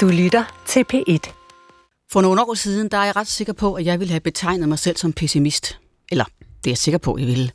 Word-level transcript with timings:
Du 0.00 0.08
lytter 0.08 0.62
til 0.66 0.84
P1. 0.92 1.32
For 2.12 2.20
nogle 2.20 2.42
år 2.42 2.54
siden, 2.54 2.88
der 2.88 2.98
er 2.98 3.04
jeg 3.04 3.16
ret 3.16 3.26
sikker 3.26 3.52
på, 3.52 3.74
at 3.74 3.84
jeg 3.84 4.00
ville 4.00 4.10
have 4.10 4.20
betegnet 4.20 4.68
mig 4.68 4.78
selv 4.78 4.96
som 4.96 5.12
pessimist. 5.12 5.78
Eller, 6.10 6.24
det 6.24 6.66
er 6.66 6.70
jeg 6.70 6.78
sikker 6.78 6.98
på, 6.98 7.14
at 7.14 7.20
jeg 7.20 7.28
ville. 7.28 7.50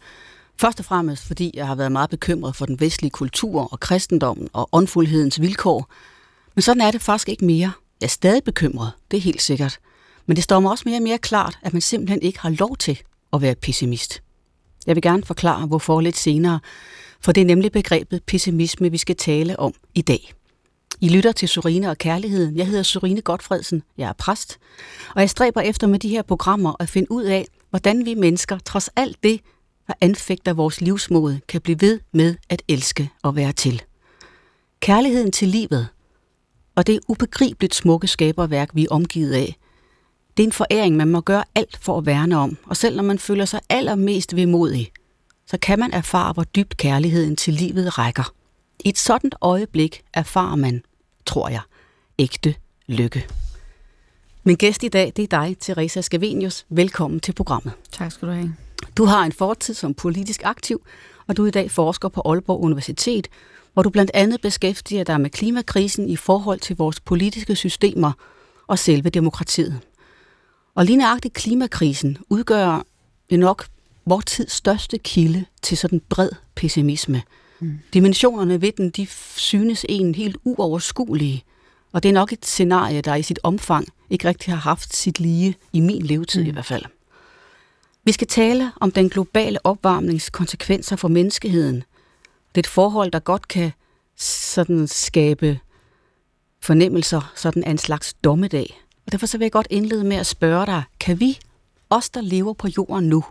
Først 0.57 0.79
og 0.79 0.85
fremmest, 0.85 1.27
fordi 1.27 1.51
jeg 1.53 1.67
har 1.67 1.75
været 1.75 1.91
meget 1.91 2.09
bekymret 2.09 2.55
for 2.55 2.65
den 2.65 2.79
vestlige 2.79 3.11
kultur 3.11 3.73
og 3.73 3.79
kristendommen 3.79 4.49
og 4.53 4.69
åndfuldhedens 4.71 5.41
vilkår. 5.41 5.91
Men 6.55 6.61
sådan 6.61 6.81
er 6.81 6.91
det 6.91 7.01
faktisk 7.01 7.29
ikke 7.29 7.45
mere. 7.45 7.71
Jeg 8.01 8.07
er 8.07 8.09
stadig 8.09 8.43
bekymret, 8.43 8.91
det 9.11 9.17
er 9.17 9.21
helt 9.21 9.41
sikkert. 9.41 9.79
Men 10.25 10.35
det 10.35 10.43
står 10.43 10.59
mig 10.59 10.71
også 10.71 10.83
mere 10.87 10.97
og 10.97 11.03
mere 11.03 11.17
klart, 11.17 11.59
at 11.61 11.73
man 11.73 11.81
simpelthen 11.81 12.21
ikke 12.21 12.39
har 12.39 12.49
lov 12.49 12.77
til 12.77 13.01
at 13.33 13.41
være 13.41 13.55
pessimist. 13.55 14.21
Jeg 14.87 14.95
vil 14.95 15.01
gerne 15.01 15.23
forklare, 15.23 15.65
hvorfor 15.65 16.01
lidt 16.01 16.17
senere, 16.17 16.59
for 17.21 17.31
det 17.31 17.41
er 17.41 17.45
nemlig 17.45 17.71
begrebet 17.71 18.23
pessimisme, 18.23 18.91
vi 18.91 18.97
skal 18.97 19.15
tale 19.15 19.59
om 19.59 19.73
i 19.95 20.01
dag. 20.01 20.33
I 21.01 21.09
lytter 21.09 21.31
til 21.31 21.47
Surine 21.47 21.89
og 21.89 21.97
Kærligheden. 21.97 22.57
Jeg 22.57 22.67
hedder 22.67 22.83
Surine 22.83 23.21
Godfredsen. 23.21 23.83
Jeg 23.97 24.09
er 24.09 24.13
præst. 24.13 24.57
Og 25.15 25.21
jeg 25.21 25.29
stræber 25.29 25.61
efter 25.61 25.87
med 25.87 25.99
de 25.99 26.09
her 26.09 26.21
programmer 26.21 26.73
at 26.79 26.89
finde 26.89 27.11
ud 27.11 27.23
af, 27.23 27.47
hvordan 27.69 28.05
vi 28.05 28.13
mennesker, 28.13 28.59
trods 28.59 28.89
alt 28.95 29.17
det, 29.23 29.41
der 29.87 29.93
anfægter 30.01 30.53
vores 30.53 30.81
livsmod, 30.81 31.37
kan 31.47 31.61
blive 31.61 31.81
ved 31.81 31.99
med 32.13 32.35
at 32.49 32.61
elske 32.67 33.09
og 33.23 33.35
være 33.35 33.51
til. 33.51 33.81
Kærligheden 34.79 35.31
til 35.31 35.47
livet, 35.47 35.87
og 36.75 36.87
det 36.87 36.99
ubegribeligt 37.07 37.75
smukke 37.75 38.07
skaberværk, 38.07 38.69
vi 38.73 38.83
er 38.83 38.89
omgivet 38.89 39.33
af, 39.33 39.55
det 40.37 40.43
er 40.43 40.47
en 40.47 40.53
foræring, 40.53 40.95
man 40.95 41.07
må 41.07 41.21
gøre 41.21 41.43
alt 41.55 41.77
for 41.81 41.97
at 41.97 42.05
værne 42.05 42.37
om, 42.37 42.57
og 42.65 42.77
selv 42.77 42.95
når 42.95 43.03
man 43.03 43.19
føler 43.19 43.45
sig 43.45 43.59
allermest 43.69 44.35
vemodig, 44.35 44.91
så 45.47 45.57
kan 45.57 45.79
man 45.79 45.93
erfare, 45.93 46.33
hvor 46.33 46.43
dybt 46.43 46.77
kærligheden 46.77 47.35
til 47.35 47.53
livet 47.53 47.97
rækker. 47.97 48.33
I 48.79 48.89
et 48.89 48.97
sådan 48.97 49.31
øjeblik 49.41 50.03
erfarer 50.13 50.55
man, 50.55 50.83
tror 51.25 51.49
jeg, 51.49 51.61
ægte 52.19 52.55
lykke. 52.87 53.27
Min 54.43 54.55
gæst 54.55 54.83
i 54.83 54.87
dag, 54.87 55.13
det 55.15 55.33
er 55.33 55.41
dig, 55.41 55.57
Teresa 55.59 56.01
Scavenius. 56.01 56.65
Velkommen 56.69 57.19
til 57.19 57.33
programmet. 57.33 57.73
Tak 57.91 58.11
skal 58.11 58.27
du 58.27 58.33
have. 58.33 58.55
Du 58.97 59.05
har 59.05 59.23
en 59.23 59.31
fortid 59.31 59.73
som 59.73 59.93
politisk 59.93 60.41
aktiv, 60.43 60.85
og 61.27 61.37
du 61.37 61.43
er 61.43 61.47
i 61.47 61.51
dag 61.51 61.71
forsker 61.71 62.09
på 62.09 62.21
Aalborg 62.25 62.61
Universitet, 62.61 63.27
hvor 63.73 63.83
du 63.83 63.89
blandt 63.89 64.11
andet 64.13 64.41
beskæftiger 64.41 65.03
dig 65.03 65.21
med 65.21 65.29
klimakrisen 65.29 66.09
i 66.09 66.15
forhold 66.15 66.59
til 66.59 66.77
vores 66.77 66.99
politiske 66.99 67.55
systemer 67.55 68.11
og 68.67 68.79
selve 68.79 69.09
demokratiet. 69.09 69.79
Og 70.75 70.85
lige 70.85 70.97
nøjagtigt 70.97 71.33
klimakrisen 71.33 72.17
udgør 72.29 72.85
nok 73.31 73.67
vores 74.05 74.25
tids 74.25 74.51
største 74.51 74.97
kilde 74.97 75.45
til 75.61 75.77
sådan 75.77 76.01
bred 76.09 76.29
pessimisme. 76.55 77.21
Mm. 77.59 77.79
Dimensionerne 77.93 78.61
ved 78.61 78.71
den, 78.71 78.89
de 78.89 79.07
synes 79.35 79.85
en 79.89 80.15
helt 80.15 80.37
uoverskuelige, 80.43 81.43
og 81.91 82.03
det 82.03 82.09
er 82.09 82.13
nok 82.13 82.33
et 82.33 82.45
scenarie, 82.45 83.01
der 83.01 83.15
i 83.15 83.23
sit 83.23 83.39
omfang 83.43 83.87
ikke 84.09 84.27
rigtig 84.27 84.53
har 84.53 84.59
haft 84.59 84.95
sit 84.95 85.19
lige 85.19 85.55
i 85.73 85.79
min 85.79 86.01
levetid 86.01 86.41
mm. 86.41 86.47
i 86.47 86.51
hvert 86.51 86.65
fald. 86.65 86.85
Vi 88.03 88.11
skal 88.11 88.27
tale 88.27 88.71
om 88.81 88.91
den 88.91 89.09
globale 89.09 89.65
opvarmnings 89.65 90.29
konsekvenser 90.29 90.95
for 90.95 91.07
menneskeheden. 91.07 91.75
Det 91.75 92.55
er 92.55 92.59
et 92.59 92.67
forhold, 92.67 93.11
der 93.11 93.19
godt 93.19 93.47
kan 93.47 93.71
sådan 94.17 94.87
skabe 94.87 95.59
fornemmelser, 96.61 97.33
sådan 97.35 97.67
en 97.67 97.77
slags 97.77 98.13
dommedag. 98.13 98.81
Og 99.05 99.11
derfor 99.11 99.25
så 99.25 99.37
vil 99.37 99.45
jeg 99.45 99.51
godt 99.51 99.67
indlede 99.69 100.03
med 100.03 100.17
at 100.17 100.25
spørge 100.25 100.65
dig, 100.65 100.83
kan 100.99 101.19
vi, 101.19 101.39
os 101.89 102.09
der 102.09 102.21
lever 102.21 102.53
på 102.53 102.67
jorden 102.77 103.09
nu, 103.09 103.23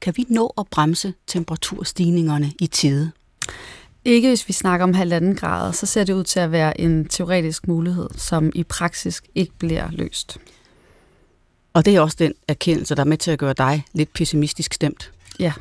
kan 0.00 0.14
vi 0.16 0.24
nå 0.28 0.54
at 0.58 0.66
bremse 0.70 1.14
temperaturstigningerne 1.26 2.52
i 2.60 2.66
tide? 2.66 3.12
Ikke 4.04 4.28
hvis 4.28 4.48
vi 4.48 4.52
snakker 4.52 4.84
om 4.84 4.94
halvanden 4.94 5.36
grad, 5.36 5.72
så 5.72 5.86
ser 5.86 6.04
det 6.04 6.12
ud 6.12 6.24
til 6.24 6.40
at 6.40 6.52
være 6.52 6.80
en 6.80 7.08
teoretisk 7.08 7.68
mulighed, 7.68 8.08
som 8.16 8.52
i 8.54 8.62
praksis 8.62 9.22
ikke 9.34 9.52
bliver 9.58 9.88
løst. 9.90 10.38
Og 11.72 11.84
det 11.84 11.96
er 11.96 12.00
også 12.00 12.16
den 12.18 12.34
erkendelse, 12.48 12.94
der 12.94 13.00
er 13.00 13.06
med 13.06 13.18
til 13.18 13.30
at 13.30 13.38
gøre 13.38 13.54
dig 13.58 13.84
lidt 13.92 14.12
pessimistisk 14.12 14.74
stemt. 14.74 15.12
Ja. 15.38 15.52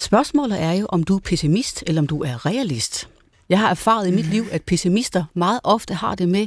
Spørgsmålet 0.00 0.62
er 0.62 0.72
jo, 0.72 0.86
om 0.88 1.02
du 1.02 1.16
er 1.16 1.20
pessimist, 1.20 1.84
eller 1.86 2.02
om 2.02 2.06
du 2.06 2.22
er 2.22 2.46
realist. 2.46 3.08
Jeg 3.48 3.58
har 3.58 3.70
erfaret 3.70 4.08
i 4.08 4.10
mit 4.10 4.26
liv, 4.26 4.44
at 4.50 4.62
pessimister 4.62 5.24
meget 5.34 5.60
ofte 5.64 5.94
har 5.94 6.14
det 6.14 6.28
med 6.28 6.46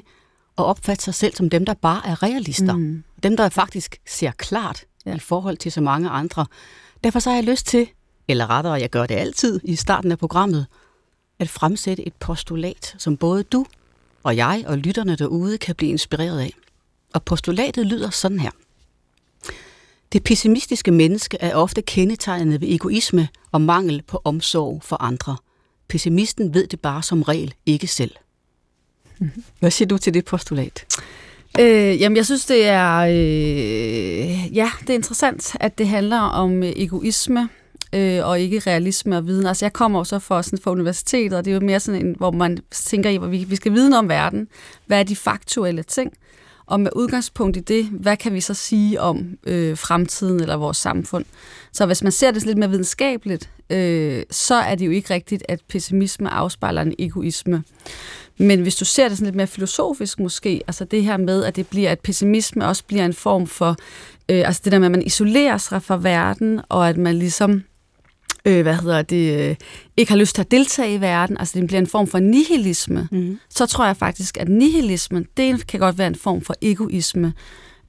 at 0.57 0.65
opfatte 0.65 1.03
sig 1.03 1.13
selv 1.13 1.35
som 1.35 1.49
dem, 1.49 1.65
der 1.65 1.73
bare 1.73 2.01
er 2.07 2.23
realister. 2.23 2.75
Mm. 2.75 3.03
Dem, 3.23 3.37
der 3.37 3.49
faktisk 3.49 3.97
ser 4.07 4.31
klart 4.31 4.83
ja. 5.05 5.15
i 5.15 5.19
forhold 5.19 5.57
til 5.57 5.71
så 5.71 5.81
mange 5.81 6.09
andre. 6.09 6.45
Derfor 7.03 7.19
så 7.19 7.29
har 7.29 7.37
jeg 7.37 7.45
lyst 7.45 7.67
til, 7.67 7.87
eller 8.29 8.49
rettere, 8.49 8.73
jeg 8.73 8.89
gør 8.89 9.05
det 9.05 9.15
altid 9.15 9.59
i 9.63 9.75
starten 9.75 10.11
af 10.11 10.19
programmet, 10.19 10.65
at 11.39 11.49
fremsætte 11.49 12.07
et 12.07 12.13
postulat, 12.13 12.95
som 12.97 13.17
både 13.17 13.43
du 13.43 13.65
og 14.23 14.35
jeg 14.35 14.63
og 14.67 14.77
lytterne 14.77 15.15
derude 15.15 15.57
kan 15.57 15.75
blive 15.75 15.91
inspireret 15.91 16.39
af. 16.39 16.53
Og 17.13 17.23
postulatet 17.23 17.85
lyder 17.85 18.09
sådan 18.09 18.39
her. 18.39 18.51
Det 20.13 20.23
pessimistiske 20.23 20.91
menneske 20.91 21.37
er 21.39 21.55
ofte 21.55 21.81
kendetegnet 21.81 22.61
ved 22.61 22.67
egoisme 22.67 23.27
og 23.51 23.61
mangel 23.61 24.01
på 24.01 24.21
omsorg 24.23 24.81
for 24.83 25.01
andre. 25.01 25.37
Pessimisten 25.87 26.53
ved 26.53 26.67
det 26.67 26.79
bare 26.79 27.03
som 27.03 27.21
regel 27.21 27.53
ikke 27.65 27.87
selv. 27.87 28.11
Hvad 29.59 29.71
siger 29.71 29.87
du 29.87 29.97
til 29.97 30.13
det 30.13 30.25
postulat? 30.25 30.85
Øh, 31.59 32.01
jamen, 32.01 32.15
jeg 32.15 32.25
synes, 32.25 32.45
det 32.45 32.67
er, 32.67 32.97
øh, 32.97 34.55
ja, 34.55 34.71
det 34.81 34.89
er 34.89 34.93
interessant, 34.93 35.55
at 35.59 35.77
det 35.77 35.87
handler 35.87 36.19
om 36.19 36.63
egoisme 36.63 37.49
øh, 37.93 38.27
og 38.27 38.39
ikke 38.39 38.59
realisme 38.59 39.17
og 39.17 39.27
viden. 39.27 39.45
Altså, 39.45 39.65
jeg 39.65 39.73
kommer 39.73 39.99
jo 39.99 40.03
så 40.03 40.19
fra, 40.19 40.43
sådan, 40.43 40.59
fra 40.59 40.71
universitetet, 40.71 41.33
og 41.37 41.45
det 41.45 41.51
er 41.51 41.55
jo 41.55 41.65
mere 41.65 41.79
sådan 41.79 42.05
en, 42.05 42.15
hvor 42.17 42.31
man 42.31 42.57
tænker 42.71 43.09
i, 43.09 43.17
hvor 43.17 43.27
vi, 43.27 43.43
vi 43.43 43.55
skal 43.55 43.73
vide 43.73 43.97
om 43.97 44.09
verden. 44.09 44.47
Hvad 44.85 44.99
er 44.99 45.03
de 45.03 45.15
faktuelle 45.15 45.83
ting? 45.83 46.13
Og 46.65 46.79
med 46.79 46.91
udgangspunkt 46.95 47.57
i 47.57 47.59
det, 47.59 47.85
hvad 47.85 48.17
kan 48.17 48.33
vi 48.33 48.41
så 48.41 48.53
sige 48.53 49.01
om 49.01 49.37
øh, 49.43 49.77
fremtiden 49.77 50.41
eller 50.41 50.55
vores 50.55 50.77
samfund? 50.77 51.25
Så 51.73 51.85
hvis 51.85 52.03
man 52.03 52.11
ser 52.11 52.31
det 52.31 52.45
lidt 52.45 52.57
mere 52.57 52.69
videnskabeligt, 52.69 53.49
øh, 53.69 54.23
så 54.31 54.55
er 54.55 54.75
det 54.75 54.85
jo 54.85 54.91
ikke 54.91 55.13
rigtigt, 55.13 55.43
at 55.47 55.59
pessimisme 55.67 56.29
afspejler 56.29 56.81
en 56.81 56.93
egoisme. 56.99 57.63
Men 58.37 58.61
hvis 58.61 58.75
du 58.75 58.85
ser 58.85 59.07
det 59.07 59.17
sådan 59.17 59.25
lidt 59.25 59.35
mere 59.35 59.47
filosofisk 59.47 60.19
måske, 60.19 60.61
altså 60.67 60.85
det 60.85 61.03
her 61.03 61.17
med, 61.17 61.43
at 61.43 61.55
det 61.55 61.67
bliver, 61.67 61.91
at 61.91 61.99
pessimisme 61.99 62.67
også 62.67 62.83
bliver 62.87 63.05
en 63.05 63.13
form 63.13 63.47
for, 63.47 63.69
øh, 64.29 64.47
altså 64.47 64.61
det 64.63 64.71
der 64.71 64.79
med, 64.79 64.87
at 64.87 64.91
man 64.91 65.05
isolerer 65.05 65.57
sig 65.57 65.83
fra 65.83 65.97
verden, 65.97 66.61
og 66.69 66.89
at 66.89 66.97
man 66.97 67.15
ligesom 67.15 67.63
øh, 68.45 68.61
hvad 68.61 68.75
hedder 68.75 69.01
det, 69.01 69.49
øh, 69.49 69.55
ikke 69.97 70.11
har 70.11 70.19
lyst 70.19 70.35
til 70.35 70.41
at 70.41 70.51
deltage 70.51 70.93
i 70.93 71.01
verden, 71.01 71.37
altså 71.39 71.59
det 71.59 71.67
bliver 71.67 71.79
en 71.81 71.87
form 71.87 72.07
for 72.07 72.19
nihilisme, 72.19 73.07
mm. 73.11 73.39
så 73.49 73.65
tror 73.65 73.85
jeg 73.85 73.97
faktisk, 73.97 74.37
at 74.37 74.49
nihilismen, 74.49 75.25
det 75.37 75.67
kan 75.67 75.79
godt 75.79 75.97
være 75.97 76.07
en 76.07 76.15
form 76.15 76.41
for 76.41 76.55
egoisme, 76.61 77.33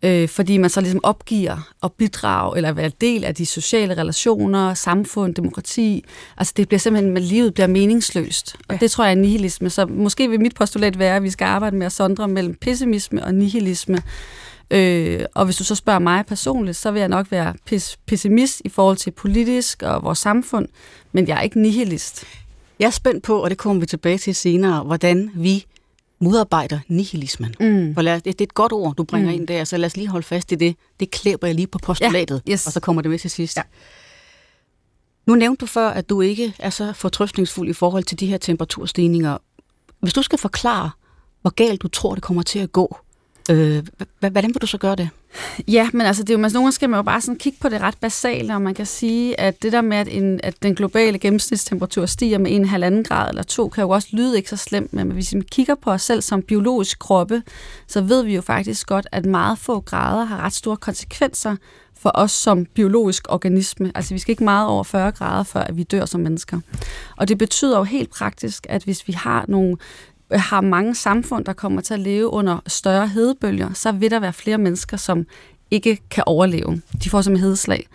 øh, 0.03 0.28
fordi 0.28 0.56
man 0.56 0.71
så 0.71 0.81
ligesom 0.81 1.00
opgiver 1.03 1.72
at 1.83 1.93
bidrage 1.93 2.56
eller 2.56 2.72
være 2.72 2.91
del 3.00 3.25
af 3.25 3.34
de 3.34 3.47
sociale 3.47 3.97
relationer, 3.97 4.75
samfund, 4.75 5.34
demokrati. 5.34 6.05
Altså 6.37 6.53
det 6.56 6.69
bliver 6.69 6.78
simpelthen, 6.78 7.17
at 7.17 7.22
livet 7.22 7.55
bliver 7.55 7.67
meningsløst. 7.67 8.56
Og 8.69 8.75
ja. 8.75 8.78
det 8.81 8.91
tror 8.91 9.05
jeg 9.05 9.11
er 9.11 9.17
nihilisme. 9.17 9.71
Så 9.71 9.87
måske 9.87 10.31
vil 10.31 10.41
mit 10.41 10.55
postulat 10.55 10.99
være, 10.99 11.17
at 11.17 11.22
vi 11.22 11.31
skal 11.31 11.44
arbejde 11.44 11.77
med 11.77 11.87
at 11.87 11.93
sondre 11.93 12.28
mellem 12.28 12.55
pessimisme 12.55 13.25
og 13.25 13.34
nihilisme. 13.34 13.99
Øh, 14.70 15.25
og 15.34 15.44
hvis 15.44 15.56
du 15.56 15.64
så 15.64 15.75
spørger 15.75 15.98
mig 15.98 16.26
personligt, 16.26 16.76
så 16.76 16.91
vil 16.91 17.00
jeg 17.00 17.08
nok 17.08 17.31
være 17.31 17.54
pessimist 18.06 18.62
i 18.64 18.69
forhold 18.69 18.97
til 18.97 19.10
politisk 19.10 19.82
og 19.82 20.03
vores 20.03 20.19
samfund, 20.19 20.69
men 21.12 21.28
jeg 21.28 21.38
er 21.38 21.42
ikke 21.42 21.60
nihilist. 21.60 22.25
Jeg 22.78 22.86
er 22.86 22.91
spændt 22.91 23.25
på, 23.25 23.42
og 23.42 23.50
det 23.50 23.58
kommer 23.58 23.81
vi 23.81 23.86
tilbage 23.86 24.19
til 24.19 24.34
senere, 24.34 24.82
hvordan 24.82 25.31
vi 25.34 25.66
modarbejder 26.20 26.78
nihilismen. 26.88 27.54
Mm. 27.60 27.94
For 27.94 28.03
lad, 28.03 28.14
det, 28.14 28.25
det 28.25 28.41
er 28.41 28.47
et 28.47 28.54
godt 28.54 28.72
ord, 28.72 28.97
du 28.97 29.04
bringer 29.04 29.31
mm. 29.31 29.34
ind 29.34 29.47
der, 29.47 29.64
så 29.64 29.76
lad 29.76 29.86
os 29.86 29.97
lige 29.97 30.08
holde 30.08 30.26
fast 30.26 30.53
i 30.53 30.54
det. 30.54 30.76
Det 31.00 31.10
klæber 31.10 31.47
jeg 31.47 31.54
lige 31.54 31.66
på 31.66 31.78
postulatet, 31.78 32.42
ja, 32.47 32.52
yes. 32.52 32.66
og 32.66 32.72
så 32.72 32.81
kommer 32.81 33.02
det 33.02 33.10
med 33.10 33.19
til 33.19 33.31
sidst. 33.31 33.56
Ja. 33.56 33.62
Nu 35.26 35.34
nævnte 35.34 35.60
du 35.60 35.66
før, 35.66 35.88
at 35.88 36.10
du 36.10 36.20
ikke 36.20 36.54
er 36.58 36.70
så 36.70 36.92
fortrøstningsfuld 36.92 37.69
i 37.69 37.72
forhold 37.72 38.04
til 38.04 38.20
de 38.20 38.26
her 38.26 38.38
temperaturstigninger. 38.38 39.38
Hvis 40.00 40.12
du 40.12 40.22
skal 40.22 40.38
forklare, 40.38 40.91
hvor 41.40 41.50
galt 41.50 41.82
du 41.82 41.88
tror, 41.88 42.14
det 42.14 42.23
kommer 42.23 42.43
til 42.43 42.58
at 42.58 42.73
gå, 42.73 42.96
Øh, 43.50 43.82
hvordan 44.20 44.55
vil 44.55 44.62
du 44.62 44.67
så 44.67 44.79
gøre 44.79 44.97
det? 44.97 45.08
Ja, 45.69 45.88
men 45.93 46.06
altså, 46.06 46.23
det 46.23 46.31
er 46.31 46.38
jo, 46.38 46.44
altså, 46.44 46.56
nogle 46.56 46.64
gange 46.64 46.73
skal 46.73 46.91
man 46.91 46.99
jo 46.99 47.02
bare 47.02 47.20
sådan 47.20 47.38
kigge 47.38 47.58
på 47.61 47.69
det 47.69 47.81
ret 47.81 47.97
basale, 48.00 48.55
og 48.55 48.62
man 48.62 48.75
kan 48.75 48.87
sige, 48.87 49.41
at 49.41 49.62
det 49.62 49.73
der 49.73 49.81
med, 49.81 49.97
at, 49.97 50.08
en, 50.11 50.41
at 50.43 50.62
den 50.62 50.75
globale 50.75 51.19
gennemsnitstemperatur 51.19 52.06
stiger 52.06 52.38
med 52.38 52.50
en 52.52 52.64
halvanden 52.64 53.05
grad 53.05 53.29
eller 53.29 53.43
to, 53.43 53.69
kan 53.69 53.82
jo 53.82 53.91
også 53.91 54.08
lyde 54.11 54.37
ikke 54.37 54.50
så 54.50 54.56
slemt, 54.56 54.93
men 54.93 55.11
hvis 55.11 55.35
vi 55.35 55.41
kigger 55.52 55.75
på 55.75 55.91
os 55.91 56.02
selv 56.02 56.23
som 56.23 56.43
biologisk 56.43 56.99
kroppe, 56.99 57.43
så 57.87 58.00
ved 58.00 58.23
vi 58.23 58.35
jo 58.35 58.41
faktisk 58.41 58.87
godt, 58.87 59.06
at 59.12 59.26
meget 59.26 59.58
få 59.58 59.81
grader 59.81 60.25
har 60.25 60.37
ret 60.37 60.52
store 60.52 60.76
konsekvenser 60.76 61.56
for 62.00 62.11
os 62.14 62.32
som 62.32 62.64
biologisk 62.64 63.26
organisme. 63.29 63.93
Altså 63.94 64.14
vi 64.14 64.19
skal 64.19 64.32
ikke 64.32 64.44
meget 64.44 64.69
over 64.69 64.82
40 64.85 65.12
grader, 65.12 65.43
før 65.43 65.61
at 65.61 65.76
vi 65.76 65.82
dør 65.82 66.05
som 66.05 66.20
mennesker. 66.20 66.61
Og 67.17 67.29
det 67.29 67.38
betyder 67.38 67.79
jo 67.79 67.85
helt 67.85 68.11
praktisk, 68.11 68.67
at 68.69 68.85
hvis 68.85 69.08
vi 69.08 69.12
har 69.12 69.44
nogle 69.49 69.76
har 70.32 70.61
mange 70.61 70.94
samfund, 70.94 71.44
der 71.44 71.53
kommer 71.53 71.81
til 71.81 71.94
at 71.94 72.00
leve 72.00 72.27
under 72.27 72.59
større 72.67 73.09
hedebølger, 73.09 73.73
så 73.73 73.93
vil 73.93 74.11
der 74.11 74.21
være 74.21 74.32
flere 74.32 74.59
mennesker, 74.59 74.97
som 74.97 75.27
ikke 75.71 75.99
kan 76.11 76.25
overleve. 76.27 76.82
De 77.05 77.11
får 77.11 77.23
som 77.23 77.37
hedeslag. 77.37 77.87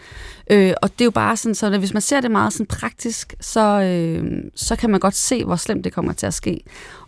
Øh, 0.51 0.73
og 0.81 0.91
det 0.91 1.01
er 1.01 1.05
jo 1.05 1.11
bare 1.11 1.37
sådan, 1.37 1.55
så 1.55 1.77
hvis 1.77 1.93
man 1.93 2.01
ser 2.01 2.21
det 2.21 2.31
meget 2.31 2.53
sådan 2.53 2.65
praktisk, 2.65 3.35
så, 3.39 3.81
øh, 3.81 4.43
så 4.55 4.75
kan 4.75 4.89
man 4.89 4.99
godt 4.99 5.15
se, 5.15 5.45
hvor 5.45 5.55
slemt 5.55 5.83
det 5.83 5.93
kommer 5.93 6.13
til 6.13 6.25
at 6.25 6.33
ske. 6.33 6.59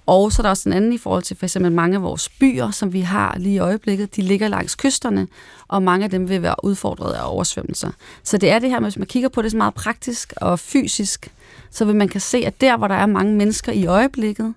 Og 0.06 0.31
så 0.31 0.41
er 0.41 0.44
der 0.44 0.50
også 0.50 0.69
en 0.69 0.74
anden 0.74 0.94
i 0.94 0.97
forhold 0.97 1.24
til 1.24 1.38
for 1.38 1.45
eksempel 1.45 1.71
mange 1.71 1.95
af 1.95 2.01
vores 2.01 2.30
byer, 2.30 2.71
som 2.71 2.94
vi 2.94 3.01
har 3.01 3.35
lige 3.38 3.56
i 3.56 3.59
øjeblikket. 3.59 4.15
De 4.15 4.21
ligger 4.21 4.47
langs 4.47 4.75
kysterne, 4.75 5.27
og 5.68 5.83
mange 5.83 6.03
af 6.03 6.09
dem 6.09 6.30
vil 6.30 6.41
være 6.41 6.56
udfordret 6.63 7.13
af 7.13 7.33
oversvømmelser. 7.33 7.91
Så 8.23 8.38
det 8.38 8.50
er 8.50 8.59
det 8.59 8.69
her, 8.69 8.80
hvis 8.80 8.97
man 8.97 9.07
kigger 9.07 9.30
på 9.30 9.41
det 9.41 9.51
så 9.51 9.57
meget 9.57 9.73
praktisk 9.73 10.33
og 10.38 10.59
fysisk, 10.59 11.31
så 11.71 11.85
vil 11.85 11.95
man 11.95 12.07
kan 12.07 12.21
se, 12.21 12.38
at 12.38 12.62
der, 12.62 12.77
hvor 12.77 12.88
der 12.88 12.95
er 12.95 13.06
mange 13.06 13.35
mennesker 13.35 13.71
i 13.71 13.85
øjeblikket, 13.85 14.53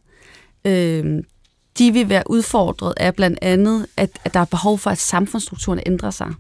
øh, 0.65 1.23
de 1.79 1.93
vil 1.93 2.09
være 2.09 2.23
udfordret 2.27 2.95
af 2.97 3.15
blandt 3.15 3.39
andet, 3.43 3.87
at, 3.97 4.11
at 4.25 4.35
der 4.35 4.41
er 4.41 4.45
behov 4.45 4.79
for, 4.79 4.91
at 4.91 4.99
samfundsstrukturen 4.99 5.81
ændrer 5.87 6.11
sig. 6.11 6.35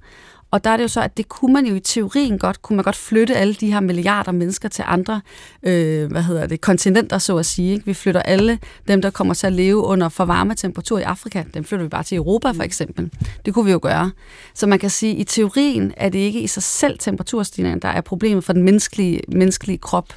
Og 0.50 0.64
der 0.64 0.70
er 0.70 0.76
det 0.76 0.82
jo 0.82 0.88
så, 0.88 1.00
at 1.00 1.16
det 1.16 1.28
kunne 1.28 1.52
man 1.52 1.66
jo 1.66 1.74
i 1.74 1.80
teorien 1.80 2.38
godt, 2.38 2.62
kunne 2.62 2.76
man 2.76 2.84
godt 2.84 2.96
flytte 2.96 3.36
alle 3.36 3.54
de 3.54 3.72
her 3.72 3.80
milliarder 3.80 4.32
mennesker 4.32 4.68
til 4.68 4.84
andre, 4.86 5.20
øh, 5.62 6.10
hvad 6.10 6.22
hedder 6.22 6.46
det, 6.46 6.60
kontinenter, 6.60 7.18
så 7.18 7.36
at 7.36 7.46
sige. 7.46 7.72
Ikke? 7.72 7.86
Vi 7.86 7.94
flytter 7.94 8.22
alle 8.22 8.58
dem, 8.88 9.02
der 9.02 9.10
kommer 9.10 9.34
til 9.34 9.46
at 9.46 9.52
leve 9.52 9.76
under 9.76 10.08
for 10.08 10.24
varme 10.24 10.54
temperatur 10.54 10.98
i 10.98 11.02
Afrika, 11.02 11.44
dem 11.54 11.64
flytter 11.64 11.84
vi 11.84 11.88
bare 11.88 12.02
til 12.02 12.16
Europa 12.16 12.50
for 12.50 12.62
eksempel. 12.62 13.10
Det 13.44 13.54
kunne 13.54 13.64
vi 13.64 13.72
jo 13.72 13.78
gøre. 13.82 14.10
Så 14.54 14.66
man 14.66 14.78
kan 14.78 14.90
sige, 14.90 15.12
at 15.12 15.18
i 15.18 15.24
teorien 15.24 15.92
er 15.96 16.08
det 16.08 16.18
ikke 16.18 16.40
i 16.40 16.46
sig 16.46 16.62
selv 16.62 16.98
temperaturstigningen, 16.98 17.82
der 17.82 17.88
er 17.88 18.00
problemet 18.00 18.44
for 18.44 18.52
den 18.52 18.62
menneskelige, 18.62 19.20
menneskelige 19.28 19.78
krop. 19.78 20.14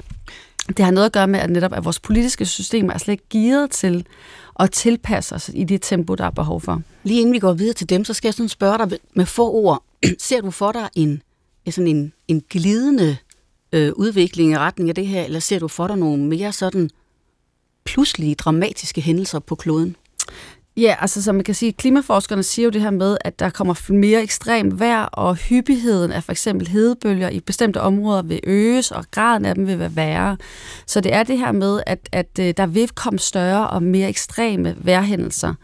Det 0.68 0.84
har 0.84 0.90
noget 0.90 1.06
at 1.06 1.12
gøre 1.12 1.28
med, 1.28 1.40
at 1.40 1.50
netop 1.50 1.72
at 1.72 1.84
vores 1.84 2.00
politiske 2.00 2.46
system 2.46 2.88
er 2.88 2.98
slet 2.98 3.12
ikke 3.12 3.28
gearet 3.30 3.70
til 3.70 4.06
at 4.60 4.70
tilpasse 4.70 5.34
os 5.34 5.50
i 5.54 5.64
det 5.64 5.82
tempo, 5.82 6.14
der 6.14 6.24
er 6.24 6.30
behov 6.30 6.60
for. 6.60 6.82
Lige 7.02 7.20
inden 7.20 7.32
vi 7.32 7.38
går 7.38 7.52
videre 7.52 7.74
til 7.74 7.88
dem, 7.88 8.04
så 8.04 8.14
skal 8.14 8.28
jeg 8.28 8.34
sådan 8.34 8.48
spørge 8.48 8.78
dig 8.78 8.98
med 9.14 9.26
få 9.26 9.50
ord. 9.50 9.82
Ser 10.18 10.40
du 10.40 10.50
for 10.50 10.72
dig 10.72 10.88
en, 10.94 11.22
sådan 11.70 11.88
en, 11.88 12.12
en 12.28 12.42
glidende 12.50 13.16
øh, 13.72 13.92
udvikling 13.96 14.52
i 14.52 14.58
retning 14.58 14.88
af 14.88 14.94
det 14.94 15.06
her, 15.06 15.24
eller 15.24 15.40
ser 15.40 15.58
du 15.58 15.68
for 15.68 15.86
dig 15.86 15.96
nogle 15.96 16.24
mere 16.24 16.52
sådan 16.52 16.90
pludselige, 17.84 18.34
dramatiske 18.34 19.00
hændelser 19.00 19.38
på 19.38 19.54
kloden? 19.54 19.96
Ja, 20.76 20.96
altså 21.00 21.22
som 21.22 21.34
man 21.34 21.44
kan 21.44 21.54
sige, 21.54 21.72
klimaforskerne 21.72 22.42
siger 22.42 22.64
jo 22.64 22.70
det 22.70 22.80
her 22.80 22.90
med, 22.90 23.16
at 23.20 23.38
der 23.38 23.50
kommer 23.50 23.92
mere 23.92 24.22
ekstrem 24.22 24.80
vejr, 24.80 25.04
og 25.04 25.36
hyppigheden 25.36 26.12
af 26.12 26.24
for 26.24 26.32
eksempel 26.32 26.68
hedebølger 26.68 27.28
i 27.28 27.40
bestemte 27.40 27.80
områder 27.80 28.22
vil 28.22 28.40
øges, 28.44 28.90
og 28.90 29.04
graden 29.10 29.44
af 29.44 29.54
dem 29.54 29.66
vil 29.66 29.78
være 29.78 29.96
værre. 29.96 30.36
Så 30.86 31.00
det 31.00 31.14
er 31.14 31.22
det 31.22 31.38
her 31.38 31.52
med, 31.52 31.80
at, 31.86 31.98
at 32.12 32.38
øh, 32.40 32.54
der 32.56 32.66
vil 32.66 32.88
komme 32.88 33.18
større 33.18 33.70
og 33.70 33.82
mere 33.82 34.08
ekstreme 34.08 34.76
vejrhændelser. 34.78 35.54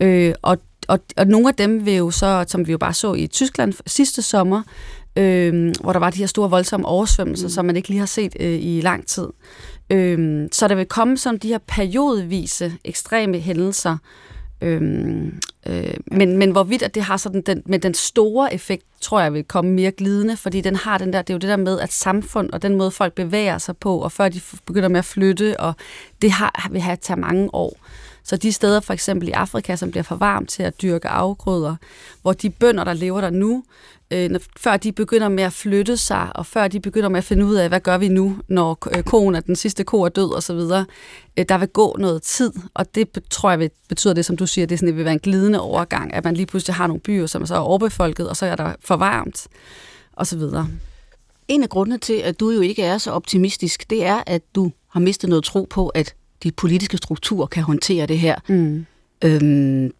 Øh, 0.00 0.34
og, 0.42 0.58
og, 0.88 0.98
og 1.16 1.26
nogle 1.26 1.48
af 1.48 1.54
dem 1.54 1.86
vil 1.86 1.94
jo 1.94 2.10
så, 2.10 2.44
som 2.48 2.66
vi 2.66 2.72
jo 2.72 2.78
bare 2.78 2.94
så 2.94 3.14
i 3.14 3.26
Tyskland 3.26 3.72
sidste 3.86 4.22
sommer, 4.22 4.62
øh, 5.16 5.72
hvor 5.80 5.92
der 5.92 6.00
var 6.00 6.10
de 6.10 6.18
her 6.18 6.26
store 6.26 6.50
voldsomme 6.50 6.86
oversvømmelser, 6.86 7.46
mm. 7.46 7.50
som 7.50 7.64
man 7.64 7.76
ikke 7.76 7.88
lige 7.88 7.98
har 7.98 8.06
set 8.06 8.36
øh, 8.40 8.58
i 8.62 8.80
lang 8.80 9.06
tid. 9.06 9.26
Øh, 9.90 10.48
så 10.52 10.68
der 10.68 10.74
vil 10.74 10.86
komme 10.86 11.18
sådan 11.18 11.38
de 11.38 11.48
her 11.48 11.58
periodvise 11.58 12.72
ekstreme 12.84 13.38
hændelser, 13.38 13.96
Øhm, 14.62 15.40
øh, 15.66 15.94
men, 16.06 16.36
men 16.36 16.50
hvorvidt 16.50 16.82
at 16.82 16.94
det 16.94 17.02
har 17.02 17.16
sådan 17.16 17.42
den, 17.42 17.62
med 17.66 17.78
den 17.78 17.94
store 17.94 18.54
effekt, 18.54 18.84
tror 19.00 19.20
jeg 19.20 19.32
vil 19.34 19.44
komme 19.44 19.70
mere 19.70 19.90
glidende, 19.90 20.36
fordi 20.36 20.60
den 20.60 20.76
har 20.76 20.98
den 20.98 21.12
der, 21.12 21.22
det 21.22 21.30
er 21.30 21.34
jo 21.34 21.38
det 21.38 21.48
der 21.48 21.56
med, 21.56 21.80
at 21.80 21.92
samfund 21.92 22.50
og 22.50 22.62
den 22.62 22.74
måde 22.74 22.90
folk 22.90 23.12
bevæger 23.14 23.58
sig 23.58 23.76
på, 23.76 23.98
og 23.98 24.12
før 24.12 24.28
de 24.28 24.40
begynder 24.66 24.88
med 24.88 24.98
at 24.98 25.04
flytte, 25.04 25.60
og 25.60 25.74
det 26.22 26.30
har, 26.30 26.68
vil 26.70 26.80
have 26.80 26.96
tage 26.96 27.20
mange 27.20 27.54
år. 27.54 27.76
Så 28.24 28.36
de 28.36 28.52
steder 28.52 28.80
for 28.80 28.92
eksempel 28.92 29.28
i 29.28 29.30
Afrika, 29.30 29.76
som 29.76 29.90
bliver 29.90 30.04
for 30.04 30.16
varmt 30.16 30.50
til 30.50 30.62
at 30.62 30.82
dyrke 30.82 31.08
afgrøder, 31.08 31.76
hvor 32.22 32.32
de 32.32 32.50
bønder, 32.50 32.84
der 32.84 32.92
lever 32.92 33.20
der 33.20 33.30
nu, 33.30 33.64
øh, 34.10 34.30
når, 34.30 34.40
før 34.56 34.76
de 34.76 34.92
begynder 34.92 35.28
med 35.28 35.44
at 35.44 35.52
flytte 35.52 35.96
sig, 35.96 36.28
og 36.34 36.46
før 36.46 36.68
de 36.68 36.80
begynder 36.80 37.08
med 37.08 37.18
at 37.18 37.24
finde 37.24 37.46
ud 37.46 37.54
af, 37.54 37.68
hvad 37.68 37.80
gør 37.80 37.98
vi 37.98 38.08
nu, 38.08 38.38
når 38.48 38.78
øh, 38.96 39.02
koen 39.02 39.34
er 39.34 39.40
den 39.40 39.56
sidste 39.56 39.84
ko 39.84 40.02
er 40.02 40.08
død 40.08 40.34
osv., 40.34 40.86
øh, 41.36 41.44
der 41.48 41.58
vil 41.58 41.68
gå 41.68 41.96
noget 41.98 42.22
tid, 42.22 42.52
og 42.74 42.94
det 42.94 43.18
tror 43.30 43.50
jeg 43.50 43.70
betyder 43.88 44.14
det, 44.14 44.24
som 44.24 44.36
du 44.36 44.46
siger, 44.46 44.66
det, 44.66 44.74
er 44.74 44.78
sådan, 44.78 44.88
det 44.88 44.96
vil 44.96 45.04
være 45.04 45.14
en 45.14 45.20
glidende 45.20 45.60
overgang, 45.60 46.14
at 46.14 46.24
man 46.24 46.34
lige 46.34 46.46
pludselig 46.46 46.74
har 46.74 46.86
nogle 46.86 47.00
byer, 47.00 47.26
som 47.26 47.42
er 47.42 47.46
så 47.46 47.56
overbefolket, 47.56 48.28
og 48.28 48.36
så 48.36 48.46
er 48.46 48.56
der 48.56 48.74
for 48.80 48.96
varmt 48.96 49.48
osv. 50.16 50.42
En 51.48 51.62
af 51.62 51.68
grundene 51.68 51.98
til, 51.98 52.12
at 52.14 52.40
du 52.40 52.50
jo 52.50 52.60
ikke 52.60 52.82
er 52.82 52.98
så 52.98 53.10
optimistisk, 53.10 53.90
det 53.90 54.04
er, 54.04 54.22
at 54.26 54.42
du 54.54 54.72
har 54.88 55.00
mistet 55.00 55.28
noget 55.28 55.44
tro 55.44 55.66
på, 55.70 55.88
at 55.88 56.14
de 56.42 56.52
politiske 56.52 56.96
strukturer 56.96 57.46
kan 57.46 57.62
håndtere 57.62 58.06
det 58.06 58.18
her. 58.18 58.36
Mm. 58.48 58.86
Øhm, 59.24 59.92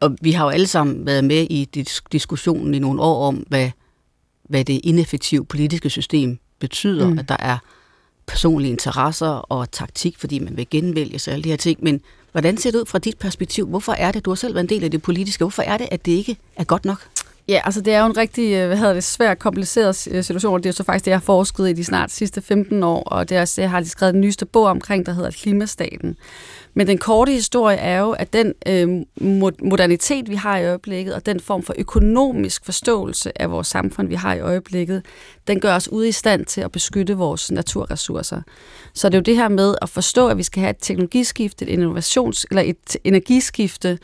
og 0.00 0.16
vi 0.20 0.32
har 0.32 0.44
jo 0.44 0.50
alle 0.50 0.66
sammen 0.66 1.06
været 1.06 1.24
med 1.24 1.46
i 1.50 1.64
diskussionen 2.12 2.74
i 2.74 2.78
nogle 2.78 3.02
år 3.02 3.28
om, 3.28 3.34
hvad, 3.34 3.70
hvad 4.42 4.64
det 4.64 4.80
ineffektive 4.84 5.44
politiske 5.44 5.90
system 5.90 6.38
betyder, 6.58 7.08
mm. 7.08 7.18
at 7.18 7.28
der 7.28 7.36
er 7.38 7.58
personlige 8.26 8.70
interesser 8.70 9.28
og 9.28 9.70
taktik, 9.70 10.18
fordi 10.18 10.38
man 10.38 10.56
vil 10.56 10.70
genvælge 10.70 11.18
sig 11.18 11.32
alle 11.32 11.44
de 11.44 11.48
her 11.48 11.56
ting. 11.56 11.84
Men 11.84 12.00
hvordan 12.32 12.56
ser 12.56 12.70
det 12.70 12.78
ud 12.78 12.86
fra 12.86 12.98
dit 12.98 13.18
perspektiv? 13.18 13.66
Hvorfor 13.66 13.92
er 13.92 14.12
det, 14.12 14.24
du 14.24 14.30
har 14.30 14.34
selv 14.34 14.54
været 14.54 14.64
en 14.64 14.68
del 14.68 14.84
af 14.84 14.90
det 14.90 15.02
politiske, 15.02 15.44
hvorfor 15.44 15.62
er 15.62 15.78
det, 15.78 15.88
at 15.90 16.06
det 16.06 16.12
ikke 16.12 16.36
er 16.56 16.64
godt 16.64 16.84
nok? 16.84 17.08
Ja, 17.48 17.60
altså 17.64 17.80
det 17.80 17.94
er 17.94 18.00
jo 18.00 18.06
en 18.06 18.16
rigtig, 18.16 18.54
øh, 18.54 18.66
hvad 18.66 18.76
hedder 18.76 18.92
det, 18.92 19.04
svær, 19.04 19.34
kompliceret 19.34 20.08
øh, 20.10 20.24
situation, 20.24 20.54
og 20.54 20.62
Det 20.62 20.66
er 20.66 20.70
jo 20.70 20.76
så 20.76 20.84
faktisk 20.84 21.04
det, 21.04 21.10
jeg 21.10 21.18
har 21.18 21.24
forsket 21.24 21.68
i 21.68 21.72
de 21.72 21.84
snart 21.84 22.10
sidste 22.10 22.42
15 22.42 22.82
år, 22.82 23.02
og 23.02 23.28
det 23.28 23.36
er 23.36 23.40
også 23.40 23.60
jeg 23.60 23.70
har 23.70 23.80
lige 23.80 23.90
skrevet 23.90 24.14
den 24.14 24.20
nyeste 24.20 24.46
bog 24.46 24.64
omkring, 24.64 25.06
der 25.06 25.12
hedder 25.12 25.30
Klimastaten. 25.30 26.16
Men 26.74 26.86
den 26.86 26.98
korte 26.98 27.32
historie 27.32 27.76
er 27.76 28.00
jo, 28.00 28.10
at 28.10 28.32
den 28.32 28.54
øh, 28.66 28.88
modernitet, 29.62 30.30
vi 30.30 30.34
har 30.34 30.58
i 30.58 30.66
øjeblikket, 30.66 31.14
og 31.14 31.26
den 31.26 31.40
form 31.40 31.62
for 31.62 31.74
økonomisk 31.78 32.64
forståelse 32.64 33.42
af 33.42 33.50
vores 33.50 33.66
samfund, 33.66 34.08
vi 34.08 34.14
har 34.14 34.34
i 34.34 34.40
øjeblikket, 34.40 35.02
den 35.46 35.60
gør 35.60 35.74
os 35.74 35.88
ude 35.92 36.08
i 36.08 36.12
stand 36.12 36.44
til 36.44 36.60
at 36.60 36.72
beskytte 36.72 37.16
vores 37.16 37.50
naturressourcer. 37.50 38.42
Så 38.94 39.08
det 39.08 39.14
er 39.14 39.18
jo 39.18 39.22
det 39.22 39.36
her 39.36 39.48
med 39.48 39.74
at 39.82 39.88
forstå, 39.88 40.28
at 40.28 40.38
vi 40.38 40.42
skal 40.42 40.60
have 40.60 40.70
et 40.70 40.76
teknologiskifte, 40.80 41.66
et 41.66 41.78
innovations- 41.78 42.44
eller 42.50 42.62
et 42.62 42.96
energiskifte, 43.04 43.98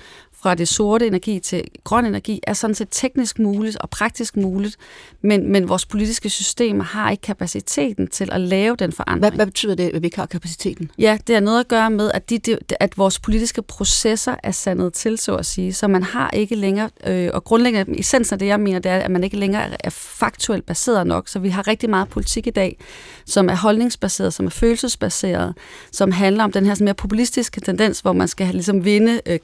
fra 0.45 0.55
det 0.55 0.69
sorte 0.69 1.07
energi 1.07 1.39
til 1.39 1.65
grøn 1.85 2.07
energi 2.07 2.41
er 2.43 2.53
sådan 2.53 2.75
set 2.75 2.89
teknisk 2.91 3.39
muligt 3.39 3.77
og 3.77 3.91
praktisk 3.91 4.37
muligt, 4.37 4.77
men, 5.23 5.53
men 5.53 5.69
vores 5.69 5.87
politiske 5.87 6.31
systemer 6.31 6.85
har 6.85 7.11
ikke 7.11 7.21
kapaciteten 7.21 8.07
til 8.07 8.29
at 8.33 8.41
lave 8.41 8.77
den 8.77 8.93
forandring. 8.93 9.21
Hvad, 9.21 9.31
hvad 9.33 9.47
betyder 9.47 9.75
det, 9.75 9.91
at 9.95 10.03
vi 10.03 10.07
ikke 10.07 10.17
har 10.17 10.27
kapaciteten? 10.27 10.91
Ja, 10.99 11.19
det 11.27 11.35
har 11.35 11.41
noget 11.41 11.61
at 11.61 11.69
gøre 11.69 11.91
med, 11.91 12.11
at, 12.15 12.31
de, 12.31 12.41
at 12.81 12.99
vores 12.99 13.19
politiske 13.19 13.63
processer 13.63 14.35
er 14.43 14.51
sandet 14.51 14.93
til, 14.93 15.19
så 15.19 15.35
at 15.35 15.47
sige. 15.47 15.73
Så 15.73 15.89
man 15.89 16.03
har 16.03 16.31
ikke 16.31 16.55
længere, 16.55 16.91
øh, 17.07 17.31
og 17.35 17.45
grundlæggende, 17.45 18.01
essensen 18.01 18.35
af 18.35 18.39
det, 18.39 18.47
jeg 18.47 18.61
mener, 18.61 18.79
det 18.79 18.93
er, 18.93 18.97
at 18.97 19.11
man 19.11 19.25
ikke 19.25 19.37
længere 19.37 19.87
er 19.87 19.91
faktuelt 19.91 20.67
baseret 20.67 21.07
nok. 21.07 21.29
Så 21.29 21.39
vi 21.39 21.49
har 21.49 21.69
rigtig 21.69 21.91
meget 21.91 22.09
politik 22.09 22.47
i 22.47 22.51
dag, 22.51 22.79
som 23.27 23.49
er 23.49 23.57
holdningsbaseret, 23.57 24.35
som 24.35 24.47
er 24.47 24.51
følelsesbaseret, 24.51 25.55
som 25.93 26.13
handler 26.13 26.45
om 26.45 26.53
den 26.53 26.67
her 26.67 26.75
sådan 26.75 26.85
mere 26.85 26.95
populistiske 26.95 27.61
tendens, 27.61 28.01
hvor 28.01 28.13
man 28.13 28.29
skal 28.29 28.47
ligesom 28.47 28.85
vinde 28.85 29.21
øh, 29.27 29.39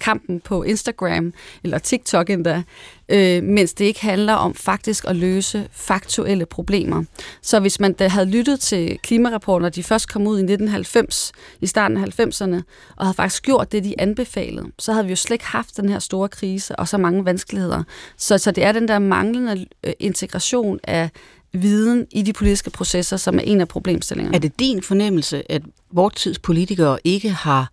kampen 0.00 0.40
på 0.46 0.62
Instagram 0.62 1.32
eller 1.64 1.78
TikTok 1.78 2.30
endda, 2.30 2.62
øh, 3.08 3.42
mens 3.42 3.74
det 3.74 3.84
ikke 3.84 4.00
handler 4.00 4.32
om 4.32 4.54
faktisk 4.54 5.04
at 5.08 5.16
løse 5.16 5.68
faktuelle 5.72 6.46
problemer. 6.46 7.04
Så 7.42 7.60
hvis 7.60 7.80
man 7.80 7.92
da 7.92 8.08
havde 8.08 8.26
lyttet 8.26 8.60
til 8.60 8.98
klimarapporter, 9.02 9.68
de 9.68 9.82
først 9.82 10.08
kom 10.08 10.26
ud 10.26 10.38
i 10.38 10.42
1990, 10.42 11.32
i 11.60 11.66
starten 11.66 11.96
af 11.96 12.20
90'erne, 12.20 12.62
og 12.96 13.06
havde 13.06 13.14
faktisk 13.14 13.42
gjort 13.42 13.72
det, 13.72 13.84
de 13.84 14.00
anbefalede, 14.00 14.66
så 14.78 14.92
havde 14.92 15.04
vi 15.04 15.10
jo 15.10 15.16
slet 15.16 15.34
ikke 15.34 15.46
haft 15.46 15.76
den 15.76 15.88
her 15.88 15.98
store 15.98 16.28
krise 16.28 16.76
og 16.76 16.88
så 16.88 16.98
mange 16.98 17.24
vanskeligheder. 17.24 17.82
Så, 18.16 18.38
så 18.38 18.50
det 18.50 18.64
er 18.64 18.72
den 18.72 18.88
der 18.88 18.98
manglende 18.98 19.66
øh, 19.84 19.92
integration 19.98 20.80
af 20.84 21.10
viden 21.52 22.06
i 22.10 22.22
de 22.22 22.32
politiske 22.32 22.70
processer, 22.70 23.16
som 23.16 23.38
er 23.38 23.42
en 23.42 23.60
af 23.60 23.68
problemstillingerne. 23.68 24.36
Er 24.36 24.40
det 24.40 24.58
din 24.58 24.82
fornemmelse, 24.82 25.52
at 25.52 25.62
vores 25.92 26.14
tids 26.14 26.38
politikere 26.38 26.98
ikke 27.04 27.30
har 27.30 27.72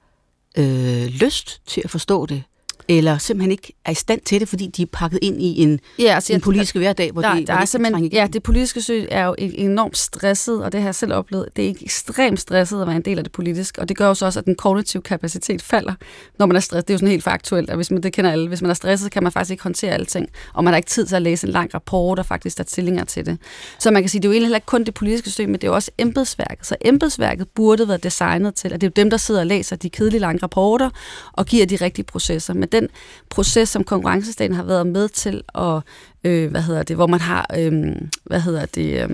øh, 0.58 1.06
lyst 1.06 1.62
til 1.68 1.82
at 1.84 1.89
forstå 1.89 2.25
det? 2.25 2.44
Eller 2.88 3.18
simpelthen 3.18 3.52
ikke 3.52 3.74
er 3.86 3.92
i 3.92 3.96
stand 3.96 4.22
til 4.22 4.40
det, 4.40 4.50
fordi 4.50 4.68
de 4.68 4.82
er 4.82 4.86
pakket 4.92 5.20
ind 5.22 5.42
i 5.42 5.62
en, 5.62 5.80
ja, 6.00 6.16
altså, 6.16 6.34
en 6.34 6.42
politisk 6.42 6.75
hverdag, 6.75 7.12
hvor 7.12 7.22
der, 7.22 7.36
de, 7.36 7.46
der 7.46 7.54
hvor 7.54 7.62
er 7.62 7.66
simpelthen, 7.66 8.06
Ja, 8.06 8.28
det 8.34 8.44
politiske 8.44 8.82
søg 8.82 9.08
er 9.12 9.25
jo 9.25 9.36
enormt 9.40 9.98
stresset, 9.98 10.63
og 10.63 10.72
det 10.72 10.82
har 10.82 10.88
jeg 10.88 10.96
selv 10.96 11.13
oplevet. 11.13 11.50
Det 11.56 11.70
er 11.70 11.74
ekstremt 11.82 12.40
stresset 12.40 12.82
at 12.82 12.88
være 12.88 12.96
en 12.96 13.02
del 13.02 13.18
af 13.18 13.24
det 13.24 13.32
politiske, 13.32 13.82
og 13.82 13.90
det 13.90 13.98
gør 13.98 14.08
jo 14.08 14.13
så 14.13 14.25
også, 14.25 14.40
at 14.40 14.46
den 14.46 14.56
kognitive 14.56 15.04
kapacitet 15.04 15.62
falder, 15.62 15.94
når 16.40 16.46
man 16.46 16.56
er 16.56 16.60
stresset. 16.60 16.88
Det 16.88 16.94
er 16.94 16.96
jo 16.96 16.98
sådan 16.98 17.10
helt 17.10 17.24
faktuelt, 17.24 17.70
at 17.70 17.75
hvis 17.75 17.92
man, 17.92 18.04
det 18.04 18.13
kender 18.13 18.32
alle, 18.32 18.48
hvis 18.48 18.62
man 18.62 18.70
er 18.70 18.75
stresset, 18.75 19.12
kan 19.12 19.24
man 19.24 19.32
faktisk 19.32 19.52
ikke 19.52 19.63
håndtere 19.63 19.92
alting, 19.92 20.30
og 20.54 20.63
man 20.63 20.74
har 20.74 20.78
ikke 20.78 20.90
tid 20.90 21.06
til 21.06 21.16
at 21.16 21.22
læse 21.22 21.48
en 21.48 21.54
lang 21.54 21.74
rapport, 21.74 22.20
og 22.20 22.25
faktisk 22.25 22.58
der 22.58 22.63
stillinger 22.68 23.04
til 23.04 23.25
det. 23.25 23.38
Så 23.80 23.92
man 23.92 24.02
kan 24.02 24.10
sige, 24.10 24.22
det 24.22 24.25
er 24.25 24.30
jo 24.30 24.34
egentlig 24.34 24.48
heller 24.48 24.58
ikke 24.58 24.66
kun 24.66 24.84
det 24.84 24.94
politiske 24.94 25.30
system, 25.30 25.50
men 25.50 25.56
det 25.56 25.63
er 25.63 25.68
jo 25.68 25.75
også 25.75 25.92
embedsværket. 25.98 26.66
Så 26.66 26.75
embedsværket 26.82 27.48
burde 27.56 27.88
være 27.88 27.98
designet 27.98 28.56
til, 28.56 28.74
at 28.74 28.82
det 28.82 28.88
er 28.88 28.92
jo 28.98 29.04
dem, 29.04 29.10
der 29.10 29.18
sidder 29.18 29.40
og 29.40 29.48
læser 29.48 29.75
de 29.75 29.90
kedelige 29.90 30.20
lange 30.20 30.40
rapporter, 30.44 30.90
og 31.34 31.46
giver 31.46 31.66
de 31.66 31.75
rigtige 31.75 32.06
processer. 32.06 32.54
Men 32.54 32.70
den 32.74 32.88
proces, 33.30 33.70
som 33.70 33.84
konkurrencestaten 33.84 34.56
har 34.56 34.63
været 34.63 34.88
med 34.88 35.10
til 35.10 35.42
at, 35.56 35.82
øh, 36.24 36.51
hvad 36.51 36.62
hedder 36.62 36.84
det, 36.84 36.96
hvor 36.96 37.08
man 37.08 37.20
har, 37.20 37.46
øh, 37.58 37.96
hvad 38.24 38.39
hedder 38.39 38.65
det, 38.65 39.03
øh, 39.03 39.10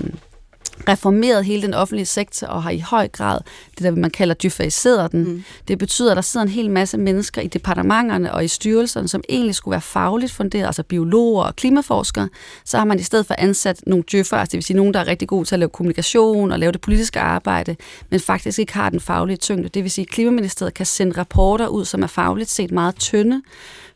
reformeret 0.88 1.46
hele 1.46 1.62
den 1.62 1.74
offentlige 1.74 2.06
sektor 2.06 2.48
og 2.48 2.64
har 2.64 2.72
i 2.72 2.80
høj 2.80 3.08
grad 3.08 3.40
det, 3.78 3.84
der 3.84 3.92
man 3.92 4.12
kalder 4.12 4.36
dyfaiseret 4.36 5.12
den. 5.12 5.24
Mm. 5.24 5.44
Det 5.68 5.78
betyder, 5.78 6.12
at 6.12 6.16
der 6.16 6.22
sidder 6.22 6.46
en 6.46 6.52
hel 6.52 6.72
masse 6.72 6.98
mennesker 6.98 7.42
i 7.42 7.48
departementerne 7.48 8.34
og 8.34 8.46
i 8.46 8.48
styrelserne, 8.48 9.08
som 9.08 9.24
egentlig 9.30 9.56
skulle 9.56 9.72
være 9.72 9.82
fagligt 9.82 10.32
funderet, 10.32 10.66
altså 10.66 10.84
biologer 10.84 11.44
og 11.44 11.56
klimaforskere. 11.56 12.30
Så 12.66 12.78
har 12.78 12.86
man 12.86 13.00
i 13.00 13.04
stedet 13.04 13.26
for 13.26 13.36
ansat 13.38 13.82
nogle 13.88 14.04
djøffer, 14.12 14.38
altså 14.38 14.52
det 14.52 14.58
vil 14.58 14.64
sige 14.64 14.78
nogen, 14.78 14.94
der 14.94 15.00
er 15.00 15.08
rigtig 15.08 15.28
gode 15.28 15.46
til 15.46 15.56
at 15.56 15.60
lave 15.60 15.70
kommunikation 15.70 16.52
og 16.52 16.60
lave 16.60 16.72
det 16.72 16.82
politiske 16.82 17.20
arbejde, 17.20 17.76
men 18.10 18.20
faktisk 18.20 18.60
ikke 18.60 18.74
har 18.74 18.90
den 18.90 19.00
faglige 19.00 19.38
tyngde. 19.38 19.70
Det 19.70 19.84
vil 19.84 19.92
sige, 19.92 20.06
at 20.06 20.10
Klimaministeriet 20.10 20.74
kan 20.74 20.86
sende 20.86 21.18
rapporter 21.18 21.68
ud, 21.68 21.86
som 21.86 22.04
er 22.04 22.08
fagligt 22.08 22.50
set 22.50 22.72
meget 22.72 22.96
tynde, 22.96 23.42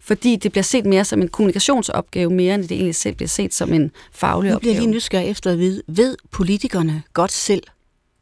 fordi 0.03 0.35
det 0.35 0.51
bliver 0.51 0.63
set 0.63 0.85
mere 0.85 1.05
som 1.05 1.21
en 1.21 1.27
kommunikationsopgave, 1.27 2.29
mere 2.33 2.55
end 2.55 2.63
det 2.63 2.71
egentlig 2.71 2.95
selv 2.95 3.15
bliver 3.15 3.27
set 3.27 3.53
som 3.53 3.73
en 3.73 3.91
faglig 4.11 4.49
nu 4.49 4.55
opgave. 4.55 4.73
bliver 4.73 4.85
lige 4.85 4.95
nysgerrig 4.95 5.29
efter 5.29 5.51
at 5.51 5.59
vide, 5.59 5.81
ved 5.87 6.17
politikerne 6.31 7.03
godt 7.13 7.31
selv, 7.31 7.63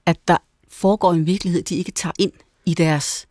at 0.05 0.17
der 0.27 0.37
foregår 0.69 1.13
en 1.13 1.25
virkelighed, 1.25 1.61
de 1.63 1.75
ikke 1.75 1.91
tager 1.91 2.13
ind 2.19 2.31
i 2.65 2.73
deres 2.73 3.27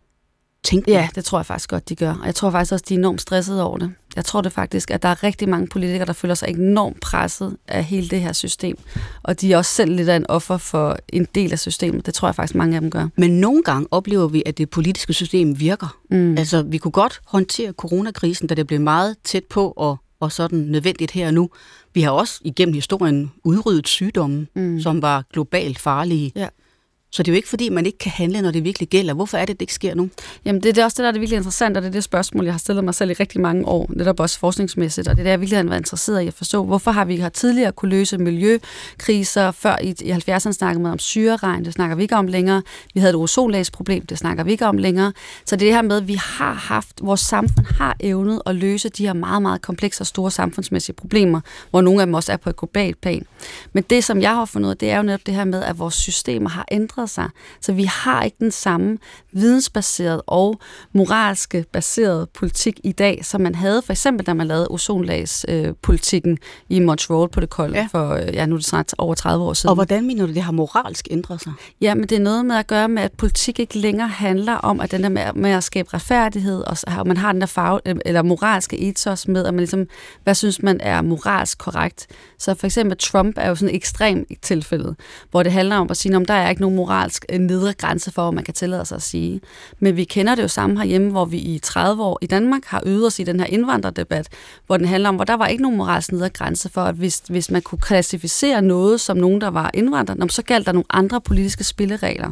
tænkning? 0.62 0.96
Ja, 0.96 1.08
det 1.14 1.24
tror 1.24 1.38
jeg 1.38 1.46
faktisk 1.46 1.70
godt, 1.70 1.88
de 1.88 1.96
gør. 1.96 2.14
Og 2.14 2.26
jeg 2.26 2.34
tror 2.34 2.50
faktisk 2.50 2.72
også, 2.72 2.84
de 2.88 2.94
er 2.94 2.98
enormt 2.98 3.20
stressede 3.20 3.64
over 3.64 3.78
det. 3.78 3.92
Jeg 4.16 4.24
tror 4.24 4.40
det 4.40 4.52
faktisk, 4.52 4.90
at 4.90 5.02
der 5.02 5.08
er 5.08 5.22
rigtig 5.22 5.48
mange 5.48 5.66
politikere, 5.66 6.06
der 6.06 6.12
føler 6.12 6.34
sig 6.34 6.48
enormt 6.48 7.00
presset 7.00 7.56
af 7.68 7.84
hele 7.84 8.08
det 8.08 8.20
her 8.20 8.32
system. 8.32 8.78
Og 9.22 9.40
de 9.40 9.52
er 9.52 9.56
også 9.56 9.74
selv 9.74 9.94
lidt 9.96 10.08
af 10.08 10.16
en 10.16 10.26
offer 10.28 10.56
for 10.56 10.98
en 11.08 11.26
del 11.34 11.52
af 11.52 11.58
systemet. 11.58 12.06
Det 12.06 12.14
tror 12.14 12.28
jeg 12.28 12.34
faktisk, 12.34 12.54
mange 12.54 12.74
af 12.74 12.80
dem 12.80 12.90
gør. 12.90 13.08
Men 13.16 13.30
nogle 13.30 13.62
gange 13.62 13.88
oplever 13.90 14.28
vi, 14.28 14.42
at 14.46 14.58
det 14.58 14.70
politiske 14.70 15.12
system 15.12 15.60
virker. 15.60 15.96
Mm. 16.10 16.38
Altså, 16.38 16.62
vi 16.62 16.78
kunne 16.78 16.92
godt 16.92 17.20
håndtere 17.26 17.72
coronakrisen, 17.72 18.46
da 18.46 18.54
det 18.54 18.66
blev 18.66 18.80
meget 18.80 19.16
tæt 19.24 19.44
på 19.44 19.70
og, 19.76 19.96
og 20.20 20.32
sådan 20.32 20.58
nødvendigt 20.58 21.10
her 21.10 21.26
og 21.26 21.34
nu. 21.34 21.50
Vi 21.94 22.02
har 22.02 22.10
også 22.10 22.40
igennem 22.44 22.74
historien 22.74 23.32
udryddet 23.44 23.88
sygdomme, 23.88 24.46
mm. 24.54 24.80
som 24.80 25.02
var 25.02 25.24
globalt 25.32 25.78
farlige. 25.78 26.32
Ja. 26.36 26.48
Så 27.10 27.22
det 27.22 27.28
er 27.28 27.32
jo 27.32 27.36
ikke 27.36 27.48
fordi, 27.48 27.68
man 27.68 27.86
ikke 27.86 27.98
kan 27.98 28.12
handle, 28.12 28.42
når 28.42 28.50
det 28.50 28.64
virkelig 28.64 28.88
gælder. 28.88 29.14
Hvorfor 29.14 29.38
er 29.38 29.44
det, 29.44 29.56
det 29.56 29.62
ikke 29.62 29.74
sker 29.74 29.94
nu? 29.94 30.10
Jamen, 30.44 30.62
det 30.62 30.68
er 30.68 30.72
det 30.72 30.84
også 30.84 30.94
det, 30.94 31.02
der 31.02 31.08
er 31.08 31.12
det 31.12 31.20
virkelig 31.20 31.36
interessant, 31.36 31.76
og 31.76 31.82
det 31.82 31.88
er 31.88 31.92
det 31.92 32.04
spørgsmål, 32.04 32.44
jeg 32.44 32.54
har 32.54 32.58
stillet 32.58 32.84
mig 32.84 32.94
selv 32.94 33.10
i 33.10 33.12
rigtig 33.12 33.40
mange 33.40 33.66
år, 33.66 33.86
netop 33.88 34.20
også 34.20 34.38
forskningsmæssigt, 34.38 35.08
og 35.08 35.16
det 35.16 35.20
er 35.20 35.24
det, 35.24 35.30
jeg 35.30 35.40
virkelig 35.40 35.58
har 35.58 35.64
været 35.64 35.80
interesseret 35.80 36.22
i 36.22 36.26
at 36.26 36.34
forstå. 36.34 36.64
Hvorfor 36.64 36.90
har 36.90 37.04
vi 37.04 37.16
har 37.16 37.28
tidligere 37.28 37.72
kunne 37.72 37.88
løse 37.88 38.18
miljøkriser, 38.18 39.50
før 39.50 39.76
i, 39.82 39.94
i 40.00 40.12
70'erne 40.12 40.52
snakkede 40.52 40.82
man 40.82 40.92
om 40.92 40.98
syreregn, 40.98 41.64
det 41.64 41.72
snakker 41.72 41.96
vi 41.96 42.02
ikke 42.02 42.16
om 42.16 42.26
længere. 42.26 42.62
Vi 42.94 43.00
havde 43.00 43.10
et 43.10 43.16
ozonlagsproblem, 43.16 44.06
det 44.06 44.18
snakker 44.18 44.44
vi 44.44 44.50
ikke 44.50 44.66
om 44.66 44.78
længere. 44.78 45.12
Så 45.44 45.56
det 45.56 45.62
er 45.62 45.66
det 45.66 45.74
her 45.74 45.82
med, 45.82 45.96
at 45.96 46.08
vi 46.08 46.14
har 46.14 46.52
haft, 46.52 46.88
vores 47.02 47.20
samfund 47.20 47.66
har 47.66 47.96
evnet 48.00 48.42
at 48.46 48.54
løse 48.54 48.88
de 48.88 49.06
her 49.06 49.12
meget, 49.12 49.42
meget 49.42 49.62
komplekse 49.62 50.02
og 50.02 50.06
store 50.06 50.30
samfundsmæssige 50.30 50.94
problemer, 50.94 51.40
hvor 51.70 51.80
nogle 51.80 52.00
af 52.00 52.06
dem 52.06 52.14
også 52.14 52.32
er 52.32 52.36
på 52.36 52.50
et 52.50 52.56
globalt 52.56 53.00
plan. 53.00 53.26
Men 53.72 53.84
det, 53.90 54.04
som 54.04 54.22
jeg 54.22 54.34
har 54.34 54.44
fundet 54.44 54.66
ud 54.66 54.70
af, 54.70 54.76
det 54.76 54.90
er 54.90 54.96
jo 54.96 55.02
netop 55.02 55.20
det 55.26 55.34
her 55.34 55.44
med, 55.44 55.62
at 55.62 55.78
vores 55.78 55.94
systemer 55.94 56.50
har 56.50 56.64
ændret 56.70 56.99
sig. 57.06 57.30
Så 57.60 57.72
vi 57.72 57.84
har 57.84 58.22
ikke 58.22 58.36
den 58.40 58.50
samme 58.50 58.98
vidensbaseret 59.32 60.22
og 60.26 60.60
moralske 60.92 61.64
baseret 61.72 62.28
politik 62.28 62.80
i 62.84 62.92
dag, 62.92 63.24
som 63.24 63.40
man 63.40 63.54
havde 63.54 63.82
for 63.82 63.92
eksempel, 63.92 64.26
da 64.26 64.34
man 64.34 64.46
lavede 64.46 64.66
ozonlagspolitikken 64.70 66.32
øh, 66.32 66.38
i 66.68 66.78
Montreal 66.78 67.28
på 67.28 67.40
det 67.40 67.50
kolde 67.50 67.78
ja. 67.78 67.88
for, 67.90 68.10
øh, 68.10 68.34
ja, 68.34 68.46
nu 68.46 68.54
er 68.54 68.58
det 68.58 68.66
snart 68.66 68.94
over 68.98 69.14
30 69.14 69.44
år 69.44 69.52
siden. 69.52 69.68
Og 69.68 69.74
hvordan 69.74 70.06
mener 70.06 70.26
du, 70.26 70.32
det 70.32 70.42
har 70.42 70.52
moralsk 70.52 71.08
ændret 71.10 71.42
sig? 71.42 71.52
Ja, 71.80 71.94
men 71.94 72.08
det 72.08 72.16
er 72.16 72.20
noget 72.20 72.44
med 72.44 72.56
at 72.56 72.66
gøre 72.66 72.88
med, 72.88 73.02
at 73.02 73.12
politik 73.12 73.58
ikke 73.58 73.78
længere 73.78 74.08
handler 74.08 74.54
om, 74.54 74.80
at 74.80 74.90
den 74.90 75.02
der 75.02 75.08
med, 75.08 75.32
med 75.34 75.50
at 75.50 75.64
skabe 75.64 75.94
retfærdighed, 75.94 76.64
og 76.96 77.06
man 77.06 77.16
har 77.16 77.32
den 77.32 77.40
der 77.40 77.46
fag, 77.46 77.80
eller 77.84 78.22
moralske 78.22 78.88
ethos 78.88 79.28
med, 79.28 79.44
at 79.44 79.54
man 79.54 79.60
ligesom, 79.60 79.86
hvad 80.24 80.34
synes 80.34 80.62
man 80.62 80.80
er 80.80 81.02
moralsk 81.02 81.58
korrekt. 81.58 82.06
Så 82.38 82.54
for 82.54 82.66
eksempel 82.66 82.98
Trump 82.98 83.34
er 83.38 83.48
jo 83.48 83.54
sådan 83.54 83.68
et 83.68 83.76
ekstremt 83.76 84.28
tilfælde, 84.42 84.94
hvor 85.30 85.42
det 85.42 85.52
handler 85.52 85.76
om 85.76 85.86
at 85.90 85.96
sige, 85.96 86.16
om 86.16 86.24
der 86.24 86.34
er 86.34 86.50
ikke 86.50 86.60
nogen 86.60 86.76
moralsk 86.76 87.24
nedre 87.38 87.72
grænse 87.72 88.10
for, 88.10 88.22
hvad 88.22 88.32
man 88.32 88.44
kan 88.44 88.54
tillade 88.54 88.84
sig 88.84 88.96
at 88.96 89.02
sige. 89.02 89.19
Men 89.78 89.96
vi 89.96 90.04
kender 90.04 90.34
det 90.34 90.42
jo 90.42 90.48
samme 90.48 90.78
herhjemme, 90.78 91.10
hvor 91.10 91.24
vi 91.24 91.36
i 91.36 91.58
30 91.58 92.02
år 92.02 92.18
i 92.22 92.26
Danmark 92.26 92.64
har 92.64 92.82
øvet 92.86 93.06
os 93.06 93.18
i 93.18 93.24
den 93.24 93.40
her 93.40 93.46
indvandrerdebat, 93.46 94.28
hvor 94.66 94.76
den 94.76 94.86
handler 94.86 95.08
om, 95.08 95.14
hvor 95.14 95.24
der 95.24 95.36
var 95.36 95.46
ikke 95.46 95.62
nogen 95.62 95.78
moralsk 95.78 96.12
nedre 96.12 96.28
grænse 96.28 96.68
for, 96.68 96.80
at 96.80 96.94
hvis, 96.94 97.22
hvis 97.28 97.50
man 97.50 97.62
kunne 97.62 97.78
klassificere 97.78 98.62
noget 98.62 99.00
som 99.00 99.16
nogen, 99.16 99.40
der 99.40 99.48
var 99.48 99.70
indvandrer, 99.74 100.26
så 100.28 100.42
galt 100.42 100.66
der 100.66 100.72
nogle 100.72 100.84
andre 100.90 101.20
politiske 101.20 101.64
spilleregler. 101.64 102.30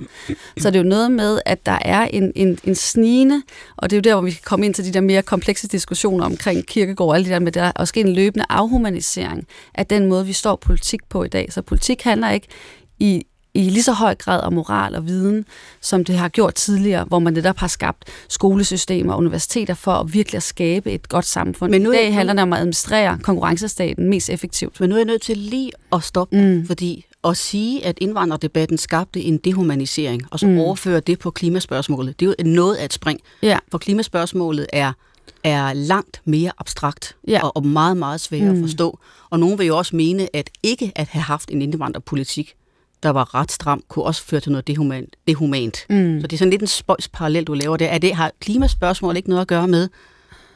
Så 0.59 0.71
det 0.71 0.77
er 0.77 0.83
jo 0.83 0.89
noget 0.89 1.11
med, 1.11 1.41
at 1.47 1.67
der 1.67 1.79
er 1.83 2.05
en, 2.05 2.33
en, 2.35 2.59
en 2.65 2.75
snigende, 2.75 3.43
og 3.77 3.91
det 3.91 3.97
er 3.97 3.99
jo 3.99 4.03
der, 4.11 4.15
hvor 4.15 4.25
vi 4.25 4.31
kan 4.31 4.43
komme 4.45 4.67
ind 4.67 4.75
til 4.75 4.85
de 4.85 4.93
der 4.93 5.01
mere 5.01 5.23
komplekse 5.23 5.69
diskussioner 5.69 6.25
omkring 6.25 6.67
kirkegård 6.67 7.09
og 7.09 7.17
alt 7.17 7.25
det 7.25 7.33
der 7.33 7.39
med, 7.39 7.53
der 7.53 7.63
er 7.63 7.73
også 7.77 7.93
en 7.97 8.13
løbende 8.13 8.45
afhumanisering 8.49 9.47
af 9.75 9.87
den 9.87 10.07
måde, 10.07 10.27
vi 10.27 10.33
står 10.33 10.57
politik 10.57 11.01
på 11.09 11.25
i 11.25 11.29
dag. 11.29 11.53
Så 11.53 11.63
politik 11.63 12.03
handler 12.03 12.31
ikke 12.31 12.47
i 12.99 13.23
i 13.55 13.71
lige 13.71 13.83
så 13.83 13.93
høj 13.93 14.15
grad 14.15 14.41
om 14.41 14.53
moral 14.53 14.95
og 14.95 15.07
viden, 15.07 15.45
som 15.81 16.05
det 16.05 16.19
har 16.19 16.29
gjort 16.29 16.55
tidligere, 16.55 17.05
hvor 17.05 17.19
man 17.19 17.33
netop 17.33 17.59
har 17.59 17.69
skabt 17.69 18.05
skolesystemer 18.29 19.13
og 19.13 19.19
universiteter 19.19 19.75
for 19.75 19.93
at 19.93 20.15
virkelig 20.15 20.37
at 20.37 20.43
skabe 20.43 20.93
et 20.93 21.09
godt 21.09 21.25
samfund. 21.25 21.71
Men 21.71 21.83
nu 21.83 21.93
I 21.93 21.95
dag 21.95 22.15
handler 22.15 22.35
det 22.35 22.43
om 22.43 22.53
at 22.53 22.59
administrere 22.59 23.19
konkurrencestaten 23.23 24.11
mest 24.11 24.31
effektivt. 24.31 24.81
Men 24.81 24.89
nu 24.89 24.95
er 24.95 24.99
jeg 24.99 25.07
nødt 25.07 25.23
til 25.23 25.37
lige 25.37 25.73
at 25.93 26.03
stoppe, 26.03 26.37
mm. 26.37 26.67
fordi 26.67 27.05
at 27.25 27.37
sige, 27.37 27.87
at 27.87 27.99
indvandrerdebatten 28.01 28.79
skabte 28.79 29.21
en 29.21 29.39
dehumanisering, 29.39 30.23
og 30.31 30.41
så 30.41 30.47
mm. 30.47 30.59
overføre 30.59 31.01
det 31.01 31.19
på 31.19 31.31
klimaspørgsmålet, 31.31 32.21
det 32.21 32.27
er 32.29 32.35
jo 32.45 32.51
noget 32.51 32.77
af 32.77 32.85
et 32.85 32.93
spring. 32.93 33.21
Ja. 33.43 33.59
For 33.71 33.79
klimaspørgsmålet 33.79 34.67
er 34.73 34.93
er 35.45 35.73
langt 35.73 36.23
mere 36.25 36.53
abstrakt 36.59 37.17
ja. 37.29 37.41
og, 37.43 37.57
og 37.57 37.67
meget, 37.67 37.97
meget 37.97 38.21
sværere 38.21 38.53
mm. 38.53 38.59
at 38.59 38.69
forstå. 38.69 38.99
Og 39.31 39.41
nogen 39.41 39.59
vil 39.59 39.67
jo 39.67 39.79
også 39.79 39.97
mene, 39.97 40.37
at 40.37 40.51
ikke 40.63 40.93
at 40.97 41.09
have 41.09 41.23
haft 41.23 41.51
en 41.51 41.63
indvandrerpolitik 41.63 42.55
der 43.03 43.11
var 43.11 43.35
ret 43.35 43.53
stram, 43.53 43.83
kunne 43.89 44.05
også 44.05 44.23
føre 44.23 44.41
til 44.41 44.53
noget 44.53 44.67
dehumant. 44.67 45.17
dehumant. 45.29 45.87
Mm. 45.91 46.21
Så 46.21 46.27
det 46.27 46.33
er 46.33 46.39
sådan 46.39 46.51
lidt 46.51 46.63
en 46.63 46.69
spøjs 46.69 47.09
parallel, 47.09 47.45
du 47.45 47.55
laver 47.55 47.77
der. 47.77 47.87
Er 47.87 47.99
det, 47.99 48.15
har 48.15 48.33
klimaspørgsmål 48.41 49.17
ikke 49.17 49.29
noget 49.29 49.41
at 49.41 49.49
gøre 49.49 49.69
med, 49.69 49.89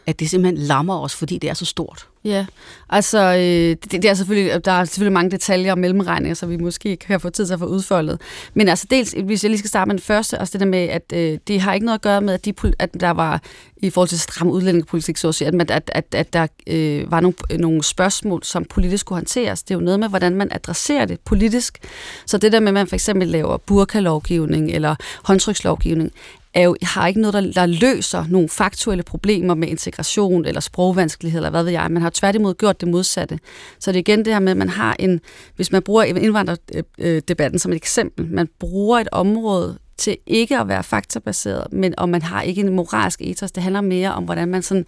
at 0.06 0.20
det 0.20 0.30
simpelthen 0.30 0.66
lammer 0.66 1.00
os, 1.00 1.14
fordi 1.14 1.38
det 1.38 1.50
er 1.50 1.54
så 1.54 1.64
stort? 1.64 2.08
Ja, 2.24 2.46
altså 2.88 3.18
øh, 3.18 3.40
det, 3.42 3.92
det 3.92 4.04
er 4.04 4.14
selvfølgelig, 4.14 4.52
øh, 4.54 4.60
der 4.64 4.72
er 4.72 4.84
selvfølgelig 4.84 5.12
mange 5.12 5.30
detaljer 5.30 5.72
og 5.72 5.78
mellemregninger, 5.78 6.34
så 6.34 6.46
vi 6.46 6.56
måske 6.56 6.88
ikke 6.88 7.06
kan 7.06 7.20
få 7.20 7.30
tid 7.30 7.46
til 7.46 7.52
at 7.52 7.58
få 7.58 7.66
udfoldet. 7.66 8.20
Men 8.54 8.68
altså 8.68 8.86
dels, 8.90 9.14
hvis 9.24 9.44
jeg 9.44 9.50
lige 9.50 9.58
skal 9.58 9.68
starte 9.68 9.88
med 9.88 9.94
den 9.94 10.02
første, 10.02 10.38
altså 10.38 10.52
det 10.52 10.60
der 10.60 10.66
med, 10.66 10.78
at 10.78 11.12
øh, 11.14 11.38
det 11.48 11.60
har 11.60 11.74
ikke 11.74 11.86
noget 11.86 11.98
at 11.98 12.02
gøre 12.02 12.20
med, 12.20 12.34
at, 12.34 12.44
de, 12.44 12.54
at 12.78 13.00
der 13.00 13.10
var 13.10 13.42
i 13.76 13.90
forhold 13.90 14.08
til 14.08 14.20
stram 14.20 14.48
udlændingepolitik, 14.48 15.16
så 15.16 15.28
at, 15.28 15.34
sige, 15.34 15.48
at, 15.48 15.70
at, 15.70 15.90
at, 15.94 16.14
at 16.14 16.32
der 16.32 16.46
øh, 16.66 17.10
var 17.10 17.20
nogle, 17.20 17.34
nogle 17.58 17.82
spørgsmål, 17.82 18.44
som 18.44 18.64
politisk 18.64 19.00
skulle 19.00 19.16
håndteres. 19.16 19.62
Det 19.62 19.74
er 19.74 19.78
jo 19.78 19.84
noget 19.84 20.00
med, 20.00 20.08
hvordan 20.08 20.34
man 20.34 20.48
adresserer 20.50 21.04
det 21.04 21.20
politisk. 21.20 21.78
Så 22.26 22.38
det 22.38 22.52
der 22.52 22.60
med, 22.60 22.68
at 22.68 22.74
man 22.74 22.86
for 22.86 22.96
eksempel 22.96 23.28
laver 23.28 23.56
burkalovgivning 23.56 24.70
eller 24.70 24.94
håndtrykslovgivning, 25.22 26.12
er 26.54 26.62
jo, 26.62 26.76
har 26.82 27.06
ikke 27.06 27.20
noget, 27.20 27.34
der, 27.34 27.52
der 27.52 27.66
løser 27.66 28.24
nogle 28.28 28.48
faktuelle 28.48 29.02
problemer 29.02 29.54
med 29.54 29.68
integration 29.68 30.44
eller 30.44 30.60
sprogvanskelighed, 30.60 31.38
eller 31.38 31.50
hvad 31.50 31.62
ved 31.62 31.72
jeg. 31.72 31.86
Man 31.90 32.02
har 32.02 32.10
tværtimod 32.10 32.54
gjort 32.54 32.80
det 32.80 32.88
modsatte. 32.88 33.38
Så 33.78 33.92
det 33.92 33.96
er 33.96 34.00
igen 34.00 34.18
det 34.18 34.32
her 34.32 34.40
med, 34.40 34.50
at 34.50 34.56
man 34.56 34.68
har 34.68 34.96
en, 34.98 35.20
hvis 35.56 35.72
man 35.72 35.82
bruger 35.82 36.02
indvandrerdebatten 36.02 37.58
som 37.58 37.72
et 37.72 37.76
eksempel, 37.76 38.26
man 38.30 38.48
bruger 38.58 38.98
et 38.98 39.08
område 39.12 39.78
til 40.02 40.16
ikke 40.26 40.58
at 40.58 40.68
være 40.68 40.82
faktabaseret, 40.82 41.72
men 41.72 41.94
om 41.96 42.08
man 42.08 42.22
har 42.22 42.42
ikke 42.42 42.60
en 42.60 42.72
moralsk 42.72 43.20
ethos. 43.22 43.52
Det 43.52 43.62
handler 43.62 43.80
mere 43.80 44.14
om, 44.14 44.24
hvordan 44.24 44.48
man 44.48 44.62
sådan 44.62 44.86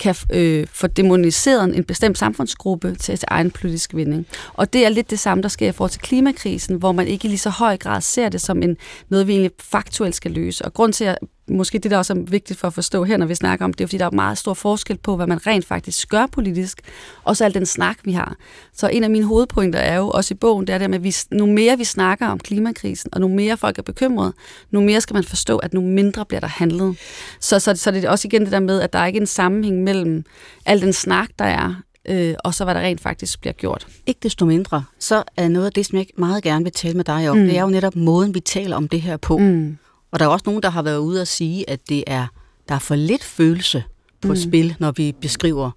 kan 0.00 0.14
øh, 0.32 0.66
få 0.72 0.86
demoniseret 0.86 1.76
en 1.76 1.84
bestemt 1.84 2.18
samfundsgruppe 2.18 2.94
til, 2.94 3.18
til 3.18 3.28
egen 3.28 3.50
politisk 3.50 3.94
vinding. 3.94 4.26
Og 4.54 4.72
det 4.72 4.84
er 4.84 4.88
lidt 4.88 5.10
det 5.10 5.18
samme, 5.18 5.42
der 5.42 5.48
sker 5.48 5.68
i 5.68 5.72
forhold 5.72 5.90
til 5.90 6.00
klimakrisen, 6.00 6.76
hvor 6.76 6.92
man 6.92 7.06
ikke 7.08 7.26
i 7.26 7.28
lige 7.28 7.38
så 7.38 7.50
høj 7.50 7.76
grad 7.76 8.00
ser 8.00 8.28
det 8.28 8.40
som 8.40 8.62
en, 8.62 8.76
noget, 9.08 9.26
vi 9.26 9.32
egentlig 9.32 9.52
faktuelt 9.60 10.14
skal 10.14 10.30
løse. 10.30 10.64
Og 10.64 10.74
grund 10.74 10.92
til, 10.92 11.04
at 11.04 11.18
måske 11.48 11.78
det, 11.78 11.90
der 11.90 11.98
også 11.98 12.12
er 12.12 12.16
vigtigt 12.16 12.58
for 12.58 12.66
at 12.66 12.74
forstå 12.74 13.04
her, 13.04 13.16
når 13.16 13.26
vi 13.26 13.34
snakker 13.34 13.64
om 13.64 13.72
det, 13.72 13.84
er, 13.84 13.88
fordi 13.88 13.98
der 13.98 14.06
er 14.06 14.10
meget 14.10 14.38
stor 14.38 14.54
forskel 14.54 14.98
på, 14.98 15.16
hvad 15.16 15.26
man 15.26 15.46
rent 15.46 15.66
faktisk 15.66 16.08
gør 16.08 16.26
politisk, 16.26 16.80
og 17.24 17.36
så 17.36 17.44
al 17.44 17.54
den 17.54 17.66
snak, 17.66 17.98
vi 18.04 18.12
har. 18.12 18.36
Så 18.72 18.88
en 18.88 19.04
af 19.04 19.10
mine 19.10 19.24
hovedpointer 19.24 19.78
er 19.78 19.96
jo 19.96 20.10
også 20.10 20.34
i 20.34 20.36
bogen, 20.36 20.66
det 20.66 20.74
er 20.74 20.78
det 20.78 20.90
med, 20.90 20.98
at 20.98 21.04
vi, 21.04 21.14
nu 21.30 21.46
mere 21.46 21.78
vi 21.78 21.84
snakker 21.84 22.26
om 22.26 22.38
klimakrisen, 22.38 23.14
og 23.14 23.20
nu 23.20 23.28
mere 23.28 23.56
folk 23.56 23.78
er 23.78 23.82
bekymrede, 23.82 24.32
nu 24.70 24.80
mere 24.80 25.00
skal 25.00 25.14
man 25.14 25.24
forstå, 25.24 25.58
at 25.58 25.74
nu 25.74 25.80
mindre 25.80 26.24
bliver 26.24 26.40
der 26.40 26.48
handlet. 26.48 26.96
Så, 27.40 27.58
så, 27.58 27.74
så 27.76 27.90
det 27.90 28.04
er 28.04 28.10
også 28.10 28.28
igen 28.28 28.42
det 28.42 28.52
der 28.52 28.60
med, 28.60 28.80
at 28.80 28.92
der 28.92 28.98
er 28.98 29.06
ikke 29.06 29.20
en 29.20 29.26
sammenhæng 29.26 29.82
mellem 29.82 30.24
al 30.66 30.80
den 30.80 30.92
snak, 30.92 31.28
der 31.38 31.44
er, 31.44 31.74
øh, 32.08 32.34
og 32.44 32.54
så 32.54 32.64
hvad 32.64 32.74
der 32.74 32.80
rent 32.80 33.00
faktisk 33.00 33.40
bliver 33.40 33.52
gjort. 33.52 33.86
Ikke 34.06 34.20
desto 34.22 34.44
mindre, 34.44 34.84
så 34.98 35.22
er 35.36 35.48
noget 35.48 35.66
af 35.66 35.72
det, 35.72 35.86
som 35.86 35.98
jeg 35.98 36.06
meget 36.18 36.42
gerne 36.42 36.64
vil 36.64 36.72
tale 36.72 36.94
med 36.94 37.04
dig 37.04 37.30
om, 37.30 37.36
mm. 37.36 37.46
det 37.46 37.56
er 37.56 37.62
jo 37.62 37.68
netop 37.68 37.96
måden, 37.96 38.34
vi 38.34 38.40
taler 38.40 38.76
om 38.76 38.88
det 38.88 39.00
her 39.02 39.16
på. 39.16 39.38
Mm. 39.38 39.78
Og 40.14 40.20
der 40.20 40.26
er 40.26 40.28
også 40.28 40.42
nogen, 40.46 40.62
der 40.62 40.70
har 40.70 40.82
været 40.82 40.98
ude 40.98 41.20
at 41.20 41.28
sige, 41.28 41.70
at 41.70 41.88
det 41.88 42.04
er, 42.06 42.26
der 42.68 42.74
er 42.74 42.78
for 42.78 42.94
lidt 42.94 43.24
følelse 43.24 43.84
på 44.20 44.28
mm. 44.28 44.36
spil, 44.36 44.76
når 44.78 44.92
vi 44.92 45.14
beskriver, 45.20 45.70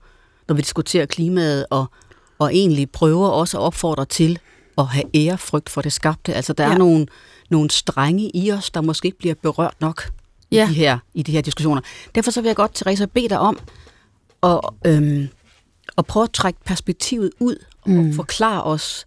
når 0.48 0.56
vi 0.56 0.62
diskuterer 0.62 1.06
klimaet, 1.06 1.66
og, 1.70 1.86
og 2.40 2.56
egentlig 2.56 2.90
prøver 2.90 3.28
også 3.28 3.58
at 3.58 3.62
opfordre 3.62 4.06
til 4.06 4.40
at 4.78 4.88
have 4.88 5.04
ærefrygt 5.16 5.70
for 5.70 5.82
det 5.82 5.94
skabte. 5.94 6.34
Altså 6.34 6.54
der 6.54 6.66
ja. 6.66 6.74
er 6.74 6.78
nogle, 6.78 7.08
nogle 7.50 7.70
strenge 7.70 8.32
i 8.34 8.52
os, 8.52 8.70
der 8.70 8.82
måske 8.82 9.06
ikke 9.06 9.18
bliver 9.18 9.36
berørt 9.42 9.76
nok 9.82 10.12
ja. 10.52 10.66
i, 10.66 10.70
de 10.70 10.74
her, 10.74 10.98
i 11.14 11.24
de 11.24 11.32
her 11.32 11.42
diskussioner. 11.42 11.82
Derfor 12.16 12.32
så 12.32 12.42
vil 12.42 12.50
jeg 12.50 12.56
godt, 12.56 12.74
Teresa, 12.74 13.06
bede 13.06 13.30
dig 13.30 13.40
om 13.40 13.60
at, 14.44 14.60
øhm, 14.86 15.28
at 15.98 16.06
prøve 16.06 16.24
at 16.24 16.32
trække 16.32 16.60
perspektivet 16.66 17.32
ud 17.40 17.56
og 17.82 17.90
mm. 17.90 18.14
forklare 18.14 18.64
os, 18.64 19.06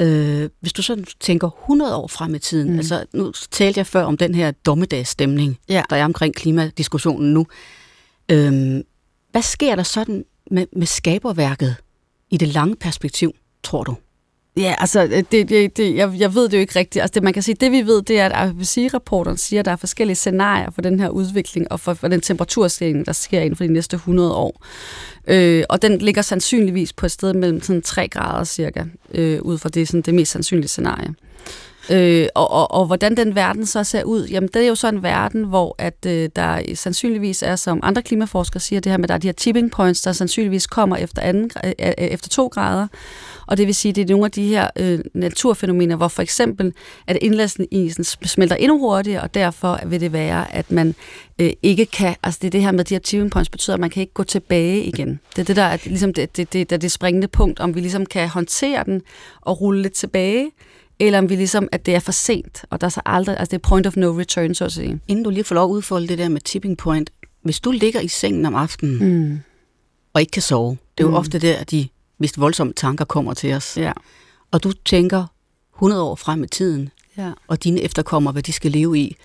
Øh, 0.00 0.50
hvis 0.60 0.72
du 0.72 0.82
så 0.82 1.04
tænker 1.20 1.50
100 1.62 1.96
år 1.96 2.06
frem 2.06 2.34
i 2.34 2.38
tiden, 2.38 2.72
mm. 2.72 2.78
altså 2.78 3.04
nu 3.12 3.32
talte 3.50 3.78
jeg 3.78 3.86
før 3.86 4.04
om 4.04 4.16
den 4.16 4.34
her 4.34 4.50
dommedagsstemning, 4.50 5.58
ja. 5.68 5.82
der 5.90 5.96
er 5.96 6.04
omkring 6.04 6.34
klimadiskussionen 6.34 7.34
nu. 7.34 7.46
Øh, 8.30 8.82
hvad 9.30 9.42
sker 9.42 9.76
der 9.76 9.82
sådan 9.82 10.24
med, 10.50 10.66
med 10.72 10.86
skaberværket 10.86 11.76
i 12.30 12.36
det 12.36 12.48
lange 12.48 12.76
perspektiv, 12.76 13.32
tror 13.62 13.84
du? 13.84 13.96
Ja, 14.56 14.74
altså, 14.78 15.02
øh, 15.04 15.24
det, 15.32 15.48
det, 15.48 15.76
det, 15.76 15.94
jeg, 15.96 16.12
jeg 16.18 16.34
ved 16.34 16.48
det 16.48 16.56
jo 16.56 16.60
ikke 16.60 16.78
rigtigt. 16.78 17.02
Altså, 17.02 17.14
det, 17.14 17.22
man 17.22 17.32
kan 17.32 17.42
sige, 17.42 17.54
det 17.54 17.72
vi 17.72 17.82
ved, 17.82 18.02
det 18.02 18.20
er, 18.20 18.28
at 18.28 18.50
IPCC-rapporten 18.50 19.36
siger, 19.36 19.60
at 19.60 19.66
der 19.66 19.72
er 19.72 19.76
forskellige 19.76 20.16
scenarier 20.16 20.70
for 20.70 20.82
den 20.82 21.00
her 21.00 21.08
udvikling 21.08 21.72
og 21.72 21.80
for, 21.80 21.94
for 21.94 22.08
den 22.08 22.20
temperaturstigning, 22.20 23.06
der 23.06 23.12
sker 23.12 23.40
inden 23.40 23.56
for 23.56 23.64
de 23.64 23.72
næste 23.72 23.94
100 23.94 24.34
år. 24.34 24.64
Øh, 25.26 25.64
og 25.68 25.82
den 25.82 25.98
ligger 25.98 26.22
sandsynligvis 26.22 26.92
på 26.92 27.06
et 27.06 27.12
sted 27.12 27.34
mellem 27.34 27.62
sådan 27.62 27.82
3 27.82 28.08
grader 28.08 28.44
cirka, 28.44 28.84
øh, 29.14 29.42
ud 29.42 29.58
fra 29.58 29.68
det, 29.68 29.88
sådan, 29.88 30.02
det 30.02 30.14
mest 30.14 30.32
sandsynlige 30.32 30.68
scenarie. 30.68 31.14
Øh, 31.90 32.26
og, 32.34 32.50
og, 32.50 32.70
og 32.70 32.86
hvordan 32.86 33.16
den 33.16 33.34
verden 33.34 33.66
så 33.66 33.84
ser 33.84 34.04
ud, 34.04 34.26
jamen 34.26 34.48
det 34.54 34.62
er 34.62 34.68
jo 34.68 34.74
så 34.74 34.88
en 34.88 35.02
verden, 35.02 35.44
hvor 35.44 35.74
at 35.78 36.06
øh, 36.06 36.28
der 36.36 36.60
sandsynligvis 36.74 37.42
er, 37.42 37.56
som 37.56 37.80
andre 37.82 38.02
klimaforskere 38.02 38.60
siger, 38.60 38.80
det 38.80 38.92
her 38.92 38.98
med, 38.98 39.04
at 39.04 39.08
der 39.08 39.14
er 39.14 39.18
de 39.18 39.28
her 39.28 39.32
tipping 39.32 39.70
points, 39.70 40.02
der 40.02 40.12
sandsynligvis 40.12 40.66
kommer 40.66 40.96
efter, 40.96 41.22
anden, 41.22 41.50
øh, 41.64 41.72
øh, 41.78 41.92
efter 41.98 42.28
to 42.28 42.46
grader. 42.46 42.86
Og 43.46 43.56
det 43.56 43.66
vil 43.66 43.74
sige, 43.74 43.90
at 43.90 43.96
det 43.96 44.02
er 44.02 44.08
nogle 44.08 44.24
af 44.24 44.30
de 44.30 44.48
her 44.48 44.68
øh, 44.78 44.98
naturfænomener, 45.14 45.96
hvor 45.96 46.08
for 46.08 46.22
eksempel, 46.22 46.72
at 47.06 47.18
indlæsningen 47.20 48.04
smelter 48.04 48.56
endnu 48.56 48.78
hurtigere, 48.78 49.22
og 49.22 49.34
derfor 49.34 49.80
vil 49.86 50.00
det 50.00 50.12
være, 50.12 50.54
at 50.54 50.70
man 50.70 50.94
øh, 51.38 51.50
ikke 51.62 51.86
kan, 51.86 52.16
altså 52.22 52.38
det 52.42 52.46
er 52.46 52.50
det 52.50 52.62
her 52.62 52.72
med 52.72 52.84
de 52.84 52.94
her 52.94 53.00
tipping 53.00 53.30
points, 53.30 53.50
betyder, 53.50 53.74
at 53.74 53.80
man 53.80 53.90
kan 53.90 54.00
ikke 54.00 54.12
gå 54.12 54.22
tilbage 54.22 54.84
igen. 54.84 55.20
Det 55.36 55.42
er 55.42 55.44
det, 55.44 55.56
der 55.56 55.62
er 55.62 55.78
ligesom 55.84 56.14
det, 56.14 56.36
det, 56.36 56.52
det, 56.52 56.70
det, 56.70 56.82
det 56.82 56.92
springende 56.92 57.28
punkt, 57.28 57.60
om 57.60 57.74
vi 57.74 57.80
ligesom 57.80 58.06
kan 58.06 58.28
håndtere 58.28 58.84
den 58.84 59.02
og 59.40 59.60
rulle 59.60 59.82
lidt 59.82 59.92
tilbage, 59.92 60.50
eller 60.98 61.18
om 61.18 61.28
vi 61.28 61.36
ligesom, 61.36 61.68
at 61.72 61.86
det 61.86 61.94
er 61.94 61.98
for 61.98 62.12
sent, 62.12 62.64
og 62.70 62.80
der 62.80 62.86
er 62.86 62.90
så 62.90 63.00
aldrig, 63.06 63.38
altså 63.38 63.50
det 63.50 63.64
er 63.64 63.68
point 63.68 63.86
of 63.86 63.96
no 63.96 64.18
return, 64.18 64.54
så 64.54 64.64
at 64.64 64.72
sige. 64.72 65.00
Inden 65.08 65.24
du 65.24 65.30
lige 65.30 65.44
får 65.44 65.54
lov 65.54 65.70
at 65.70 65.72
udfolde 65.72 66.08
det 66.08 66.18
der 66.18 66.28
med 66.28 66.40
tipping 66.40 66.78
point, 66.78 67.10
hvis 67.42 67.60
du 67.60 67.70
ligger 67.70 68.00
i 68.00 68.08
sengen 68.08 68.46
om 68.46 68.54
aftenen, 68.54 68.98
mm. 68.98 69.38
og 70.12 70.20
ikke 70.20 70.30
kan 70.30 70.42
sove, 70.42 70.70
det 70.70 71.04
er 71.04 71.08
jo 71.08 71.10
mm. 71.10 71.16
ofte 71.16 71.38
der, 71.38 71.56
at 71.56 71.70
de 71.70 71.88
mest 72.18 72.40
voldsomme 72.40 72.72
tanker 72.72 73.04
kommer 73.04 73.34
til 73.34 73.52
os. 73.52 73.76
Ja. 73.76 73.92
Og 74.50 74.62
du 74.62 74.72
tænker 74.72 75.26
100 75.74 76.02
år 76.02 76.14
frem 76.14 76.44
i 76.44 76.46
tiden, 76.46 76.90
ja. 77.16 77.32
og 77.48 77.64
dine 77.64 77.80
efterkommere, 77.80 78.32
hvad 78.32 78.42
de 78.42 78.52
skal 78.52 78.70
leve 78.70 78.98
i. 78.98 79.16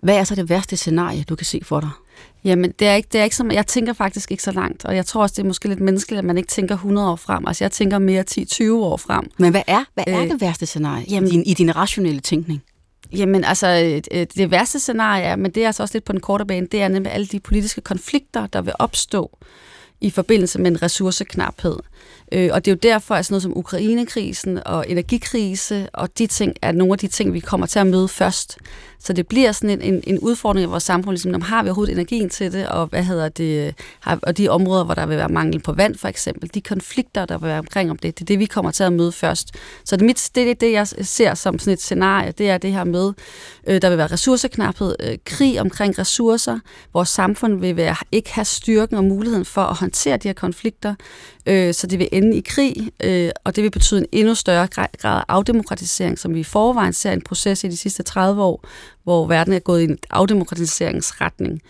Hvad 0.00 0.16
er 0.16 0.24
så 0.24 0.34
det 0.34 0.48
værste 0.48 0.76
scenarie, 0.76 1.24
du 1.24 1.36
kan 1.36 1.44
se 1.44 1.60
for 1.64 1.80
dig? 1.80 1.90
Jamen, 2.44 2.72
det 2.78 2.88
er 2.88 2.94
ikke, 2.94 3.08
det 3.12 3.20
er 3.20 3.24
ikke 3.24 3.36
som, 3.36 3.50
jeg 3.50 3.66
tænker 3.66 3.92
faktisk 3.92 4.30
ikke 4.30 4.42
så 4.42 4.52
langt, 4.52 4.84
og 4.84 4.96
jeg 4.96 5.06
tror 5.06 5.22
også, 5.22 5.34
det 5.36 5.42
er 5.42 5.46
måske 5.46 5.68
lidt 5.68 5.80
menneskeligt, 5.80 6.18
at 6.18 6.24
man 6.24 6.38
ikke 6.38 6.48
tænker 6.48 6.74
100 6.74 7.10
år 7.10 7.16
frem. 7.16 7.46
Altså, 7.46 7.64
jeg 7.64 7.72
tænker 7.72 7.98
mere 7.98 8.24
10-20 8.30 8.72
år 8.72 8.96
frem. 8.96 9.30
Men 9.38 9.50
hvad 9.50 9.62
er, 9.66 9.84
hvad 9.94 10.04
er 10.06 10.22
øh, 10.22 10.30
det 10.30 10.40
værste 10.40 10.66
scenarie 10.66 11.04
jamen, 11.10 11.28
i, 11.28 11.30
din, 11.30 11.42
i 11.42 11.54
din 11.54 11.76
rationelle 11.76 12.20
tænkning? 12.20 12.62
Jamen 13.12 13.44
altså, 13.44 14.02
øh, 14.12 14.26
det 14.36 14.50
værste 14.50 14.80
scenarie 14.80 15.24
er, 15.24 15.36
men 15.36 15.50
det 15.50 15.62
er 15.62 15.66
altså 15.66 15.82
også 15.82 15.94
lidt 15.94 16.04
på 16.04 16.12
den 16.12 16.20
korte 16.20 16.44
bane, 16.44 16.66
det 16.72 16.82
er 16.82 16.88
nemlig 16.88 17.12
alle 17.12 17.26
de 17.26 17.40
politiske 17.40 17.80
konflikter, 17.80 18.46
der 18.46 18.62
vil 18.62 18.72
opstå 18.78 19.38
i 20.00 20.10
forbindelse 20.10 20.58
med 20.58 20.70
en 20.70 20.82
ressourceknaphed. 20.82 21.76
Øh, 22.32 22.50
og 22.52 22.64
det 22.64 22.70
er 22.70 22.74
jo 22.74 22.78
derfor, 22.82 23.14
at 23.14 23.26
sådan 23.26 23.32
noget 23.32 23.42
som 23.42 23.56
Ukrainekrisen 23.56 24.58
og 24.66 24.90
energikrise 24.90 25.88
og 25.92 26.18
de 26.18 26.26
ting 26.26 26.54
er 26.62 26.72
nogle 26.72 26.92
af 26.92 26.98
de 26.98 27.08
ting, 27.08 27.32
vi 27.32 27.40
kommer 27.40 27.66
til 27.66 27.78
at 27.78 27.86
møde 27.86 28.08
først. 28.08 28.58
Så 29.00 29.12
det 29.12 29.26
bliver 29.26 29.52
sådan 29.52 29.70
en, 29.70 29.94
en, 29.94 30.02
en 30.06 30.18
udfordring 30.18 30.64
i 30.64 30.68
vores 30.68 30.82
samfund, 30.82 31.16
ligesom, 31.16 31.42
har 31.42 31.62
vi 31.62 31.68
overhovedet 31.68 31.92
energien 31.92 32.30
til 32.30 32.52
det, 32.52 32.68
og 32.68 32.86
hvad 32.86 33.02
hedder 33.02 33.28
det, 33.28 33.74
har, 34.00 34.18
og 34.22 34.38
de 34.38 34.48
områder, 34.48 34.84
hvor 34.84 34.94
der 34.94 35.06
vil 35.06 35.16
være 35.16 35.28
mangel 35.28 35.60
på 35.60 35.72
vand 35.72 35.94
for 35.94 36.08
eksempel, 36.08 36.50
de 36.54 36.60
konflikter, 36.60 37.24
der 37.24 37.38
vil 37.38 37.48
være 37.48 37.58
omkring 37.58 37.90
om 37.90 37.96
det, 37.96 38.18
det 38.18 38.24
er 38.24 38.26
det, 38.26 38.38
vi 38.38 38.46
kommer 38.46 38.70
til 38.70 38.84
at 38.84 38.92
møde 38.92 39.12
først. 39.12 39.54
Så 39.84 39.96
det, 39.96 40.04
mit, 40.04 40.30
det 40.34 40.50
er 40.50 40.54
det, 40.54 40.72
jeg 40.72 40.88
ser 40.88 41.34
som 41.34 41.58
sådan 41.58 41.72
et 41.72 41.80
scenarie, 41.80 42.32
det 42.32 42.50
er 42.50 42.58
det 42.58 42.72
her 42.72 42.84
med, 42.84 43.12
øh, 43.66 43.82
der 43.82 43.88
vil 43.88 43.98
være 43.98 44.06
ressourceknaphed, 44.06 44.96
øh, 45.00 45.18
krig 45.24 45.60
omkring 45.60 45.98
ressourcer, 45.98 46.58
vores 46.92 47.08
samfund 47.08 47.60
vil 47.60 47.76
være, 47.76 47.96
ikke 48.12 48.32
have 48.32 48.44
styrken 48.44 48.96
og 48.96 49.04
muligheden 49.04 49.44
for 49.44 49.62
at 49.62 49.76
håndtere 49.76 50.16
de 50.16 50.28
her 50.28 50.32
konflikter, 50.32 50.94
øh, 51.46 51.74
så 51.74 51.86
det 51.86 51.98
vil 51.98 52.08
ende 52.12 52.36
i 52.36 52.40
krig, 52.40 52.90
øh, 53.02 53.30
og 53.44 53.56
det 53.56 53.64
vil 53.64 53.70
betyde 53.70 54.00
en 54.00 54.06
endnu 54.12 54.34
større 54.34 54.66
grad 54.66 54.86
af 55.04 55.24
afdemokratisering, 55.28 56.18
som 56.18 56.34
vi 56.34 56.40
i 56.40 56.44
forvejen 56.44 56.92
ser 56.92 57.12
en 57.12 57.22
proces 57.22 57.64
i 57.64 57.68
de 57.68 57.76
sidste 57.76 58.02
30 58.02 58.42
år, 58.42 58.64
hvor 59.04 59.26
verden 59.26 59.52
er 59.52 59.58
gået 59.58 59.80
i 59.80 59.84
en 59.84 59.98
afdemokratiseringsretning. 60.10 61.62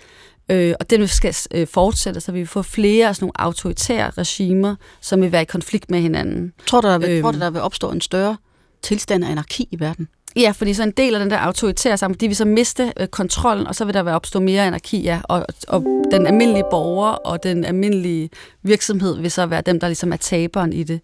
Øh, 0.50 0.74
og 0.80 0.90
den 0.90 1.08
skal 1.08 1.36
øh, 1.54 1.66
fortsætte, 1.66 2.20
så 2.20 2.32
vi 2.32 2.38
vil 2.38 2.46
få 2.46 2.62
flere 2.62 3.08
af 3.08 3.16
sådan 3.16 3.24
nogle 3.24 3.40
autoritære 3.40 4.10
regimer, 4.10 4.76
som 5.00 5.22
vil 5.22 5.32
være 5.32 5.42
i 5.42 5.44
konflikt 5.44 5.90
med 5.90 6.00
hinanden. 6.00 6.52
Tror 6.66 6.80
du, 6.80 6.88
der 6.88 6.98
vil, 6.98 7.10
øhm, 7.10 7.22
tror 7.22 7.32
du, 7.32 7.38
der 7.38 7.50
vil 7.50 7.60
opstå 7.60 7.90
en 7.90 8.00
større 8.00 8.36
tilstand 8.82 9.24
af 9.24 9.30
anarki 9.30 9.68
i 9.70 9.80
verden? 9.80 10.08
Ja, 10.36 10.50
fordi 10.50 10.74
så 10.74 10.82
en 10.82 10.90
del 10.90 11.14
af 11.14 11.20
den 11.20 11.30
der 11.30 11.38
autoritære 11.38 11.96
sammen, 11.96 12.18
de 12.20 12.26
vil 12.26 12.36
så 12.36 12.44
miste 12.44 12.92
øh, 13.00 13.06
kontrollen, 13.06 13.66
og 13.66 13.74
så 13.74 13.84
vil 13.84 13.94
der 13.94 14.02
være 14.02 14.14
opstå 14.14 14.40
mere 14.40 14.66
anarki, 14.66 15.02
ja, 15.02 15.20
og, 15.24 15.46
og 15.68 15.84
den 16.10 16.26
almindelige 16.26 16.64
borger 16.70 17.10
og 17.10 17.42
den 17.42 17.64
almindelige 17.64 18.30
virksomhed 18.62 19.20
vil 19.20 19.30
så 19.30 19.46
være 19.46 19.60
dem, 19.60 19.80
der 19.80 19.86
ligesom 19.86 20.12
er 20.12 20.16
taberen 20.16 20.72
i 20.72 20.82
det 20.82 21.00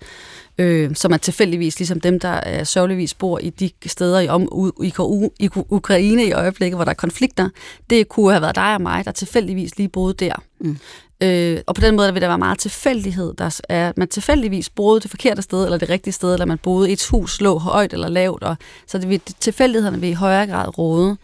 øh, 0.58 0.94
som 0.94 1.12
er 1.12 1.16
tilfældigvis 1.16 1.78
ligesom 1.78 2.00
dem, 2.00 2.20
der 2.20 2.40
øh, 2.46 2.66
sørgeligvis 2.66 3.14
bor 3.14 3.38
i 3.38 3.50
de 3.50 3.70
steder 3.86 4.20
i, 4.20 4.28
om, 4.28 4.72
i, 4.82 4.92
i 5.40 5.48
Ukraine 5.54 6.24
i 6.24 6.32
øjeblikket, 6.32 6.76
hvor 6.76 6.84
der 6.84 6.90
er 6.90 6.94
konflikter. 6.94 7.48
Det 7.90 8.08
kunne 8.08 8.30
have 8.30 8.42
været 8.42 8.56
dig 8.56 8.74
og 8.74 8.82
mig, 8.82 9.04
der 9.04 9.12
tilfældigvis 9.12 9.76
lige 9.76 9.88
boede 9.88 10.14
der. 10.14 10.34
Mm. 10.60 10.78
Øh, 11.24 11.60
og 11.66 11.74
på 11.74 11.80
den 11.80 11.96
måde 11.96 12.06
der 12.06 12.12
vil 12.12 12.22
der 12.22 12.28
være 12.28 12.38
meget 12.38 12.58
tilfældighed. 12.58 13.34
Der 13.38 13.60
er, 13.68 13.92
man 13.96 14.08
tilfældigvis 14.08 14.70
boede 14.70 15.00
det 15.00 15.10
forkerte 15.10 15.42
sted, 15.42 15.64
eller 15.64 15.78
det 15.78 15.88
rigtige 15.88 16.12
sted, 16.12 16.32
eller 16.32 16.46
man 16.46 16.58
boede 16.58 16.90
i 16.90 16.92
et 16.92 17.06
hus, 17.10 17.40
lå 17.40 17.58
højt 17.58 17.92
eller 17.92 18.08
lavt. 18.08 18.42
Og, 18.42 18.56
så 18.86 18.98
det 18.98 19.08
vil, 19.08 19.20
tilfældighederne 19.40 20.00
vil 20.00 20.10
i 20.10 20.12
højere 20.12 20.46
grad 20.46 20.78
råde. 20.78 21.16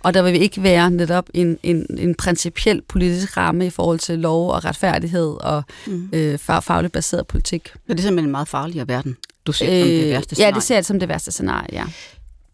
Og 0.00 0.14
der 0.14 0.22
vil 0.22 0.32
vi 0.32 0.38
ikke 0.38 0.62
være 0.62 0.90
netop 0.90 1.28
en, 1.34 1.58
en, 1.62 1.86
en 1.98 2.14
principiel 2.14 2.82
politisk 2.88 3.36
ramme 3.36 3.66
i 3.66 3.70
forhold 3.70 3.98
til 3.98 4.18
lov 4.18 4.50
og 4.50 4.64
retfærdighed 4.64 5.36
og 5.40 5.62
mm. 5.86 6.08
øh, 6.12 6.38
fagligt 6.38 6.92
baseret 6.92 7.26
politik. 7.26 7.62
Det 7.64 7.98
er 7.98 8.02
simpelthen 8.02 8.18
en 8.18 8.30
meget 8.30 8.48
farligere 8.48 8.88
verden, 8.88 9.16
du 9.46 9.52
ser 9.52 9.66
øh, 9.66 9.80
som 9.80 9.88
det 9.88 10.10
værste 10.10 10.34
scenarie. 10.34 10.48
Ja, 10.48 10.54
det 10.54 10.62
ser 10.62 10.74
jeg 10.74 10.84
som 10.84 11.00
det 11.00 11.08
værste 11.08 11.32
scenarie, 11.32 11.68
ja. 11.72 11.84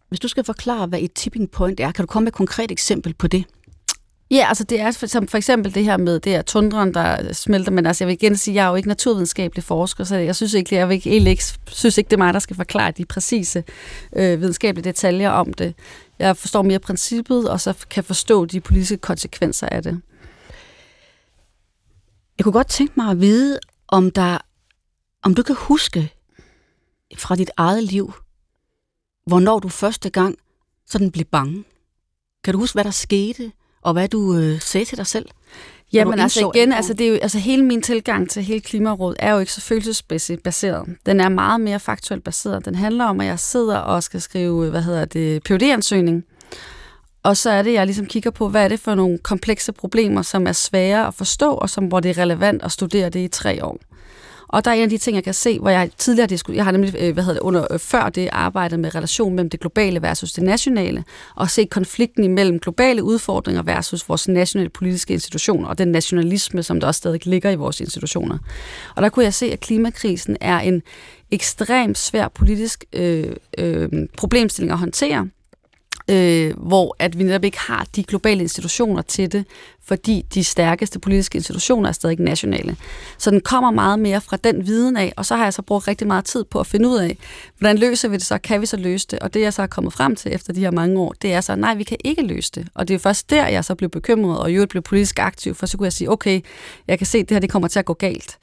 Hvis 0.09 0.19
du 0.19 0.27
skal 0.27 0.43
forklare, 0.43 0.87
hvad 0.87 0.99
et 0.99 1.13
tipping 1.13 1.51
point 1.51 1.79
er, 1.79 1.91
kan 1.91 2.03
du 2.03 2.07
komme 2.07 2.23
med 2.23 2.31
et 2.31 2.35
konkret 2.35 2.71
eksempel 2.71 3.13
på 3.13 3.27
det? 3.27 3.43
Ja, 4.33 4.45
altså 4.47 4.63
det 4.63 4.79
er 4.79 4.91
som 4.91 5.27
for 5.27 5.37
eksempel 5.37 5.75
det 5.75 5.83
her 5.83 5.97
med 5.97 6.19
det 6.19 6.31
her 6.31 6.41
tundren, 6.41 6.93
der 6.93 7.33
smelter, 7.33 7.71
men 7.71 7.85
altså 7.85 8.03
jeg 8.03 8.07
vil 8.07 8.13
igen 8.13 8.37
sige, 8.37 8.55
jeg 8.55 8.65
er 8.65 8.69
jo 8.69 8.75
ikke 8.75 8.87
naturvidenskabelig 8.87 9.63
forsker, 9.63 10.03
så 10.03 10.15
jeg 10.15 10.35
synes 10.35 10.53
ikke, 10.53 10.75
jeg 10.75 10.89
vil 10.89 10.95
ikke, 10.95 11.09
ikke, 11.09 11.43
synes 11.67 11.97
ikke, 11.97 12.09
det 12.09 12.13
er 12.13 12.17
mig, 12.17 12.33
der 12.33 12.39
skal 12.39 12.55
forklare 12.55 12.91
de 12.91 13.05
præcise 13.05 13.63
øh, 14.15 14.41
videnskabelige 14.41 14.83
detaljer 14.83 15.29
om 15.29 15.53
det. 15.53 15.75
Jeg 16.19 16.37
forstår 16.37 16.61
mere 16.61 16.79
princippet, 16.79 17.49
og 17.49 17.61
så 17.61 17.85
kan 17.89 18.03
forstå 18.03 18.45
de 18.45 18.61
politiske 18.61 18.97
konsekvenser 18.97 19.67
af 19.69 19.83
det. 19.83 20.01
Jeg 22.37 22.43
kunne 22.43 22.53
godt 22.53 22.69
tænke 22.69 22.93
mig 22.97 23.11
at 23.11 23.21
vide, 23.21 23.59
om, 23.87 24.11
der, 24.11 24.37
om 25.23 25.35
du 25.35 25.43
kan 25.43 25.55
huske 25.59 26.13
fra 27.17 27.35
dit 27.35 27.51
eget 27.57 27.83
liv, 27.83 28.13
hvornår 29.25 29.59
du 29.59 29.69
første 29.69 30.09
gang 30.09 30.35
sådan 30.87 31.11
blev 31.11 31.25
bange. 31.25 31.63
Kan 32.43 32.53
du 32.53 32.59
huske, 32.59 32.75
hvad 32.75 32.83
der 32.83 32.91
skete, 32.91 33.51
og 33.83 33.93
hvad 33.93 34.07
du 34.07 34.35
øh, 34.37 34.61
sagde 34.61 34.85
til 34.85 34.97
dig 34.97 35.07
selv? 35.07 35.25
Jamen 35.93 36.19
altså 36.19 36.51
igen, 36.55 36.71
altså, 36.73 36.93
det 36.93 37.05
er 37.07 37.09
jo, 37.11 37.15
altså 37.21 37.39
hele 37.39 37.65
min 37.65 37.81
tilgang 37.81 38.29
til 38.29 38.43
hele 38.43 38.61
Klimarådet 38.61 39.17
er 39.19 39.33
jo 39.33 39.39
ikke 39.39 39.53
så 39.53 39.61
følelsesmæssigt 39.61 40.43
baseret. 40.43 40.95
Den 41.05 41.19
er 41.19 41.29
meget 41.29 41.61
mere 41.61 41.79
faktuelt 41.79 42.23
baseret. 42.23 42.65
Den 42.65 42.75
handler 42.75 43.05
om, 43.05 43.21
at 43.21 43.27
jeg 43.27 43.39
sidder 43.39 43.77
og 43.77 44.03
skal 44.03 44.21
skrive, 44.21 44.69
hvad 44.69 44.81
hedder 44.81 45.05
det, 45.05 45.43
phd 45.43 45.63
ansøgning 45.63 46.23
Og 47.23 47.37
så 47.37 47.49
er 47.49 47.61
det, 47.61 47.73
jeg 47.73 47.85
ligesom 47.85 48.05
kigger 48.05 48.31
på, 48.31 48.49
hvad 48.49 48.63
er 48.63 48.67
det 48.67 48.79
for 48.79 48.95
nogle 48.95 49.17
komplekse 49.17 49.71
problemer, 49.71 50.21
som 50.21 50.47
er 50.47 50.51
svære 50.51 51.07
at 51.07 51.13
forstå, 51.13 51.53
og 51.53 51.69
som, 51.69 51.85
hvor 51.85 51.99
det 51.99 52.17
er 52.17 52.21
relevant 52.21 52.63
at 52.63 52.71
studere 52.71 53.09
det 53.09 53.19
i 53.19 53.27
tre 53.27 53.65
år. 53.65 53.77
Og 54.53 54.65
der 54.65 54.71
er 54.71 54.75
en 54.75 54.83
af 54.83 54.89
de 54.89 54.97
ting, 54.97 55.15
jeg 55.15 55.23
kan 55.23 55.33
se, 55.33 55.59
hvor 55.59 55.69
jeg 55.69 55.89
tidligere 55.97 56.27
diskuteret, 56.27 56.57
jeg 56.57 56.65
har 56.65 56.71
nemlig, 56.71 56.95
øh, 56.99 57.13
hvad 57.13 57.23
hedder 57.23 57.39
det, 57.39 57.45
under, 57.45 57.67
øh, 57.73 57.79
før 57.79 58.09
det 58.09 58.29
arbejdet 58.31 58.79
med 58.79 58.95
relation 58.95 59.35
mellem 59.35 59.49
det 59.49 59.59
globale 59.59 60.01
versus 60.01 60.33
det 60.33 60.43
nationale, 60.43 61.03
og 61.35 61.49
se 61.49 61.65
konflikten 61.65 62.23
imellem 62.23 62.59
globale 62.59 63.03
udfordringer 63.03 63.63
versus 63.63 64.09
vores 64.09 64.27
nationale 64.27 64.69
politiske 64.69 65.13
institutioner, 65.13 65.67
og 65.67 65.77
den 65.77 65.87
nationalisme, 65.87 66.63
som 66.63 66.79
der 66.79 66.87
også 66.87 66.97
stadig 66.97 67.27
ligger 67.27 67.49
i 67.49 67.55
vores 67.55 67.79
institutioner. 67.79 68.37
Og 68.95 69.01
der 69.01 69.09
kunne 69.09 69.25
jeg 69.25 69.33
se, 69.33 69.45
at 69.45 69.59
klimakrisen 69.59 70.37
er 70.41 70.59
en 70.59 70.81
ekstremt 71.31 71.97
svær 71.97 72.27
politisk 72.27 72.85
øh, 72.93 73.35
øh, 73.57 73.89
problemstilling 74.17 74.71
at 74.71 74.77
håndtere, 74.77 75.27
øh, 76.07 76.53
hvor 76.57 76.95
at 76.99 77.19
vi 77.19 77.23
netop 77.23 77.43
ikke 77.43 77.59
har 77.59 77.87
de 77.95 78.03
globale 78.03 78.41
institutioner 78.41 79.01
til 79.01 79.31
det, 79.31 79.45
fordi 79.85 80.25
de 80.33 80.43
stærkeste 80.43 80.99
politiske 80.99 81.35
institutioner 81.35 81.89
er 81.89 81.93
stadig 81.93 82.19
nationale. 82.19 82.75
Så 83.17 83.31
den 83.31 83.41
kommer 83.41 83.71
meget 83.71 83.99
mere 83.99 84.21
fra 84.21 84.37
den 84.37 84.67
viden 84.67 84.97
af, 84.97 85.13
og 85.17 85.25
så 85.25 85.35
har 85.35 85.43
jeg 85.43 85.53
så 85.53 85.61
brugt 85.61 85.87
rigtig 85.87 86.07
meget 86.07 86.25
tid 86.25 86.43
på 86.43 86.59
at 86.59 86.67
finde 86.67 86.89
ud 86.89 86.97
af, 86.97 87.17
hvordan 87.57 87.77
løser 87.77 88.09
vi 88.09 88.15
det 88.15 88.25
så, 88.25 88.37
kan 88.37 88.61
vi 88.61 88.65
så 88.65 88.77
løse 88.77 89.07
det? 89.11 89.19
Og 89.19 89.33
det 89.33 89.41
jeg 89.41 89.53
så 89.53 89.61
er 89.61 89.67
kommet 89.67 89.93
frem 89.93 90.15
til 90.15 90.33
efter 90.33 90.53
de 90.53 90.59
her 90.59 90.71
mange 90.71 90.99
år, 90.99 91.13
det 91.21 91.33
er 91.33 91.41
så, 91.41 91.55
nej, 91.55 91.75
vi 91.75 91.83
kan 91.83 91.97
ikke 92.03 92.21
løse 92.21 92.51
det. 92.55 92.67
Og 92.73 92.87
det 92.87 92.93
er 92.93 92.99
først 92.99 93.29
der, 93.29 93.47
jeg 93.47 93.65
så 93.65 93.75
blev 93.75 93.89
bekymret, 93.89 94.39
og 94.39 94.51
jo 94.51 94.65
blev 94.65 94.81
politisk 94.83 95.19
aktiv, 95.19 95.55
for 95.55 95.65
så 95.65 95.77
kunne 95.77 95.85
jeg 95.85 95.93
sige, 95.93 96.11
okay, 96.11 96.41
jeg 96.87 96.97
kan 96.97 97.07
se, 97.07 97.17
at 97.17 97.29
det 97.29 97.35
her 97.35 97.39
det 97.39 97.49
kommer 97.49 97.67
til 97.67 97.79
at 97.79 97.85
gå 97.85 97.93
galt. 97.93 98.37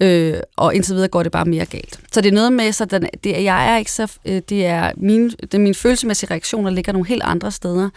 Øh, 0.00 0.34
og 0.56 0.74
indtil 0.74 0.94
videre 0.94 1.08
går 1.08 1.22
det 1.22 1.32
bare 1.32 1.44
mere 1.44 1.66
galt. 1.66 2.00
Så 2.12 2.20
det 2.20 2.28
er 2.28 2.34
noget 2.34 2.52
med, 2.52 2.72
så 2.72 2.84
den, 2.84 3.08
det, 3.24 3.44
jeg 3.44 3.72
er 3.72 3.78
ikke 3.78 3.92
så, 3.92 4.12
øh, 4.24 4.42
det 4.48 4.66
er 4.66 4.92
min, 4.96 5.30
det 5.30 5.54
er 5.54 5.58
min 5.58 5.74
følelsesmæssige 5.74 6.30
reaktioner 6.30 6.70
ligger 6.70 6.92
nogle 6.92 7.08
helt 7.08 7.22
andre 7.22 7.50
steder. 7.50 7.90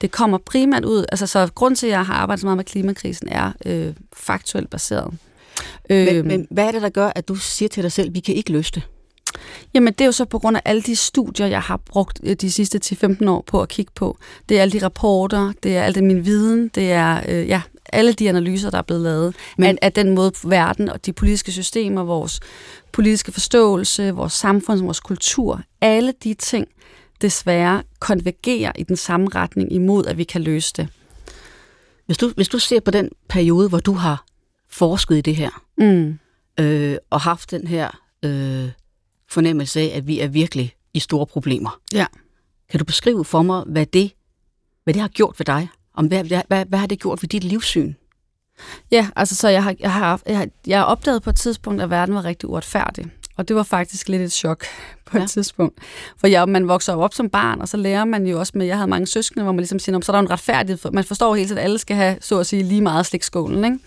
Det 0.00 0.10
kommer 0.10 0.38
primært 0.38 0.84
ud, 0.84 1.04
altså 1.08 1.26
så 1.26 1.48
grund 1.54 1.76
til, 1.76 1.86
at 1.86 1.90
jeg 1.90 2.06
har 2.06 2.14
arbejdet 2.14 2.40
så 2.40 2.46
meget 2.46 2.56
med 2.56 2.64
klimakrisen, 2.64 3.28
er 3.28 3.52
øh, 3.66 3.94
faktuelt 4.12 4.70
baseret. 4.70 5.14
Men, 5.88 6.08
øh, 6.08 6.24
men 6.24 6.46
hvad 6.50 6.64
er 6.66 6.72
det, 6.72 6.82
der 6.82 6.88
gør, 6.88 7.12
at 7.14 7.28
du 7.28 7.34
siger 7.34 7.68
til 7.68 7.82
dig 7.82 7.92
selv, 7.92 8.08
at 8.08 8.14
vi 8.14 8.20
kan 8.20 8.34
ikke 8.34 8.52
løse 8.52 8.72
det? 8.74 8.82
Jamen, 9.74 9.92
det 9.92 10.00
er 10.00 10.06
jo 10.06 10.12
så 10.12 10.24
på 10.24 10.38
grund 10.38 10.56
af 10.56 10.62
alle 10.64 10.82
de 10.82 10.96
studier, 10.96 11.46
jeg 11.46 11.60
har 11.60 11.76
brugt 11.76 12.20
øh, 12.22 12.36
de 12.36 12.50
sidste 12.50 12.80
10-15 12.84 13.30
år 13.30 13.44
på 13.46 13.62
at 13.62 13.68
kigge 13.68 13.92
på. 13.94 14.18
Det 14.48 14.58
er 14.58 14.62
alle 14.62 14.80
de 14.80 14.84
rapporter, 14.84 15.52
det 15.62 15.76
er 15.76 15.82
alt 15.82 15.94
det 15.94 16.04
min 16.04 16.24
viden, 16.24 16.68
det 16.68 16.92
er 16.92 17.20
øh, 17.28 17.48
ja, 17.48 17.62
alle 17.92 18.12
de 18.12 18.28
analyser, 18.28 18.70
der 18.70 18.78
er 18.78 18.82
blevet 18.82 19.02
lavet, 19.02 19.34
Men... 19.58 19.66
af, 19.66 19.78
af 19.82 19.92
den 19.92 20.14
måde 20.14 20.32
verden 20.44 20.88
og 20.88 21.06
de 21.06 21.12
politiske 21.12 21.52
systemer, 21.52 22.04
vores 22.04 22.40
politiske 22.92 23.32
forståelse, 23.32 24.10
vores 24.10 24.32
samfund, 24.32 24.80
vores 24.80 25.00
kultur, 25.00 25.62
alle 25.80 26.14
de 26.24 26.34
ting 26.34 26.68
desværre 27.20 27.82
konvergerer 28.00 28.72
i 28.78 28.82
den 28.82 28.96
samme 28.96 29.28
retning 29.34 29.72
imod, 29.72 30.06
at 30.06 30.18
vi 30.18 30.24
kan 30.24 30.42
løse 30.42 30.72
det. 30.76 30.88
Hvis 32.06 32.18
du, 32.18 32.32
hvis 32.36 32.48
du 32.48 32.58
ser 32.58 32.80
på 32.80 32.90
den 32.90 33.10
periode, 33.28 33.68
hvor 33.68 33.78
du 33.78 33.92
har 33.92 34.24
forsket 34.70 35.16
i 35.16 35.20
det 35.20 35.36
her, 35.36 35.50
mm. 35.78 36.18
øh, 36.60 36.96
og 37.10 37.20
haft 37.20 37.50
den 37.50 37.66
her 37.66 38.00
øh, 38.22 38.70
fornemmelse 39.28 39.80
af, 39.80 39.92
at 39.94 40.06
vi 40.06 40.20
er 40.20 40.28
virkelig 40.28 40.74
i 40.94 41.00
store 41.00 41.26
problemer. 41.26 41.80
Ja. 41.92 42.06
Kan 42.70 42.78
du 42.78 42.84
beskrive 42.84 43.24
for 43.24 43.42
mig, 43.42 43.62
hvad 43.66 43.86
det, 43.86 44.12
hvad 44.84 44.94
det 44.94 45.00
har 45.02 45.08
gjort 45.08 45.34
ved 45.38 45.46
dig? 45.46 45.68
Om 45.96 46.06
hvad, 46.06 46.24
hvad, 46.24 46.42
hvad, 46.48 46.64
hvad 46.64 46.78
har 46.78 46.86
det 46.86 47.00
gjort 47.00 47.22
ved 47.22 47.28
dit 47.28 47.44
livssyn? 47.44 47.94
Ja, 48.90 49.08
altså 49.16 49.34
så 49.34 49.48
jeg 49.48 49.62
har, 49.62 49.74
jeg 49.80 49.92
har, 49.92 50.20
jeg 50.26 50.38
har, 50.38 50.46
jeg 50.66 50.84
opdaget 50.84 51.22
på 51.22 51.30
et 51.30 51.36
tidspunkt, 51.36 51.82
at 51.82 51.90
verden 51.90 52.14
var 52.14 52.24
rigtig 52.24 52.48
uretfærdig. 52.48 53.06
Og 53.36 53.48
det 53.48 53.56
var 53.56 53.62
faktisk 53.62 54.08
lidt 54.08 54.22
et 54.22 54.32
chok 54.32 54.64
på 55.06 55.16
et 55.16 55.20
ja. 55.20 55.26
tidspunkt. 55.26 55.78
For 56.18 56.26
jeg, 56.26 56.48
man 56.48 56.68
vokser 56.68 56.94
op 56.94 57.14
som 57.14 57.28
barn, 57.28 57.60
og 57.60 57.68
så 57.68 57.76
lærer 57.76 58.04
man 58.04 58.26
jo 58.26 58.38
også 58.38 58.52
med, 58.54 58.66
jeg 58.66 58.76
havde 58.76 58.90
mange 58.90 59.06
søskende, 59.06 59.42
hvor 59.42 59.52
man 59.52 59.60
ligesom 59.60 59.78
siger, 59.78 60.00
så 60.00 60.12
er 60.12 60.16
der 60.16 60.20
en 60.20 60.30
retfærdighed. 60.30 60.78
For, 60.78 60.90
man 60.90 61.04
forstår 61.04 61.34
helt, 61.34 61.52
at 61.52 61.58
alle 61.58 61.78
skal 61.78 61.96
have, 61.96 62.16
så 62.20 62.38
at 62.38 62.46
sige, 62.46 62.62
lige 62.62 62.80
meget 62.80 63.06
slikskålen, 63.06 63.64
ikke? 63.64 63.78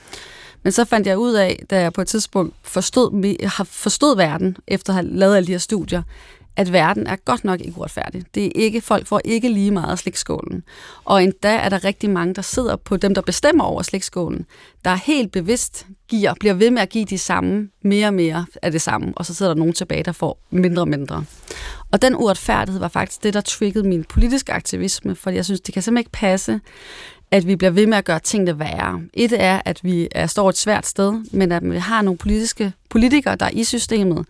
Men 0.63 0.71
så 0.71 0.85
fandt 0.85 1.07
jeg 1.07 1.17
ud 1.17 1.33
af, 1.33 1.63
da 1.69 1.81
jeg 1.81 1.93
på 1.93 2.01
et 2.01 2.07
tidspunkt 2.07 2.55
forstod, 2.63 3.45
har 3.47 3.63
forstået 3.63 4.17
verden, 4.17 4.57
efter 4.67 4.93
at 4.93 4.95
have 4.95 5.17
lavet 5.17 5.35
alle 5.35 5.47
de 5.47 5.51
her 5.51 5.59
studier, 5.59 6.03
at 6.59 6.73
verden 6.73 7.07
er 7.07 7.15
godt 7.15 7.43
nok 7.43 7.61
ikke 7.61 7.77
uretfærdig. 7.77 8.23
Det 8.35 8.45
er 8.45 8.51
ikke, 8.55 8.81
folk 8.81 9.07
får 9.07 9.21
ikke 9.25 9.49
lige 9.49 9.71
meget 9.71 9.99
slikskålen. 9.99 10.63
Og 11.05 11.23
endda 11.23 11.55
er 11.55 11.69
der 11.69 11.83
rigtig 11.83 12.09
mange, 12.09 12.33
der 12.33 12.41
sidder 12.41 12.75
på 12.75 12.97
dem, 12.97 13.13
der 13.15 13.21
bestemmer 13.21 13.63
over 13.63 13.81
slikskålen, 13.81 14.45
der 14.85 14.95
helt 14.95 15.31
bevidst 15.31 15.87
giver, 16.07 16.33
bliver 16.39 16.53
ved 16.53 16.71
med 16.71 16.81
at 16.81 16.89
give 16.89 17.05
de 17.05 17.17
samme, 17.17 17.69
mere 17.81 18.07
og 18.07 18.13
mere 18.13 18.45
af 18.61 18.71
det 18.71 18.81
samme, 18.81 19.13
og 19.15 19.25
så 19.25 19.33
sidder 19.33 19.53
der 19.53 19.59
nogen 19.59 19.73
tilbage, 19.73 20.03
der 20.03 20.11
får 20.11 20.41
mindre 20.49 20.81
og 20.81 20.87
mindre. 20.87 21.23
Og 21.91 22.01
den 22.01 22.15
uretfærdighed 22.15 22.79
var 22.79 22.87
faktisk 22.87 23.23
det, 23.23 23.33
der 23.33 23.41
triggede 23.41 23.87
min 23.87 24.03
politiske 24.03 24.53
aktivisme, 24.53 25.15
for 25.15 25.29
jeg 25.29 25.45
synes, 25.45 25.61
det 25.61 25.73
kan 25.73 25.83
simpelthen 25.83 26.01
ikke 26.01 26.11
passe, 26.11 26.59
at 27.31 27.47
vi 27.47 27.55
bliver 27.55 27.71
ved 27.71 27.87
med 27.87 27.97
at 27.97 28.05
gøre 28.05 28.19
tingene 28.19 28.59
værre. 28.59 29.01
Et 29.13 29.33
er, 29.41 29.61
at 29.65 29.79
vi 29.83 30.07
er, 30.11 30.27
står 30.27 30.49
et 30.49 30.57
svært 30.57 30.85
sted, 30.85 31.13
men 31.31 31.51
at 31.51 31.71
vi 31.71 31.77
har 31.77 32.01
nogle 32.01 32.17
politiske 32.17 32.73
politikere, 32.89 33.35
der 33.35 33.49
i 33.53 33.63
systemet 33.63 34.25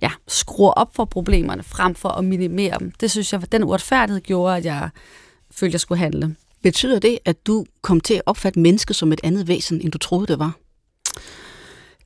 ja, 0.00 0.10
skruer 0.28 0.70
op 0.70 0.96
for 0.96 1.04
problemerne, 1.04 1.62
frem 1.62 1.94
for 1.94 2.08
at 2.08 2.24
minimere 2.24 2.76
dem. 2.78 2.92
Det 3.00 3.10
synes 3.10 3.32
jeg, 3.32 3.52
den 3.52 3.64
uretfærdighed 3.64 4.20
gjorde, 4.20 4.56
at 4.56 4.64
jeg 4.64 4.88
følte, 5.50 5.70
at 5.70 5.72
jeg 5.72 5.80
skulle 5.80 5.98
handle. 5.98 6.36
Betyder 6.62 6.98
det, 6.98 7.18
at 7.24 7.46
du 7.46 7.64
kom 7.82 8.00
til 8.00 8.14
at 8.14 8.22
opfatte 8.26 8.60
mennesket 8.60 8.96
som 8.96 9.12
et 9.12 9.20
andet 9.24 9.48
væsen, 9.48 9.80
end 9.80 9.92
du 9.92 9.98
troede, 9.98 10.26
det 10.26 10.38
var? 10.38 10.52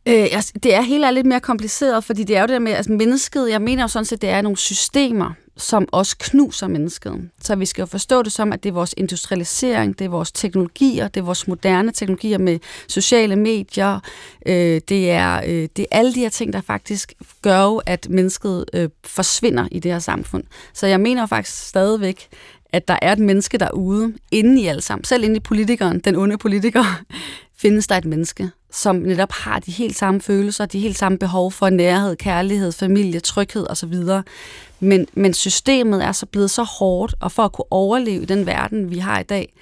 Øh, 0.08 0.26
altså, 0.32 0.52
det 0.62 0.74
er 0.74 0.80
helt 0.80 1.14
lidt 1.14 1.26
mere 1.26 1.40
kompliceret, 1.40 2.04
fordi 2.04 2.24
det 2.24 2.37
er 2.37 2.40
jo 2.40 2.46
det 2.46 2.52
der 2.52 2.58
med, 2.58 2.72
altså 2.72 2.92
mennesket, 2.92 3.50
jeg 3.50 3.62
mener 3.62 3.82
jo 3.82 3.88
sådan 3.88 4.04
set, 4.04 4.22
det 4.22 4.30
er 4.30 4.42
nogle 4.42 4.58
systemer, 4.58 5.32
som 5.59 5.88
også 5.92 6.16
knuser 6.18 6.66
mennesket. 6.66 7.31
Så 7.42 7.57
vi 7.57 7.66
skal 7.66 7.83
jo 7.83 7.87
forstå 7.87 8.23
det 8.23 8.33
som, 8.33 8.53
at 8.53 8.62
det 8.62 8.68
er 8.68 8.73
vores 8.73 8.94
industrialisering, 8.97 9.99
det 9.99 10.05
er 10.05 10.09
vores 10.09 10.33
teknologier, 10.33 11.09
det 11.09 11.21
er 11.21 11.25
vores 11.25 11.49
moderne 11.49 11.92
teknologier 11.92 12.38
med 12.38 12.59
sociale 12.88 13.37
medier, 13.37 14.01
øh, 14.47 14.81
det, 14.88 15.11
er, 15.11 15.42
øh, 15.47 15.68
det 15.77 15.79
er 15.79 15.87
alle 15.90 16.14
de 16.14 16.21
her 16.21 16.29
ting, 16.29 16.53
der 16.53 16.61
faktisk 16.61 17.12
gør 17.42 17.62
jo, 17.62 17.77
at 17.87 18.07
mennesket 18.11 18.64
øh, 18.73 18.88
forsvinder 19.05 19.68
i 19.71 19.79
det 19.79 19.92
her 19.92 19.99
samfund. 19.99 20.44
Så 20.73 20.87
jeg 20.87 21.01
mener 21.01 21.27
faktisk 21.27 21.68
stadigvæk, 21.68 22.29
at 22.73 22.88
der 22.88 22.99
er 23.03 23.12
et 23.12 23.18
menneske 23.18 23.59
derude, 23.59 24.14
inde 24.31 24.62
i 24.62 24.66
alt 24.66 24.85
sammen, 24.85 25.05
selv 25.05 25.25
inde 25.25 25.37
i 25.37 25.40
politikeren, 25.40 25.99
den 25.99 26.16
onde 26.16 26.38
politiker, 26.38 27.03
findes 27.61 27.87
der 27.87 27.94
et 27.94 28.05
menneske, 28.05 28.51
som 28.73 28.97
netop 28.97 29.33
har 29.33 29.59
de 29.59 29.71
helt 29.71 29.97
samme 29.97 30.21
følelser, 30.21 30.66
de 30.66 30.81
helt 30.81 30.99
samme 30.99 31.18
behov 31.18 31.53
for 31.53 31.71
nærhed, 31.71 32.16
kærlighed, 32.16 32.73
familie, 32.73 33.21
tryghed 33.21 33.66
osv. 33.71 33.94
Men, 34.81 35.07
men 35.14 35.35
systemet 35.35 36.05
er 36.05 36.12
så 36.12 36.27
blevet 36.27 36.51
så 36.51 36.62
hårdt, 36.62 37.14
og 37.21 37.33
for 37.33 37.42
at 37.42 37.53
kunne 37.53 37.73
overleve 37.73 38.23
i 38.23 38.27
den 38.27 38.47
verden, 38.47 38.90
vi 38.90 38.99
har 38.99 39.21
i 39.21 39.23
dag, 39.23 39.53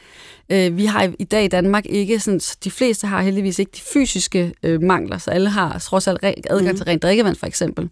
øh, 0.50 0.76
vi 0.76 0.86
har 0.86 1.12
i 1.18 1.24
dag 1.24 1.44
i 1.44 1.48
Danmark 1.48 1.86
ikke, 1.86 2.20
sådan, 2.20 2.40
de 2.64 2.70
fleste 2.70 3.06
har 3.06 3.22
heldigvis 3.22 3.58
ikke 3.58 3.72
de 3.74 3.80
fysiske 3.92 4.54
øh, 4.62 4.82
mangler, 4.82 5.18
så 5.18 5.30
alle 5.30 5.50
har 5.50 5.78
trods 5.78 6.08
alt 6.08 6.18
adgang 6.24 6.70
mm. 6.70 6.76
til 6.76 6.84
rent 6.84 7.02
drikkevand 7.02 7.36
for 7.36 7.46
eksempel. 7.46 7.88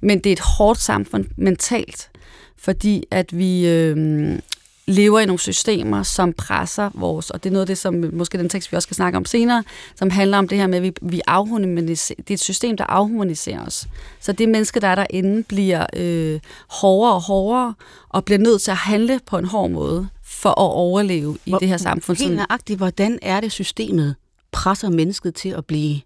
Men 0.00 0.18
det 0.18 0.30
er 0.30 0.32
et 0.32 0.40
hårdt 0.40 0.80
samfund 0.80 1.24
mentalt, 1.36 2.10
fordi 2.58 3.04
at 3.10 3.38
vi, 3.38 3.66
øh, 3.66 4.38
lever 4.86 5.20
i 5.20 5.26
nogle 5.26 5.40
systemer, 5.40 6.02
som 6.02 6.32
presser 6.32 6.90
vores, 6.94 7.30
og 7.30 7.44
det 7.44 7.50
er 7.50 7.52
noget 7.52 7.62
af 7.62 7.66
det, 7.66 7.78
som 7.78 8.04
måske 8.12 8.38
den 8.38 8.48
tekst, 8.48 8.72
vi 8.72 8.76
også 8.76 8.86
skal 8.86 8.94
snakke 8.94 9.16
om 9.16 9.24
senere, 9.24 9.64
som 9.96 10.10
handler 10.10 10.38
om 10.38 10.48
det 10.48 10.58
her 10.58 10.66
med, 10.66 10.76
at 10.76 10.82
vi, 10.82 10.92
vi 11.02 11.20
afhumaniserer, 11.26 12.16
det 12.16 12.30
er 12.30 12.34
et 12.34 12.40
system, 12.40 12.76
der 12.76 12.84
afhumaniserer 12.84 13.66
os. 13.66 13.86
Så 14.20 14.32
det 14.32 14.48
menneske, 14.48 14.80
der 14.80 14.88
er 14.88 14.94
derinde, 14.94 15.42
bliver 15.42 15.86
øh, 15.96 16.40
hårdere 16.70 17.14
og 17.14 17.22
hårdere, 17.22 17.74
og 18.08 18.24
bliver 18.24 18.38
nødt 18.38 18.62
til 18.62 18.70
at 18.70 18.76
handle 18.76 19.20
på 19.26 19.38
en 19.38 19.44
hård 19.44 19.70
måde, 19.70 20.08
for 20.24 20.50
at 20.50 20.74
overleve 20.74 21.38
i 21.46 21.50
Hvor, 21.50 21.58
det 21.58 21.68
her 21.68 21.76
samfund. 21.76 22.18
Helt 22.18 22.36
nøjagtigt, 22.36 22.78
hvordan 22.78 23.18
er 23.22 23.40
det 23.40 23.52
systemet 23.52 24.16
presser 24.52 24.90
mennesket 24.90 25.34
til 25.34 25.48
at 25.48 25.64
blive 25.64 26.00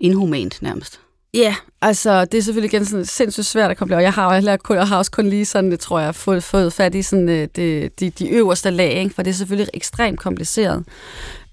inhumant 0.00 0.62
nærmest? 0.62 1.00
Ja, 1.34 1.40
yeah, 1.40 1.54
altså 1.80 2.24
det 2.24 2.38
er 2.38 2.42
selvfølgelig 2.42 2.74
igen 2.74 2.84
sådan 2.84 3.04
sindssygt 3.04 3.46
svært 3.46 3.70
at 3.70 3.76
komme 3.76 3.96
og 3.96 4.02
jeg 4.02 4.12
har, 4.12 4.34
jeg, 4.34 4.60
kun, 4.60 4.76
jeg 4.76 4.88
har 4.88 4.98
også 4.98 5.10
kun 5.10 5.26
lige 5.26 5.46
sådan, 5.46 5.78
tror 5.78 6.00
jeg, 6.00 6.14
fået, 6.14 6.44
fået 6.44 6.72
fat 6.72 6.94
i 6.94 7.02
sådan, 7.02 7.28
øh, 7.28 7.48
det, 7.56 8.00
de, 8.00 8.10
de 8.10 8.28
øverste 8.28 8.70
lag, 8.70 8.92
ikke? 8.92 9.14
for 9.14 9.22
det 9.22 9.30
er 9.30 9.34
selvfølgelig 9.34 9.70
ekstremt 9.74 10.20
kompliceret. 10.20 10.84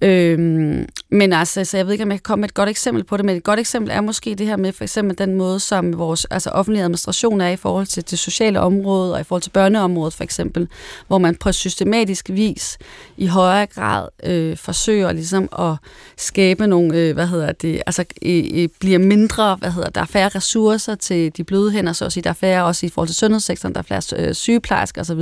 Øhm, 0.02 0.88
men 1.10 1.34
altså, 1.34 1.66
så 1.66 1.78
jeg 1.78 1.86
ved 1.86 1.94
ikke, 1.94 2.04
om 2.04 2.12
jeg 2.12 2.18
kan 2.18 2.24
komme 2.24 2.42
med 2.42 2.50
et 2.50 2.54
godt 2.54 2.70
eksempel 2.70 3.04
på 3.04 3.18
det, 3.18 3.26
men 3.26 3.36
et 3.36 3.44
godt 3.44 3.60
eksempel 3.60 3.92
er 3.92 4.02
måske 4.02 4.36
det 4.36 4.48
her 4.48 4.58
med 4.58 4.74
for 4.74 4.84
eksempel 4.84 5.18
den 5.18 5.36
måde, 5.36 5.60
som 5.60 5.98
vores 5.98 6.26
altså 6.26 6.50
offentlige 6.50 6.84
administration 6.84 7.42
er 7.42 7.50
i 7.50 7.56
forhold 7.56 7.86
til 7.86 8.10
det 8.10 8.20
sociale 8.20 8.60
område 8.60 9.14
og 9.14 9.20
i 9.20 9.24
forhold 9.24 9.42
til 9.42 9.50
børneområdet 9.50 10.14
for 10.14 10.24
eksempel, 10.24 10.68
hvor 11.08 11.18
man 11.18 11.36
på 11.36 11.52
systematisk 11.52 12.30
vis 12.30 12.78
i 13.18 13.28
højere 13.28 13.66
grad 13.66 14.08
øh, 14.24 14.58
forsøger 14.58 15.12
ligesom 15.12 15.50
at 15.60 15.76
skabe 16.18 16.68
nogle, 16.68 16.98
øh, 16.98 17.14
hvad 17.14 17.28
hedder 17.28 17.52
det, 17.52 17.82
altså 17.88 18.06
øh, 18.22 18.44
øh, 18.54 18.70
bliver 18.80 19.00
mindre, 19.00 19.56
hvad 19.56 19.72
hedder 19.72 19.90
der 19.90 20.02
er 20.02 20.06
færre 20.06 20.30
ressourcer 20.30 20.96
til 20.96 21.38
de 21.38 21.44
bløde 21.44 21.72
hænder, 21.72 21.94
så 21.94 22.06
at 22.06 22.14
sige, 22.14 22.24
der 22.24 22.30
er 22.30 22.34
færre 22.34 22.66
også 22.66 22.86
i 22.86 22.90
forhold 22.90 23.08
til 23.08 23.16
sundhedssektoren, 23.16 23.76
der 23.76 23.80
er 23.80 24.00
flere 24.00 24.28
øh, 24.28 24.34
sygeplejersker 24.34 25.02
osv., 25.02 25.22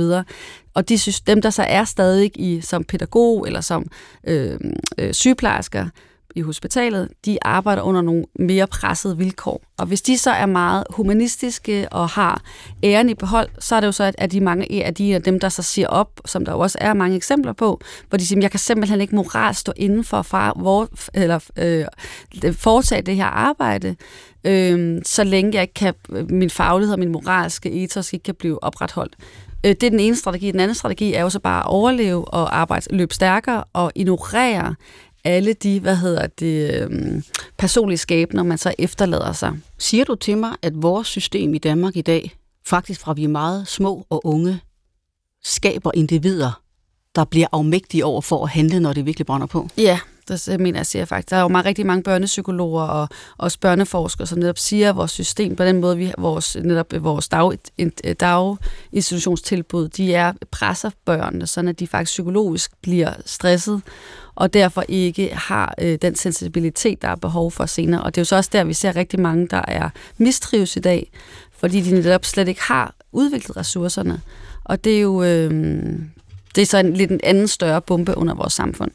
og 0.78 0.88
de, 0.88 0.98
dem, 1.26 1.42
der 1.42 1.50
så 1.50 1.62
er 1.62 1.84
stadig 1.84 2.30
i 2.34 2.60
som 2.60 2.84
pædagog 2.84 3.46
eller 3.46 3.60
som 3.60 3.86
øh, 4.24 4.60
øh, 4.98 5.12
sygeplejersker 5.12 5.86
i 6.34 6.40
hospitalet, 6.40 7.08
de 7.24 7.38
arbejder 7.42 7.82
under 7.82 8.02
nogle 8.02 8.24
mere 8.38 8.66
pressede 8.66 9.16
vilkår. 9.16 9.62
Og 9.78 9.86
hvis 9.86 10.02
de 10.02 10.18
så 10.18 10.30
er 10.30 10.46
meget 10.46 10.84
humanistiske 10.90 11.88
og 11.90 12.08
har 12.08 12.42
æren 12.84 13.08
i 13.08 13.14
behold, 13.14 13.48
så 13.58 13.76
er 13.76 13.80
det 13.80 13.86
jo 13.86 13.92
så, 13.92 14.12
at 14.18 14.32
de 14.32 14.40
mange 14.40 14.84
af 14.84 14.94
de 14.94 15.18
dem, 15.18 15.40
der 15.40 15.48
så 15.48 15.62
siger 15.62 15.88
op, 15.88 16.20
som 16.24 16.44
der 16.44 16.52
jo 16.52 16.58
også 16.58 16.78
er 16.80 16.94
mange 16.94 17.16
eksempler 17.16 17.52
på, 17.52 17.80
hvor 18.08 18.18
de 18.18 18.26
siger, 18.26 18.40
jeg 18.40 18.50
kan 18.50 18.60
simpelthen 18.60 19.00
ikke 19.00 19.16
moral 19.16 19.54
stå 19.54 19.72
inden 19.76 20.04
for, 20.04 20.22
for 20.22 20.58
hvor, 20.60 20.88
eller, 21.14 21.40
øh, 21.56 21.84
foretage 22.52 23.02
det 23.02 23.16
her 23.16 23.26
arbejde, 23.26 23.96
øh, 24.44 25.02
så 25.04 25.24
længe 25.24 25.54
jeg 25.54 25.62
ikke 25.62 25.74
kan, 25.74 25.94
min 26.28 26.50
faglighed 26.50 26.92
og 26.92 26.98
min 26.98 27.12
moralske 27.12 27.70
ethos 27.70 28.12
ikke 28.12 28.22
kan 28.22 28.34
blive 28.34 28.62
opretholdt. 28.62 29.16
Øh, 29.66 29.70
det 29.70 29.82
er 29.82 29.90
den 29.90 30.00
ene 30.00 30.16
strategi. 30.16 30.50
Den 30.50 30.60
anden 30.60 30.74
strategi 30.74 31.12
er 31.12 31.22
jo 31.22 31.30
så 31.30 31.38
bare 31.40 31.60
at 31.60 31.66
overleve 31.66 32.24
og 32.24 32.56
arbejde, 32.58 32.96
løbe 32.96 33.14
stærkere 33.14 33.64
og 33.72 33.92
ignorere 33.94 34.74
alle 35.24 35.52
de, 35.52 35.80
hvad 35.80 35.96
hedder 35.96 36.26
det, 36.26 36.82
øhm, 36.82 37.22
personlige 37.58 37.98
skæbner, 37.98 38.42
man 38.42 38.58
så 38.58 38.74
efterlader 38.78 39.32
sig. 39.32 39.58
Siger 39.78 40.04
du 40.04 40.14
til 40.14 40.38
mig, 40.38 40.50
at 40.62 40.82
vores 40.82 41.08
system 41.08 41.54
i 41.54 41.58
Danmark 41.58 41.96
i 41.96 42.00
dag, 42.00 42.32
faktisk 42.66 43.00
fra 43.00 43.12
vi 43.12 43.24
er 43.24 43.28
meget 43.28 43.68
små 43.68 44.06
og 44.10 44.26
unge, 44.26 44.60
skaber 45.44 45.90
individer, 45.94 46.60
der 47.14 47.24
bliver 47.24 47.46
afmægtige 47.52 48.04
over 48.04 48.20
for 48.20 48.44
at 48.44 48.50
handle, 48.50 48.80
når 48.80 48.92
det 48.92 49.06
virkelig 49.06 49.26
brænder 49.26 49.46
på? 49.46 49.68
Ja, 49.78 49.98
der 50.28 50.48
øh, 50.52 50.60
mener 50.60 50.78
jeg 50.78 50.86
siger 50.86 51.04
faktisk. 51.04 51.30
Der 51.30 51.36
er 51.36 51.42
jo 51.42 51.48
meget, 51.48 51.66
rigtig 51.66 51.86
mange 51.86 52.02
børnepsykologer 52.02 52.82
og 52.82 53.08
også 53.38 53.58
børneforskere, 53.60 54.26
som 54.26 54.38
netop 54.38 54.58
siger, 54.58 54.88
at 54.88 54.96
vores 54.96 55.10
system, 55.10 55.56
på 55.56 55.64
den 55.64 55.80
måde, 55.80 55.96
vi, 55.96 56.12
vores, 56.18 56.56
netop 56.62 56.92
øh, 56.92 57.04
vores 57.04 57.28
dag, 57.28 57.58
øh, 57.78 58.14
daginstitutionstilbud, 58.20 59.88
de 59.88 60.14
er 60.14 60.32
presser 60.50 60.90
børnene, 61.04 61.46
sådan 61.46 61.68
at 61.68 61.80
de 61.80 61.86
faktisk 61.86 62.12
psykologisk 62.12 62.72
bliver 62.82 63.12
stresset, 63.26 63.82
og 64.34 64.54
derfor 64.54 64.84
ikke 64.88 65.30
har 65.34 65.74
øh, 65.80 65.98
den 66.02 66.14
sensibilitet, 66.14 67.02
der 67.02 67.08
er 67.08 67.16
behov 67.16 67.50
for 67.50 67.66
senere. 67.66 68.02
Og 68.02 68.14
det 68.14 68.20
er 68.20 68.22
jo 68.22 68.26
så 68.26 68.36
også 68.36 68.50
der, 68.52 68.64
vi 68.64 68.74
ser 68.74 68.96
rigtig 68.96 69.20
mange, 69.20 69.48
der 69.48 69.62
er 69.68 69.90
mistrives 70.18 70.76
i 70.76 70.80
dag, 70.80 71.10
fordi 71.58 71.80
de 71.80 71.90
netop 71.90 72.24
slet 72.24 72.48
ikke 72.48 72.62
har 72.62 72.94
udviklet 73.12 73.56
ressourcerne. 73.56 74.20
Og 74.64 74.84
det 74.84 74.96
er 74.96 75.00
jo 75.00 75.22
øh, 75.22 75.50
det 76.54 76.62
er 76.62 76.66
så 76.66 76.78
en 76.78 76.94
lidt 76.94 77.10
en 77.10 77.20
anden 77.22 77.48
større 77.48 77.82
bombe 77.82 78.16
under 78.16 78.34
vores 78.34 78.52
samfund. 78.52 78.90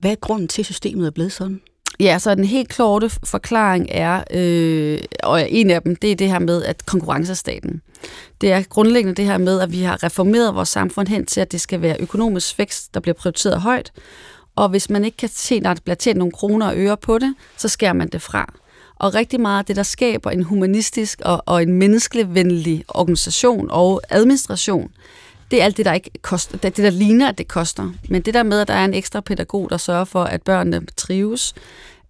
Hvad 0.00 0.10
er 0.10 0.14
grunden 0.14 0.48
til, 0.48 0.62
at 0.62 0.66
systemet 0.66 1.06
er 1.06 1.10
blevet 1.10 1.32
sådan? 1.32 1.60
Ja, 2.00 2.18
så 2.18 2.34
den 2.34 2.44
helt 2.44 2.68
klarte 2.68 3.10
forklaring 3.24 3.86
er, 3.90 4.24
øh, 4.30 4.98
og 5.22 5.50
en 5.50 5.70
af 5.70 5.82
dem, 5.82 5.96
det 5.96 6.12
er 6.12 6.16
det 6.16 6.28
her 6.28 6.38
med, 6.38 6.64
at 6.64 6.86
konkurrencestaten. 6.86 7.82
Det 8.40 8.52
er 8.52 8.62
grundlæggende 8.62 9.14
det 9.14 9.24
her 9.24 9.38
med, 9.38 9.60
at 9.60 9.72
vi 9.72 9.82
har 9.82 10.02
reformeret 10.02 10.54
vores 10.54 10.68
samfund 10.68 11.08
hen 11.08 11.26
til, 11.26 11.40
at 11.40 11.52
det 11.52 11.60
skal 11.60 11.82
være 11.82 11.96
økonomisk 12.00 12.58
vækst, 12.58 12.94
der 12.94 13.00
bliver 13.00 13.14
prioriteret 13.14 13.60
højt. 13.60 13.92
Og 14.56 14.68
hvis 14.68 14.90
man 14.90 15.04
ikke 15.04 15.16
kan 15.16 15.28
se, 15.28 15.54
at 15.54 15.62
der 15.62 15.74
bliver 15.84 15.94
tjent 15.94 16.18
nogle 16.18 16.32
kroner 16.32 16.66
og 16.66 16.76
øre 16.76 16.96
på 16.96 17.18
det, 17.18 17.34
så 17.56 17.68
skærer 17.68 17.92
man 17.92 18.08
det 18.08 18.22
fra. 18.22 18.54
Og 18.96 19.14
rigtig 19.14 19.40
meget 19.40 19.58
af 19.58 19.64
det, 19.64 19.76
der 19.76 19.82
skaber 19.82 20.30
en 20.30 20.42
humanistisk 20.42 21.20
og, 21.24 21.42
og 21.46 21.62
en 21.62 21.72
menneskevenlig 21.72 22.84
organisation 22.88 23.66
og 23.70 24.00
administration, 24.08 24.90
det 25.50 25.60
er 25.60 25.64
alt 25.64 25.76
det, 25.76 25.84
der 25.84 25.92
ikke 25.92 26.10
koster, 26.22 26.58
det, 26.58 26.76
der 26.76 26.90
ligner, 26.90 27.28
at 27.28 27.38
det 27.38 27.48
koster. 27.48 27.92
Men 28.08 28.22
det 28.22 28.34
der 28.34 28.42
med, 28.42 28.60
at 28.60 28.68
der 28.68 28.74
er 28.74 28.84
en 28.84 28.94
ekstra 28.94 29.20
pædagog, 29.20 29.70
der 29.70 29.76
sørger 29.76 30.04
for, 30.04 30.24
at 30.24 30.42
børnene 30.42 30.86
trives, 30.96 31.54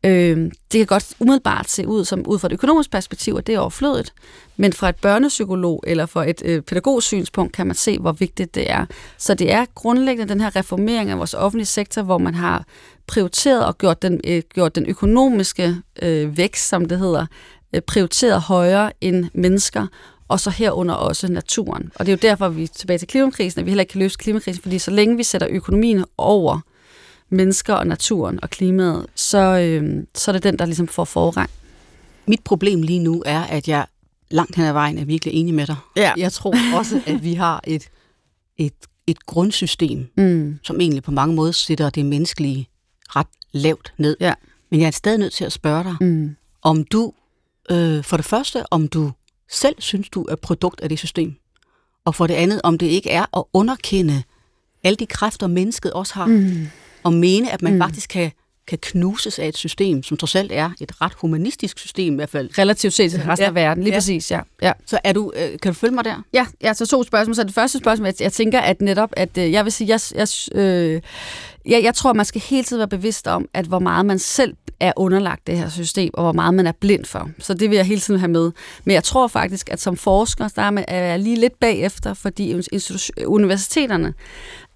øh, 0.05 0.37
det 0.73 0.79
kan 0.79 0.87
godt 0.87 1.15
umiddelbart 1.21 1.71
se 1.71 1.87
ud 1.87 2.05
som 2.05 2.27
ud 2.27 2.39
fra 2.39 2.49
et 2.49 2.53
økonomisk 2.53 2.91
perspektiv, 2.91 3.35
at 3.39 3.47
det 3.47 3.55
er 3.55 3.59
overflødigt. 3.59 4.13
Men 4.57 4.73
fra 4.73 4.89
et 4.89 4.97
børnepsykolog 4.97 5.85
eller 5.87 6.07
fra 6.07 6.31
et 6.31 6.43
øh, 6.45 6.63
pædagogsynspunkt 6.63 7.53
kan 7.53 7.67
man 7.67 7.77
se, 7.77 7.99
hvor 7.99 8.13
vigtigt 8.13 8.55
det 8.55 8.71
er. 8.71 8.87
Så 9.19 9.35
det 9.35 9.53
er 9.53 9.65
grundlæggende 9.75 10.33
den 10.33 10.41
her 10.41 10.57
reformering 10.57 11.11
af 11.11 11.19
vores 11.19 11.35
offentlige 11.35 11.67
sektor, 11.67 12.03
hvor 12.03 12.19
man 12.19 12.35
har 12.35 12.65
prioriteret 13.07 13.65
og 13.65 13.79
gjort 13.79 14.03
den, 14.03 14.21
øh, 14.27 14.43
gjort 14.55 14.75
den 14.75 14.87
økonomiske 14.87 15.77
øh, 16.03 16.37
vækst, 16.37 16.69
som 16.69 16.85
det 16.85 16.99
hedder, 16.99 17.27
øh, 17.75 17.81
prioriteret 17.81 18.41
højere 18.41 18.93
end 19.01 19.25
mennesker, 19.35 19.87
og 20.31 20.41
så 20.41 20.51
herunder 20.51 20.95
også 20.95 21.29
naturen. 21.29 21.93
Og 21.95 22.07
det 22.07 22.13
er 22.13 22.17
jo 22.17 22.31
derfor, 22.31 22.49
vi 22.49 22.63
er 22.63 22.67
tilbage 22.67 22.99
til 22.99 23.09
klimakrisen, 23.09 23.61
at 23.61 23.67
vi 23.67 23.71
heller 23.71 23.83
ikke 23.83 23.93
kan 23.93 23.99
løse 23.99 24.19
klimakrisen, 24.19 24.63
fordi 24.63 24.79
så 24.79 24.91
længe 24.91 25.17
vi 25.17 25.23
sætter 25.23 25.49
økonomien 25.51 26.05
over 26.19 26.61
mennesker 27.29 27.75
og 27.75 27.87
naturen 27.87 28.39
og 28.43 28.51
klimaet, 28.51 29.07
så, 29.15 29.39
øh, 29.39 30.05
så 30.15 30.31
er 30.31 30.33
det 30.33 30.43
den, 30.43 30.59
der 30.59 30.65
ligesom 30.65 30.89
får 30.89 31.05
forrang. 31.05 31.51
Mit 32.27 32.45
problem 32.45 32.83
lige 32.83 32.99
nu 32.99 33.23
er, 33.27 33.41
at 33.41 33.69
jeg 33.69 33.87
langt 34.31 34.57
hen 34.57 34.65
ad 34.65 34.73
vejen 34.73 34.99
er 34.99 35.05
virkelig 35.05 35.35
enig 35.35 35.55
med 35.55 35.67
dig. 35.67 35.77
Ja. 35.97 36.13
Jeg 36.17 36.33
tror 36.33 36.55
også, 36.75 37.01
at 37.07 37.25
vi 37.25 37.35
har 37.35 37.61
et, 37.67 37.89
et, 38.59 38.75
et 39.07 39.27
grundsystem, 39.27 40.07
mm. 40.17 40.59
som 40.63 40.81
egentlig 40.81 41.03
på 41.03 41.11
mange 41.11 41.35
måder 41.35 41.53
sætter 41.53 41.91
det 41.91 42.07
menneskelige 42.07 42.69
ret 43.17 43.27
lavt 43.53 43.93
ned. 43.99 44.17
Ja. 44.21 44.35
Men 44.71 44.81
jeg 44.81 44.87
er 44.87 44.91
stadig 44.91 45.19
nødt 45.19 45.33
til 45.33 45.45
at 45.45 45.53
spørge 45.53 45.85
dig, 45.85 45.97
mm. 46.01 46.37
om 46.63 46.85
du, 46.85 47.13
øh, 47.71 48.05
for 48.05 48.17
det 48.17 48.27
første, 48.27 48.73
om 48.73 48.89
du 48.89 49.13
selv 49.51 49.75
synes, 49.79 50.09
du 50.09 50.23
er 50.23 50.37
produkt 50.37 50.81
af 50.81 50.89
det 50.89 50.99
system, 50.99 51.37
og 52.05 52.15
for 52.15 52.27
det 52.27 52.35
andet, 52.35 52.61
om 52.65 52.79
det 52.79 52.87
ikke 52.87 53.11
er 53.11 53.39
at 53.39 53.45
underkende 53.53 54.23
alle 54.85 54.97
de 54.97 55.07
kræfter, 55.07 55.47
mennesket 55.47 55.93
også 55.93 56.15
har, 56.15 56.27
mm. 56.27 56.69
og 57.03 57.13
mene, 57.13 57.53
at 57.53 57.63
man 57.63 57.73
mm. 57.73 57.81
faktisk 57.81 58.11
kan 58.11 58.33
kan 58.71 58.79
knuses 58.83 59.39
af 59.39 59.49
et 59.49 59.57
system, 59.57 60.03
som 60.03 60.17
trods 60.17 60.35
alt 60.35 60.53
er 60.53 60.71
et 60.81 61.01
ret 61.01 61.13
humanistisk 61.21 61.79
system 61.79 62.13
i 62.13 62.17
hvert 62.17 62.31
fald. 62.31 62.59
Relativt 62.59 62.95
set 62.95 63.11
til 63.11 63.21
resten 63.21 63.45
ja. 63.45 63.49
af 63.49 63.55
verden, 63.55 63.85
lige 63.85 63.93
ja. 63.93 63.97
præcis, 63.97 64.31
ja. 64.31 64.41
ja. 64.63 64.73
Så 64.87 64.99
er 65.05 65.13
du, 65.13 65.33
øh, 65.37 65.59
kan 65.63 65.73
du 65.73 65.79
følge 65.79 65.95
mig 65.95 66.05
der? 66.05 66.23
Ja, 66.33 66.47
ja, 66.63 66.75
så 66.75 66.87
to 66.87 67.03
spørgsmål. 67.03 67.35
Så 67.35 67.45
det 67.45 67.55
første 67.55 67.79
spørgsmål, 67.79 68.07
jeg, 68.07 68.15
jeg 68.21 68.33
tænker, 68.33 68.61
at 68.61 68.81
netop, 68.81 69.11
at 69.13 69.39
øh, 69.39 69.53
jeg 69.53 69.65
vil 69.65 69.73
sige, 69.73 69.89
jeg, 69.89 70.01
jeg, 70.15 70.29
øh, 70.55 71.01
jeg, 71.67 71.83
jeg 71.83 71.95
tror, 71.95 72.13
man 72.13 72.25
skal 72.25 72.41
hele 72.41 72.65
tiden 72.65 72.79
være 72.79 72.89
bevidst 72.89 73.27
om, 73.27 73.49
at 73.55 73.67
hvor 73.67 73.79
meget 73.79 74.07
man 74.07 74.19
selv 74.19 74.55
er 74.81 74.93
underlagt 74.97 75.47
det 75.47 75.59
her 75.59 75.69
system, 75.69 76.11
og 76.15 76.23
hvor 76.23 76.33
meget 76.33 76.55
man 76.55 76.67
er 76.67 76.73
blind 76.73 77.05
for. 77.05 77.31
Så 77.39 77.55
det 77.55 77.71
vil 77.71 77.77
jeg 77.77 77.87
hele 77.87 78.01
tiden 78.01 78.21
have 78.21 78.31
med. 78.31 78.53
Men 78.85 78.95
jeg 78.95 79.05
tror 79.05 79.29
faktisk, 79.29 79.69
at 79.73 79.81
som 79.81 79.97
forsker, 79.97 80.49
der 80.49 80.63
er 80.63 80.71
man 80.71 80.85
er 80.89 81.17
lige 81.17 81.37
lidt 81.37 81.61
bagefter, 81.61 82.15
fordi 82.15 82.55
universiteterne 83.27 84.15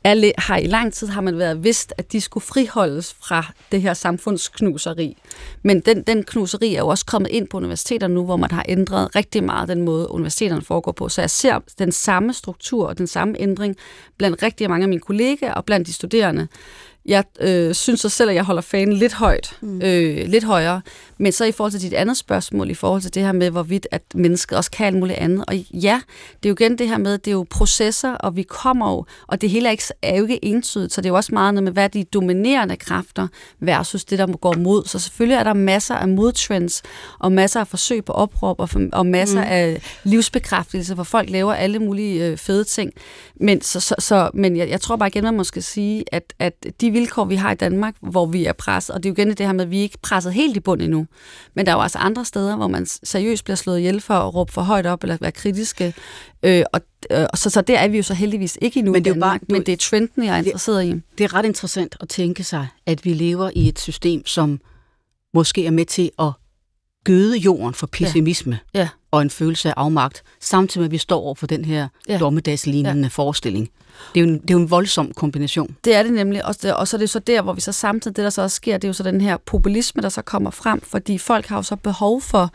er, 0.04 0.40
har 0.40 0.56
i 0.56 0.66
lang 0.66 0.92
tid 0.92 1.06
har 1.06 1.20
man 1.20 1.38
været 1.38 1.64
vidst, 1.64 1.94
at 1.98 2.12
de 2.12 2.20
skulle 2.20 2.44
friholdes 2.44 3.14
fra 3.14 3.52
det 3.72 3.82
her 3.82 3.94
samfundsknuseri. 3.94 5.16
Men 5.62 5.80
den, 5.80 6.02
den 6.02 6.24
knuseri 6.24 6.74
er 6.74 6.78
jo 6.78 6.88
også 6.88 7.06
kommet 7.06 7.30
ind 7.30 7.48
på 7.48 7.56
universiteterne 7.56 8.14
nu, 8.14 8.24
hvor 8.24 8.36
man 8.36 8.50
har 8.50 8.64
ændret 8.68 9.16
rigtig 9.16 9.44
meget 9.44 9.68
den 9.68 9.82
måde, 9.82 10.10
universiteterne 10.10 10.62
foregår 10.62 10.92
på. 10.92 11.08
Så 11.08 11.20
jeg 11.20 11.30
ser 11.30 11.58
den 11.78 11.92
samme 11.92 12.32
struktur 12.32 12.86
og 12.88 12.98
den 12.98 13.06
samme 13.06 13.40
ændring 13.40 13.76
blandt 14.18 14.42
rigtig 14.42 14.70
mange 14.70 14.82
af 14.82 14.88
mine 14.88 15.00
kollegaer 15.00 15.54
og 15.54 15.64
blandt 15.64 15.86
de 15.86 15.92
studerende. 15.92 16.48
Jeg 17.06 17.24
øh, 17.40 17.74
synes 17.74 18.00
så 18.00 18.08
selv, 18.08 18.30
at 18.30 18.36
jeg 18.36 18.44
holder 18.44 18.62
fanen 18.62 18.92
lidt 18.92 19.12
højt, 19.12 19.56
mm. 19.60 19.82
øh, 19.82 20.28
lidt 20.28 20.44
højere. 20.44 20.82
Men 21.18 21.32
så 21.32 21.44
i 21.44 21.52
forhold 21.52 21.72
til 21.72 21.80
dit 21.80 21.92
andet 21.92 22.16
spørgsmål, 22.16 22.70
i 22.70 22.74
forhold 22.74 23.02
til 23.02 23.14
det 23.14 23.22
her 23.22 23.32
med, 23.32 23.50
hvorvidt 23.50 23.86
at 23.90 24.02
mennesket 24.14 24.58
også 24.58 24.70
kan 24.70 24.86
alt 24.86 24.96
muligt 24.96 25.18
andet. 25.18 25.44
Og 25.48 25.54
ja, 25.56 26.00
det 26.42 26.48
er 26.48 26.50
jo 26.50 26.54
igen 26.60 26.78
det 26.78 26.88
her 26.88 26.98
med, 26.98 27.18
det 27.18 27.26
er 27.26 27.32
jo 27.32 27.46
processer, 27.50 28.12
og 28.12 28.36
vi 28.36 28.42
kommer 28.42 28.90
jo, 28.90 29.04
og 29.26 29.40
det 29.40 29.50
hele 29.50 29.66
er, 29.66 29.70
ikke, 29.70 29.84
er 30.02 30.16
jo 30.16 30.22
ikke 30.22 30.44
entydigt, 30.44 30.92
så 30.92 31.00
det 31.00 31.06
er 31.06 31.10
jo 31.10 31.16
også 31.16 31.34
meget 31.34 31.54
noget 31.54 31.64
med, 31.64 31.72
hvad 31.72 31.88
de 31.88 32.04
dominerende 32.04 32.76
kræfter 32.76 33.28
versus 33.60 34.04
det, 34.04 34.18
der 34.18 34.36
går 34.36 34.56
mod. 34.56 34.84
Så 34.84 34.98
selvfølgelig 34.98 35.36
er 35.36 35.42
der 35.44 35.52
masser 35.52 35.94
af 35.94 36.08
modtrends, 36.08 36.82
og 37.18 37.32
masser 37.32 37.60
af 37.60 37.68
forsøg 37.68 38.04
på 38.04 38.12
opråb, 38.12 38.60
og, 38.60 38.68
og 38.92 39.06
masser 39.06 39.44
mm. 39.44 39.50
af 39.50 39.82
livsbekræftelse, 40.04 40.94
hvor 40.94 41.04
folk 41.04 41.30
laver 41.30 41.54
alle 41.54 41.78
mulige 41.78 42.26
øh, 42.26 42.38
fede 42.38 42.64
ting. 42.64 42.92
Men, 43.40 43.60
så, 43.60 43.80
så, 43.80 43.94
så, 43.98 44.30
men 44.34 44.56
jeg, 44.56 44.68
jeg 44.68 44.80
tror 44.80 44.96
bare 44.96 45.08
igen, 45.08 45.24
man 45.24 45.34
måske 45.34 45.62
sige, 45.62 46.04
at, 46.12 46.34
at 46.38 46.66
de 46.80 46.90
vilkår, 46.94 47.24
vi 47.24 47.34
har 47.34 47.52
i 47.52 47.54
Danmark, 47.54 47.94
hvor 48.00 48.26
vi 48.26 48.44
er 48.44 48.52
presset, 48.52 48.94
og 48.94 49.02
det 49.02 49.08
er 49.08 49.10
jo 49.10 49.14
igen 49.14 49.28
det 49.28 49.46
her 49.46 49.52
med, 49.52 49.64
at 49.64 49.70
vi 49.70 49.78
ikke 49.78 49.94
er 49.94 50.06
presset 50.08 50.32
helt 50.32 50.56
i 50.56 50.60
bund 50.60 50.82
endnu, 50.82 51.06
men 51.54 51.66
der 51.66 51.72
er 51.72 51.76
jo 51.76 51.82
også 51.82 51.98
andre 51.98 52.24
steder, 52.24 52.56
hvor 52.56 52.68
man 52.68 52.86
seriøst 52.86 53.44
bliver 53.44 53.56
slået 53.56 53.78
ihjel 53.78 54.00
for 54.00 54.14
at 54.14 54.34
råbe 54.34 54.52
for 54.52 54.62
højt 54.62 54.86
op 54.86 55.02
eller 55.02 55.16
være 55.20 55.32
kritiske, 55.32 55.94
øh, 56.42 56.64
og 56.72 56.80
øh, 57.10 57.26
så, 57.34 57.50
så 57.50 57.60
der 57.60 57.78
er 57.78 57.88
vi 57.88 57.96
jo 57.96 58.02
så 58.02 58.14
heldigvis 58.14 58.58
ikke 58.62 58.78
endnu 58.78 58.92
men 58.92 59.04
det 59.04 59.10
er, 59.10 59.14
Danmark, 59.14 59.40
bare, 59.40 59.46
du, 59.48 59.52
men 59.54 59.66
det 59.66 59.72
er 59.72 59.76
trenden, 59.76 60.24
jeg 60.24 60.34
er 60.34 60.38
interesseret 60.38 60.84
i. 60.84 61.00
Det 61.18 61.24
er 61.24 61.34
ret 61.34 61.44
interessant 61.44 61.96
at 62.00 62.08
tænke 62.08 62.44
sig, 62.44 62.66
at 62.86 63.04
vi 63.04 63.12
lever 63.12 63.50
i 63.54 63.68
et 63.68 63.78
system, 63.78 64.26
som 64.26 64.60
måske 65.34 65.66
er 65.66 65.70
med 65.70 65.84
til 65.84 66.10
at 66.18 66.32
gøde 67.04 67.36
jorden 67.36 67.74
for 67.74 67.86
pessimisme 67.86 68.58
ja. 68.74 68.80
Ja. 68.80 68.88
og 69.10 69.22
en 69.22 69.30
følelse 69.30 69.68
af 69.68 69.74
afmagt, 69.76 70.22
samtidig 70.40 70.80
med, 70.80 70.84
at 70.86 70.92
vi 70.92 70.98
står 70.98 71.20
over 71.20 71.34
for 71.34 71.46
den 71.46 71.64
her 71.64 71.88
ja. 72.08 72.18
dommedagslignende 72.18 73.02
ja. 73.02 73.08
forestilling. 73.08 73.70
Det 74.14 74.20
er, 74.20 74.24
jo 74.24 74.32
en, 74.32 74.38
det 74.38 74.50
er 74.50 74.54
jo 74.54 74.60
en 74.60 74.70
voldsom 74.70 75.12
kombination. 75.12 75.76
Det 75.84 75.94
er 75.94 76.02
det 76.02 76.12
nemlig, 76.12 76.44
og, 76.44 76.62
det, 76.62 76.74
og 76.74 76.88
så 76.88 76.96
er 76.96 76.98
det 76.98 77.10
så 77.10 77.18
der, 77.18 77.42
hvor 77.42 77.52
vi 77.52 77.60
så 77.60 77.72
samtidig, 77.72 78.16
det 78.16 78.24
der 78.24 78.30
så 78.30 78.42
også 78.42 78.56
sker, 78.56 78.78
det 78.78 78.84
er 78.84 78.88
jo 78.88 78.92
så 78.92 79.02
den 79.02 79.20
her 79.20 79.36
populisme, 79.36 80.02
der 80.02 80.08
så 80.08 80.22
kommer 80.22 80.50
frem, 80.50 80.80
fordi 80.80 81.18
folk 81.18 81.46
har 81.46 81.56
jo 81.56 81.62
så 81.62 81.76
behov 81.76 82.20
for 82.20 82.52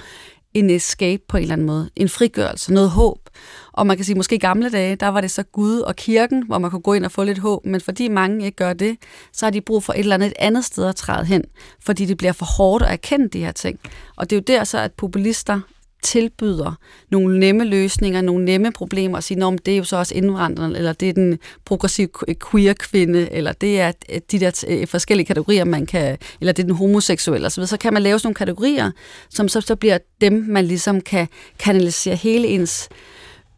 en 0.53 0.69
escape 0.69 1.23
på 1.27 1.37
en 1.37 1.41
eller 1.41 1.53
anden 1.53 1.67
måde, 1.67 1.89
en 1.95 2.09
frigørelse, 2.09 2.73
noget 2.73 2.89
håb. 2.89 3.29
Og 3.73 3.87
man 3.87 3.97
kan 3.97 4.05
sige, 4.05 4.15
måske 4.15 4.35
i 4.35 4.39
gamle 4.39 4.69
dage, 4.69 4.95
der 4.95 5.07
var 5.07 5.21
det 5.21 5.31
så 5.31 5.43
Gud 5.43 5.79
og 5.79 5.95
kirken, 5.95 6.43
hvor 6.43 6.57
man 6.57 6.71
kunne 6.71 6.81
gå 6.81 6.93
ind 6.93 7.05
og 7.05 7.11
få 7.11 7.23
lidt 7.23 7.37
håb, 7.37 7.65
men 7.65 7.81
fordi 7.81 8.07
mange 8.07 8.45
ikke 8.45 8.55
gør 8.55 8.73
det, 8.73 8.97
så 9.33 9.45
har 9.45 9.51
de 9.51 9.61
brug 9.61 9.83
for 9.83 9.93
et 9.93 9.99
eller 9.99 10.15
andet 10.15 10.27
et 10.27 10.33
andet 10.39 10.65
sted 10.65 10.85
at 10.85 10.95
træde 10.95 11.25
hen, 11.25 11.43
fordi 11.81 12.05
det 12.05 12.17
bliver 12.17 12.33
for 12.33 12.45
hårdt 12.45 12.83
at 12.83 12.91
erkende 12.91 13.29
de 13.29 13.39
her 13.39 13.51
ting. 13.51 13.79
Og 14.15 14.29
det 14.29 14.35
er 14.35 14.39
jo 14.39 14.57
der 14.57 14.63
så, 14.63 14.77
at 14.77 14.93
populister 14.93 15.59
tilbyder 16.01 16.73
nogle 17.09 17.39
nemme 17.39 17.63
løsninger, 17.63 18.21
nogle 18.21 18.45
nemme 18.45 18.71
problemer, 18.71 19.17
og 19.17 19.23
siger, 19.23 19.57
det 19.65 19.73
er 19.73 19.77
jo 19.77 19.83
så 19.83 19.97
også 19.97 20.15
indvandrerne, 20.15 20.77
eller 20.77 20.93
det 20.93 21.09
er 21.09 21.13
den 21.13 21.39
progressive 21.65 22.09
queer-kvinde, 22.51 23.31
eller 23.31 23.51
det 23.51 23.79
er 23.79 23.91
øh, 24.09 24.19
de 24.31 24.39
der 24.39 24.65
øh, 24.67 24.87
forskellige 24.87 25.25
kategorier, 25.25 25.65
man 25.65 25.85
kan, 25.85 26.17
eller 26.39 26.53
det 26.53 26.63
er 26.63 26.67
den 26.67 26.75
homoseksuelle, 26.75 27.47
osv., 27.47 27.65
så 27.65 27.77
kan 27.77 27.93
man 27.93 28.01
lave 28.01 28.19
sådan 28.19 28.27
nogle 28.27 28.35
kategorier, 28.35 28.91
som 29.29 29.47
så, 29.47 29.61
så 29.61 29.75
bliver 29.75 29.97
dem, 30.21 30.45
man 30.47 30.65
ligesom 30.65 31.01
kan 31.01 31.27
kanalisere 31.59 32.15
hele 32.15 32.47
ens 32.47 32.89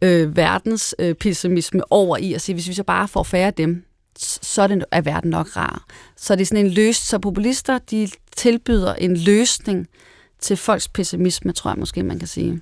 øh, 0.02 0.36
verdens 0.36 0.94
øh, 0.98 1.14
pessimisme 1.14 1.92
over 1.92 2.16
i, 2.16 2.32
og 2.32 2.40
sige, 2.40 2.54
hvis 2.54 2.68
vi 2.68 2.74
så 2.74 2.84
bare 2.84 3.08
får 3.08 3.22
færre 3.22 3.46
af 3.46 3.54
dem, 3.54 3.84
så 4.18 4.62
er, 4.62 4.66
det, 4.66 4.84
er 4.92 5.00
verden 5.00 5.30
nok 5.30 5.56
rar. 5.56 5.84
Så 6.16 6.34
det 6.34 6.42
er 6.42 6.46
sådan 6.46 6.66
en 6.66 6.72
løst, 6.72 7.08
så 7.08 7.18
populister, 7.18 7.78
de 7.78 8.08
tilbyder 8.36 8.94
en 8.94 9.16
løsning, 9.16 9.88
til 10.42 10.56
folks 10.56 10.88
pessimisme, 10.88 11.52
tror 11.52 11.70
jeg 11.70 11.78
måske, 11.78 12.02
man 12.02 12.18
kan 12.18 12.28
sige. 12.28 12.60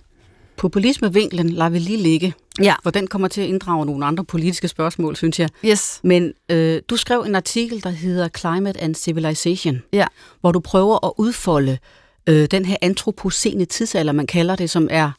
Populismevinklen 0.56 1.50
lader 1.50 1.70
vi 1.70 1.78
lige 1.78 1.98
ligge, 1.98 2.34
ja. 2.60 2.74
for 2.82 2.90
den 2.90 3.06
kommer 3.06 3.28
til 3.28 3.40
at 3.40 3.46
inddrage 3.46 3.86
nogle 3.86 4.06
andre 4.06 4.24
politiske 4.24 4.68
spørgsmål, 4.68 5.16
synes 5.16 5.40
jeg. 5.40 5.48
Yes. 5.64 6.00
Men 6.02 6.32
øh, 6.48 6.82
du 6.88 6.96
skrev 6.96 7.20
en 7.20 7.34
artikel, 7.34 7.82
der 7.82 7.90
hedder 7.90 8.28
Climate 8.38 8.80
and 8.80 8.94
Civilization, 8.94 9.82
ja. 9.92 10.06
hvor 10.40 10.52
du 10.52 10.60
prøver 10.60 11.06
at 11.06 11.12
udfolde 11.16 11.78
øh, 12.26 12.48
den 12.50 12.64
her 12.64 12.76
antropocene 12.82 13.64
tidsalder, 13.64 14.12
man 14.12 14.26
kalder 14.26 14.56
det, 14.56 14.70
som 14.70 14.88
er 14.90 15.10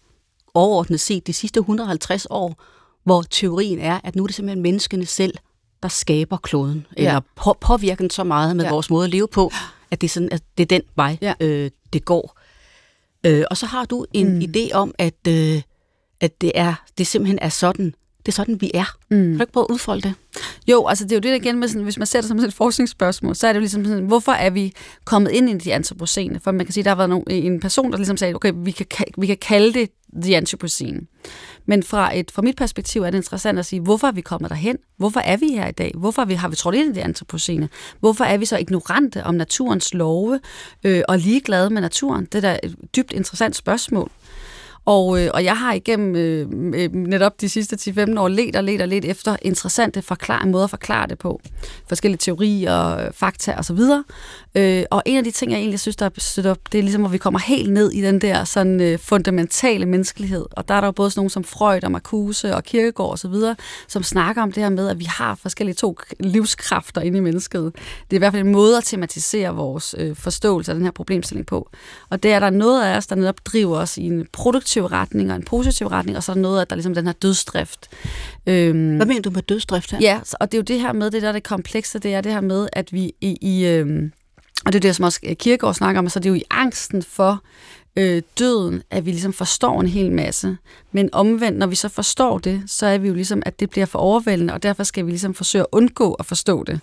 overordnet 0.53 0.99
set 0.99 1.27
de 1.27 1.33
sidste 1.33 1.59
150 1.59 2.27
år, 2.29 2.63
hvor 3.03 3.21
teorien 3.21 3.79
er, 3.79 3.99
at 4.03 4.15
nu 4.15 4.23
er 4.23 4.27
det 4.27 4.35
simpelthen 4.35 4.61
menneskene 4.61 5.05
selv, 5.05 5.33
der 5.83 5.89
skaber 5.89 6.37
kloden, 6.37 6.85
ja. 6.97 7.01
eller 7.01 7.21
på, 7.35 7.57
påvirker 7.61 7.95
den 8.03 8.09
så 8.09 8.23
meget 8.23 8.55
med 8.55 8.65
ja. 8.65 8.71
vores 8.71 8.89
måde 8.89 9.05
at 9.05 9.11
leve 9.11 9.27
på, 9.27 9.51
at 9.91 10.01
det 10.01 10.07
er, 10.07 10.11
sådan, 10.11 10.29
at 10.31 10.41
det 10.57 10.63
er 10.63 10.67
den 10.67 10.81
vej, 10.95 11.17
ja. 11.21 11.33
øh, 11.39 11.71
det 11.93 12.05
går. 12.05 12.37
Øh, 13.25 13.43
og 13.49 13.57
så 13.57 13.65
har 13.65 13.85
du 13.85 14.05
en 14.13 14.33
mm. 14.33 14.39
idé 14.39 14.73
om, 14.73 14.93
at, 14.97 15.27
øh, 15.27 15.61
at 16.21 16.41
det, 16.41 16.51
er, 16.55 16.73
det 16.97 17.07
simpelthen 17.07 17.39
er 17.41 17.49
sådan, 17.49 17.93
det 18.25 18.27
er 18.27 18.31
sådan, 18.31 18.61
vi 18.61 18.71
er. 18.73 18.95
Mm. 19.09 19.17
Kan 19.17 19.35
du 19.35 19.41
ikke 19.41 19.53
prøve 19.53 19.65
at 19.69 19.73
udfolde 19.73 20.01
det? 20.01 20.13
Jo, 20.67 20.87
altså 20.87 21.03
det 21.03 21.11
er 21.11 21.15
jo 21.15 21.19
det 21.19 21.29
der 21.29 21.35
igen 21.35 21.59
med, 21.59 21.67
sådan, 21.67 21.83
hvis 21.83 21.97
man 21.97 22.07
ser 22.07 22.21
det 22.21 22.27
som 22.27 22.39
et 22.39 22.53
forskningsspørgsmål, 22.53 23.35
så 23.35 23.47
er 23.47 23.53
det 23.53 23.57
jo 23.57 23.61
ligesom 23.61 23.85
sådan, 23.85 24.05
hvorfor 24.05 24.31
er 24.31 24.49
vi 24.49 24.73
kommet 25.05 25.31
ind 25.31 25.49
i 25.49 25.53
de 25.53 25.73
antropocene? 25.73 26.39
For 26.39 26.51
man 26.51 26.65
kan 26.65 26.73
sige, 26.73 26.83
der 26.83 26.89
har 26.89 26.95
været 26.95 27.09
nogen, 27.09 27.25
en 27.29 27.59
person, 27.59 27.91
der 27.91 27.97
ligesom 27.97 28.17
sagde, 28.17 28.35
okay, 28.35 28.53
vi 28.55 28.71
kan, 28.71 29.05
vi 29.17 29.27
kan 29.27 29.37
kalde 29.37 29.73
det 29.73 29.89
the 30.21 30.37
anthropocene. 30.37 31.01
Men 31.65 31.83
fra, 31.83 32.17
et, 32.17 32.31
fra 32.31 32.41
mit 32.41 32.55
perspektiv 32.55 33.01
er 33.01 33.09
det 33.09 33.17
interessant 33.17 33.59
at 33.59 33.65
sige, 33.65 33.79
hvorfor 33.79 34.07
er 34.07 34.11
vi 34.11 34.21
kommet 34.21 34.49
derhen? 34.49 34.77
Hvorfor 34.97 35.19
er 35.19 35.37
vi 35.37 35.47
her 35.47 35.67
i 35.67 35.71
dag? 35.71 35.91
Hvorfor 35.97 36.25
vi, 36.25 36.33
har 36.33 36.47
vi 36.47 36.55
trådt 36.55 36.75
ind 36.75 36.91
i 36.91 36.93
det 36.93 37.01
antropocene? 37.01 37.69
Hvorfor 37.99 38.23
er 38.23 38.37
vi 38.37 38.45
så 38.45 38.57
ignorante 38.57 39.23
om 39.23 39.35
naturens 39.35 39.93
love 39.93 40.39
øh, 40.83 41.03
og 41.07 41.17
ligeglade 41.17 41.69
med 41.69 41.81
naturen? 41.81 42.25
Det 42.25 42.35
er 42.35 42.41
da 42.41 42.59
et 42.63 42.75
dybt 42.95 43.13
interessant 43.13 43.55
spørgsmål. 43.55 44.11
Og, 44.85 45.21
øh, 45.21 45.29
og 45.33 45.43
jeg 45.43 45.57
har 45.57 45.73
igennem 45.73 46.15
øh, 46.15 46.47
øh 46.73 46.93
netop 46.93 47.41
de 47.41 47.49
sidste 47.49 47.75
10-15 47.75 48.19
år 48.19 48.27
let 48.27 48.55
og 48.55 48.63
let 48.63 48.81
og 48.81 48.87
let 48.87 49.05
efter 49.05 49.35
interessante 49.41 50.01
forklare, 50.01 50.47
måder 50.47 50.63
at 50.63 50.69
forklare 50.69 51.07
det 51.07 51.17
på. 51.17 51.41
Forskellige 51.87 52.17
teorier, 52.17 52.97
øh, 52.97 53.13
fakta 53.13 53.55
osv. 53.57 53.79
Øh, 54.55 54.83
og 54.91 55.03
en 55.05 55.17
af 55.17 55.23
de 55.23 55.31
ting, 55.31 55.51
jeg 55.51 55.57
egentlig 55.57 55.79
synes, 55.79 55.95
der 55.95 56.05
er 56.05 56.09
stødt 56.17 56.45
op, 56.45 56.57
det 56.71 56.77
er 56.77 56.81
ligesom, 56.81 57.01
hvor 57.01 57.09
vi 57.09 57.17
kommer 57.17 57.39
helt 57.39 57.73
ned 57.73 57.91
i 57.91 58.01
den 58.01 58.21
der 58.21 58.43
sådan, 58.43 58.81
øh, 58.81 58.99
fundamentale 58.99 59.85
menneskelighed. 59.85 60.45
Og 60.51 60.67
der 60.67 60.73
er 60.73 60.79
der 60.81 60.87
jo 60.87 60.91
både 60.91 61.11
sådan 61.11 61.19
nogle 61.19 61.29
som 61.29 61.43
Freud 61.43 61.83
og 61.83 61.91
Marcuse 61.91 62.55
og 62.55 62.63
Kierkegaard 62.63 63.11
osv., 63.11 63.33
som 63.87 64.03
snakker 64.03 64.41
om 64.41 64.51
det 64.51 64.63
her 64.63 64.69
med, 64.69 64.89
at 64.89 64.99
vi 64.99 65.05
har 65.05 65.35
forskellige 65.35 65.75
to 65.75 65.97
livskræfter 66.19 67.01
inde 67.01 67.17
i 67.17 67.21
mennesket. 67.21 67.71
Det 67.75 68.13
er 68.13 68.15
i 68.15 68.17
hvert 68.17 68.33
fald 68.33 68.45
en 68.45 68.51
måde 68.51 68.77
at 68.77 68.83
tematisere 68.83 69.55
vores 69.55 69.95
øh, 69.97 70.15
forståelse 70.15 70.71
af 70.71 70.75
den 70.75 70.83
her 70.83 70.91
problemstilling 70.91 71.45
på. 71.45 71.69
Og 72.09 72.23
det 72.23 72.31
er 72.33 72.39
der 72.39 72.49
noget 72.49 72.83
af 72.83 72.97
os, 72.97 73.07
der 73.07 73.15
netop 73.15 73.45
driver 73.45 73.77
os 73.77 73.97
i 73.97 74.01
en 74.01 74.27
produktiv 74.33 74.85
retning 74.85 75.31
og 75.31 75.35
en 75.35 75.43
positiv 75.43 75.87
retning, 75.87 76.17
og 76.17 76.23
så 76.23 76.31
er 76.31 76.33
der 76.33 76.41
noget 76.41 76.59
af 76.61 76.67
der 76.67 76.73
er 76.73 76.77
ligesom 76.77 76.93
den 76.93 77.05
her 77.05 77.13
dødsdrift. 77.13 77.89
Øhm, 78.47 78.95
Hvad 78.95 79.05
mener 79.05 79.21
du 79.21 79.29
med 79.29 79.41
dødsdrift 79.41 79.91
her? 79.91 79.99
Ja, 80.01 80.19
og 80.39 80.51
det 80.51 80.57
er 80.57 80.59
jo 80.59 80.63
det 80.63 80.79
her 80.79 80.93
med, 80.93 81.11
det 81.11 81.21
der 81.21 81.27
er 81.27 81.31
det 81.31 81.43
komplekse, 81.43 81.99
det 81.99 82.13
er 82.13 82.21
det 82.21 82.31
her 82.31 82.41
med, 82.41 82.67
at 82.73 82.93
vi 82.93 83.13
i, 83.21 83.37
i 83.41 83.65
øhm, 83.65 84.11
og 84.65 84.73
det 84.73 84.79
er 84.79 84.81
det, 84.81 84.95
som 84.95 85.05
også 85.05 85.19
øh, 85.23 85.35
Kirkegaard 85.35 85.73
snakker 85.73 85.99
om, 85.99 86.09
så 86.09 86.19
det 86.19 86.25
er 86.25 86.29
jo 86.29 86.35
i 86.35 86.43
angsten 86.49 87.03
for 87.03 87.43
øh, 87.95 88.21
døden, 88.39 88.83
at 88.91 89.05
vi 89.05 89.11
ligesom 89.11 89.33
forstår 89.33 89.81
en 89.81 89.87
hel 89.87 90.11
masse. 90.11 90.57
Men 90.91 91.09
omvendt, 91.11 91.57
når 91.57 91.67
vi 91.67 91.75
så 91.75 91.89
forstår 91.89 92.37
det, 92.37 92.63
så 92.67 92.85
er 92.85 92.97
vi 92.97 93.07
jo 93.07 93.13
ligesom, 93.13 93.43
at 93.45 93.59
det 93.59 93.69
bliver 93.69 93.85
for 93.85 93.99
overvældende, 93.99 94.53
og 94.53 94.63
derfor 94.63 94.83
skal 94.83 95.05
vi 95.05 95.11
ligesom 95.11 95.33
forsøge 95.33 95.61
at 95.61 95.67
undgå 95.71 96.13
at 96.13 96.25
forstå 96.25 96.63
det. 96.63 96.79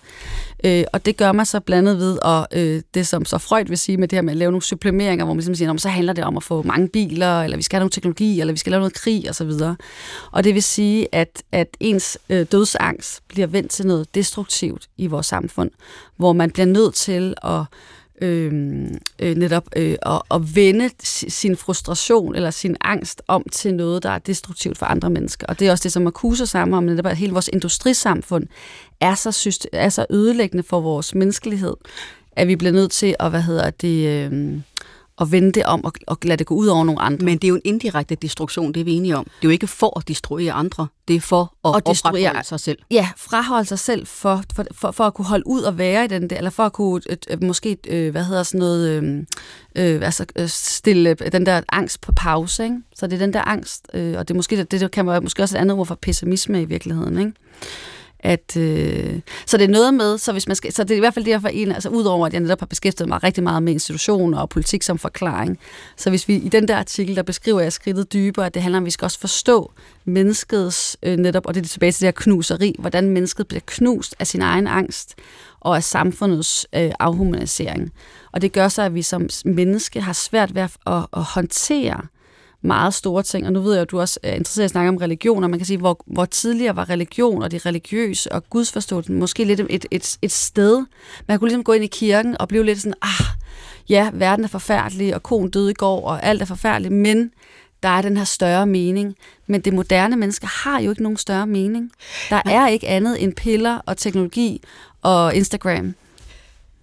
Øh, 0.63 0.83
og 0.93 1.05
det 1.05 1.17
gør 1.17 1.31
man 1.31 1.45
så 1.45 1.59
blandet 1.59 1.97
ved, 1.97 2.17
og 2.23 2.47
øh, 2.53 2.81
det 2.93 3.07
som 3.07 3.25
så 3.25 3.37
Freud 3.37 3.65
vil 3.65 3.77
sige 3.77 3.97
med 3.97 4.07
det 4.07 4.17
her 4.17 4.21
med 4.21 4.33
at 4.33 4.37
lave 4.37 4.51
nogle 4.51 4.63
supplemeringer, 4.63 5.25
hvor 5.25 5.33
man 5.33 5.37
ligesom 5.37 5.55
siger, 5.55 5.77
så 5.77 5.89
handler 5.89 6.13
det 6.13 6.23
om 6.23 6.37
at 6.37 6.43
få 6.43 6.61
mange 6.63 6.87
biler, 6.87 7.41
eller 7.41 7.57
vi 7.57 7.63
skal 7.63 7.75
have 7.75 7.81
nogle 7.81 7.91
teknologi, 7.91 8.39
eller 8.39 8.53
vi 8.53 8.59
skal 8.59 8.71
lave 8.71 8.79
noget 8.79 8.93
krig 8.93 9.29
osv. 9.29 9.49
Og, 9.49 9.75
og 10.31 10.43
det 10.43 10.53
vil 10.53 10.63
sige, 10.63 11.07
at, 11.11 11.43
at 11.51 11.77
ens 11.79 12.17
øh, 12.29 12.45
dødsangst 12.51 13.21
bliver 13.27 13.47
vendt 13.47 13.71
til 13.71 13.87
noget 13.87 14.15
destruktivt 14.15 14.89
i 14.97 15.07
vores 15.07 15.25
samfund, 15.25 15.71
hvor 16.17 16.33
man 16.33 16.51
bliver 16.51 16.65
nødt 16.65 16.95
til 16.95 17.33
at 17.43 17.63
øh, 18.21 18.87
øh, 19.19 19.35
netop 19.35 19.63
øh, 19.75 19.95
at, 20.01 20.21
at 20.31 20.55
vende 20.55 20.89
sin 21.27 21.57
frustration 21.57 22.35
eller 22.35 22.51
sin 22.51 22.75
angst 22.81 23.21
om 23.27 23.43
til 23.51 23.73
noget, 23.73 24.03
der 24.03 24.09
er 24.09 24.19
destruktivt 24.19 24.77
for 24.77 24.85
andre 24.85 25.09
mennesker. 25.09 25.47
Og 25.47 25.59
det 25.59 25.67
er 25.67 25.71
også 25.71 25.83
det, 25.83 25.91
som 25.91 26.03
Marcuse 26.03 26.47
sammen 26.47 26.73
om, 26.77 26.83
netop 26.83 27.05
at 27.05 27.17
hele 27.17 27.33
vores 27.33 27.49
industrisamfund 27.53 28.47
er 28.99 29.15
så, 29.15 29.67
er 29.73 29.89
så 29.89 30.05
ødelæggende 30.09 30.63
for 30.63 30.81
vores 30.81 31.15
menneskelighed, 31.15 31.73
at 32.31 32.47
vi 32.47 32.55
bliver 32.55 32.71
nødt 32.71 32.91
til 32.91 33.15
at, 33.19 33.29
hvad 33.29 33.41
hedder 33.41 33.69
det... 33.69 34.07
Øh, 34.07 34.59
at 35.21 35.31
vende 35.31 35.51
det 35.51 35.65
om 35.65 35.85
og, 35.85 35.93
og 36.07 36.17
lade 36.23 36.37
det 36.37 36.47
gå 36.47 36.55
ud 36.55 36.67
over 36.67 36.83
nogle 36.83 37.01
andre. 37.01 37.25
Men 37.25 37.37
det 37.37 37.43
er 37.43 37.49
jo 37.49 37.55
en 37.55 37.61
indirekte 37.63 38.15
destruktion, 38.15 38.73
det 38.73 38.79
er 38.79 38.83
vi 38.83 38.93
enige 38.93 39.17
om. 39.17 39.23
Det 39.23 39.31
er 39.31 39.47
jo 39.47 39.49
ikke 39.49 39.67
for 39.67 39.99
at 39.99 40.07
destruere 40.07 40.51
andre, 40.51 40.87
det 41.07 41.15
er 41.15 41.19
for 41.19 41.53
at, 41.65 41.75
at 41.75 41.87
destruere 41.87 42.43
sig 42.43 42.59
selv. 42.59 42.77
Ja, 42.91 43.09
fraholde 43.17 43.65
sig 43.65 43.79
selv 43.79 44.07
for, 44.07 44.43
for, 44.55 44.65
for, 44.71 44.91
for 44.91 45.03
at 45.03 45.13
kunne 45.13 45.25
holde 45.25 45.47
ud 45.47 45.61
og 45.61 45.77
være 45.77 46.05
i 46.05 46.07
den 46.07 46.29
der, 46.29 46.37
eller 46.37 46.49
for 46.49 46.63
at 46.63 46.73
kunne 46.73 47.01
et, 47.09 47.41
måske, 47.41 47.77
øh, 47.87 48.11
hvad 48.11 48.23
hedder 48.23 48.43
sådan 48.43 48.59
noget, 48.59 48.89
øh, 48.89 49.23
øh, 49.75 50.01
altså 50.05 50.25
øh, 50.35 50.47
stille 50.47 51.13
den 51.13 51.45
der 51.45 51.61
angst 51.69 52.01
på 52.01 52.11
pause. 52.11 52.63
Ikke? 52.63 52.75
Så 52.95 53.07
det 53.07 53.13
er 53.13 53.19
den 53.19 53.33
der 53.33 53.41
angst, 53.41 53.87
øh, 53.93 54.15
og 54.17 54.27
det, 54.27 54.33
er 54.33 54.35
måske, 54.35 54.57
det, 54.57 54.71
det 54.71 54.91
kan 54.91 55.07
være 55.07 55.21
måske 55.21 55.43
også 55.43 55.57
et 55.57 55.61
andet 55.61 55.77
ord 55.77 55.85
for 55.85 55.95
pessimisme 55.95 56.61
i 56.61 56.65
virkeligheden. 56.65 57.19
Ikke? 57.19 57.31
At 58.19 58.57
øh, 58.57 59.19
så 59.45 59.57
det 59.57 59.63
er 59.63 59.67
noget 59.67 59.93
med, 59.93 60.17
så 60.17 60.31
hvis 60.31 60.47
man 60.47 60.55
skal, 60.55 60.73
så 60.73 60.83
det 60.83 60.91
er 60.91 60.95
i 60.95 60.99
hvert 60.99 61.13
fald 61.13 61.25
derfor 61.25 61.47
en, 61.47 61.71
altså 61.71 61.89
udover 61.89 62.27
at 62.27 62.33
jeg 62.33 62.41
netop 62.41 62.59
har 62.59 62.65
beskæftiget 62.65 63.09
mig 63.09 63.23
rigtig 63.23 63.43
meget 63.43 63.63
med 63.63 63.73
institutioner 63.73 64.39
og 64.39 64.49
politik 64.49 64.83
som 64.83 64.97
forklaring, 64.97 65.59
så 65.97 66.09
hvis 66.09 66.27
vi 66.27 66.35
i 66.35 66.49
den 66.49 66.67
der 66.67 66.77
artikel, 66.77 67.15
der 67.15 67.23
beskriver 67.23 67.59
jeg 67.59 67.73
skridtet 67.73 68.13
dybere, 68.13 68.45
at 68.45 68.53
det 68.53 68.61
handler 68.61 68.77
om, 68.77 68.83
at 68.83 68.85
vi 68.85 68.91
skal 68.91 69.05
også 69.05 69.19
forstå 69.19 69.71
menneskets 70.05 70.97
øh, 71.03 71.17
netop, 71.17 71.45
og 71.45 71.53
det 71.53 71.63
er 71.63 71.67
tilbage 71.67 71.91
til 71.91 72.01
det 72.01 72.07
her 72.07 72.23
knuseri, 72.23 72.75
hvordan 72.79 73.09
mennesket 73.09 73.47
bliver 73.47 73.61
knust 73.65 74.15
af 74.19 74.27
sin 74.27 74.41
egen 74.41 74.67
angst 74.67 75.15
og 75.59 75.75
af 75.75 75.83
samfundets 75.83 76.67
øh, 76.75 76.91
afhumanisering. 76.99 77.93
Og 78.31 78.41
det 78.41 78.51
gør 78.51 78.67
så, 78.67 78.81
at 78.81 78.95
vi 78.95 79.01
som 79.01 79.29
menneske 79.45 80.01
har 80.01 80.13
svært 80.13 80.55
ved 80.55 80.61
at, 80.61 80.71
at, 80.87 81.05
at 81.13 81.23
håndtere 81.23 82.01
meget 82.61 82.93
store 82.93 83.23
ting, 83.23 83.45
og 83.45 83.53
nu 83.53 83.61
ved 83.61 83.73
jeg, 83.73 83.81
at 83.81 83.91
du 83.91 83.99
også 83.99 84.19
er 84.23 84.33
interesseret 84.33 84.63
i 84.63 84.65
at 84.65 84.71
snakke 84.71 84.89
om 84.89 84.97
religion, 84.97 85.43
og 85.43 85.49
man 85.49 85.59
kan 85.59 85.65
sige, 85.65 85.77
hvor, 85.77 86.03
hvor 86.05 86.25
tidligere 86.25 86.75
var 86.75 86.89
religion 86.89 87.43
og 87.43 87.51
det 87.51 87.65
religiøse 87.65 88.31
og 88.31 88.49
gudsforståelsen 88.49 89.19
måske 89.19 89.43
lidt 89.43 89.59
et, 89.59 89.85
et, 89.91 90.17
et 90.21 90.31
sted. 90.31 90.85
Man 91.27 91.39
kunne 91.39 91.47
ligesom 91.47 91.63
gå 91.63 91.71
ind 91.73 91.83
i 91.83 91.87
kirken 91.87 92.37
og 92.41 92.47
blive 92.47 92.65
lidt 92.65 92.81
sådan, 92.81 92.93
ah, 93.01 93.25
ja, 93.89 94.09
verden 94.13 94.45
er 94.45 94.49
forfærdelig, 94.49 95.15
og 95.15 95.23
konen 95.23 95.49
døde 95.49 95.71
i 95.71 95.73
går, 95.73 96.07
og 96.07 96.23
alt 96.23 96.41
er 96.41 96.45
forfærdeligt, 96.45 96.93
men 96.93 97.31
der 97.83 97.89
er 97.89 98.01
den 98.01 98.17
her 98.17 98.23
større 98.23 98.65
mening. 98.65 99.15
Men 99.47 99.61
det 99.61 99.73
moderne 99.73 100.15
menneske 100.15 100.47
har 100.47 100.79
jo 100.79 100.89
ikke 100.89 101.03
nogen 101.03 101.17
større 101.17 101.47
mening. 101.47 101.91
Der 102.29 102.41
er 102.45 102.67
ikke 102.67 102.87
andet 102.87 103.23
end 103.23 103.33
piller 103.33 103.79
og 103.85 103.97
teknologi 103.97 104.61
og 105.01 105.35
Instagram. 105.35 105.93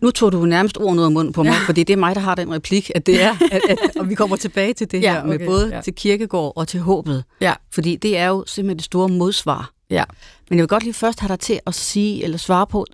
Nu 0.00 0.10
tog 0.10 0.32
du 0.32 0.46
nærmest 0.46 0.78
ord 0.80 0.94
noget 0.94 1.06
af 1.06 1.12
munden 1.12 1.32
på 1.32 1.42
mig, 1.42 1.52
ja. 1.52 1.66
fordi 1.66 1.82
det 1.82 1.92
er 1.92 1.96
mig, 1.96 2.14
der 2.14 2.20
har 2.20 2.34
den 2.34 2.54
replik, 2.54 2.90
at 2.94 3.06
det 3.06 3.22
er, 3.22 3.36
at, 3.52 3.60
at, 3.68 3.96
og 3.96 4.08
vi 4.08 4.14
kommer 4.14 4.36
tilbage 4.36 4.72
til 4.74 4.90
det 4.90 5.02
ja, 5.02 5.12
her, 5.12 5.20
okay, 5.20 5.28
med 5.28 5.46
både 5.46 5.74
ja. 5.74 5.80
til 5.80 5.94
kirkegård 5.94 6.52
og 6.56 6.68
til 6.68 6.80
håbet. 6.80 7.24
Ja. 7.40 7.54
Fordi 7.70 7.96
det 7.96 8.16
er 8.18 8.26
jo 8.26 8.44
simpelthen 8.46 8.76
det 8.76 8.84
store 8.84 9.08
modsvar. 9.08 9.70
Ja. 9.90 10.04
Men 10.50 10.58
jeg 10.58 10.62
vil 10.62 10.68
godt 10.68 10.82
lige 10.82 10.94
først 10.94 11.20
have 11.20 11.28
dig 11.28 11.40
til 11.40 11.60
at 11.66 11.74
sige, 11.74 12.24
eller 12.24 12.38
svare 12.38 12.66
på, 12.66 12.86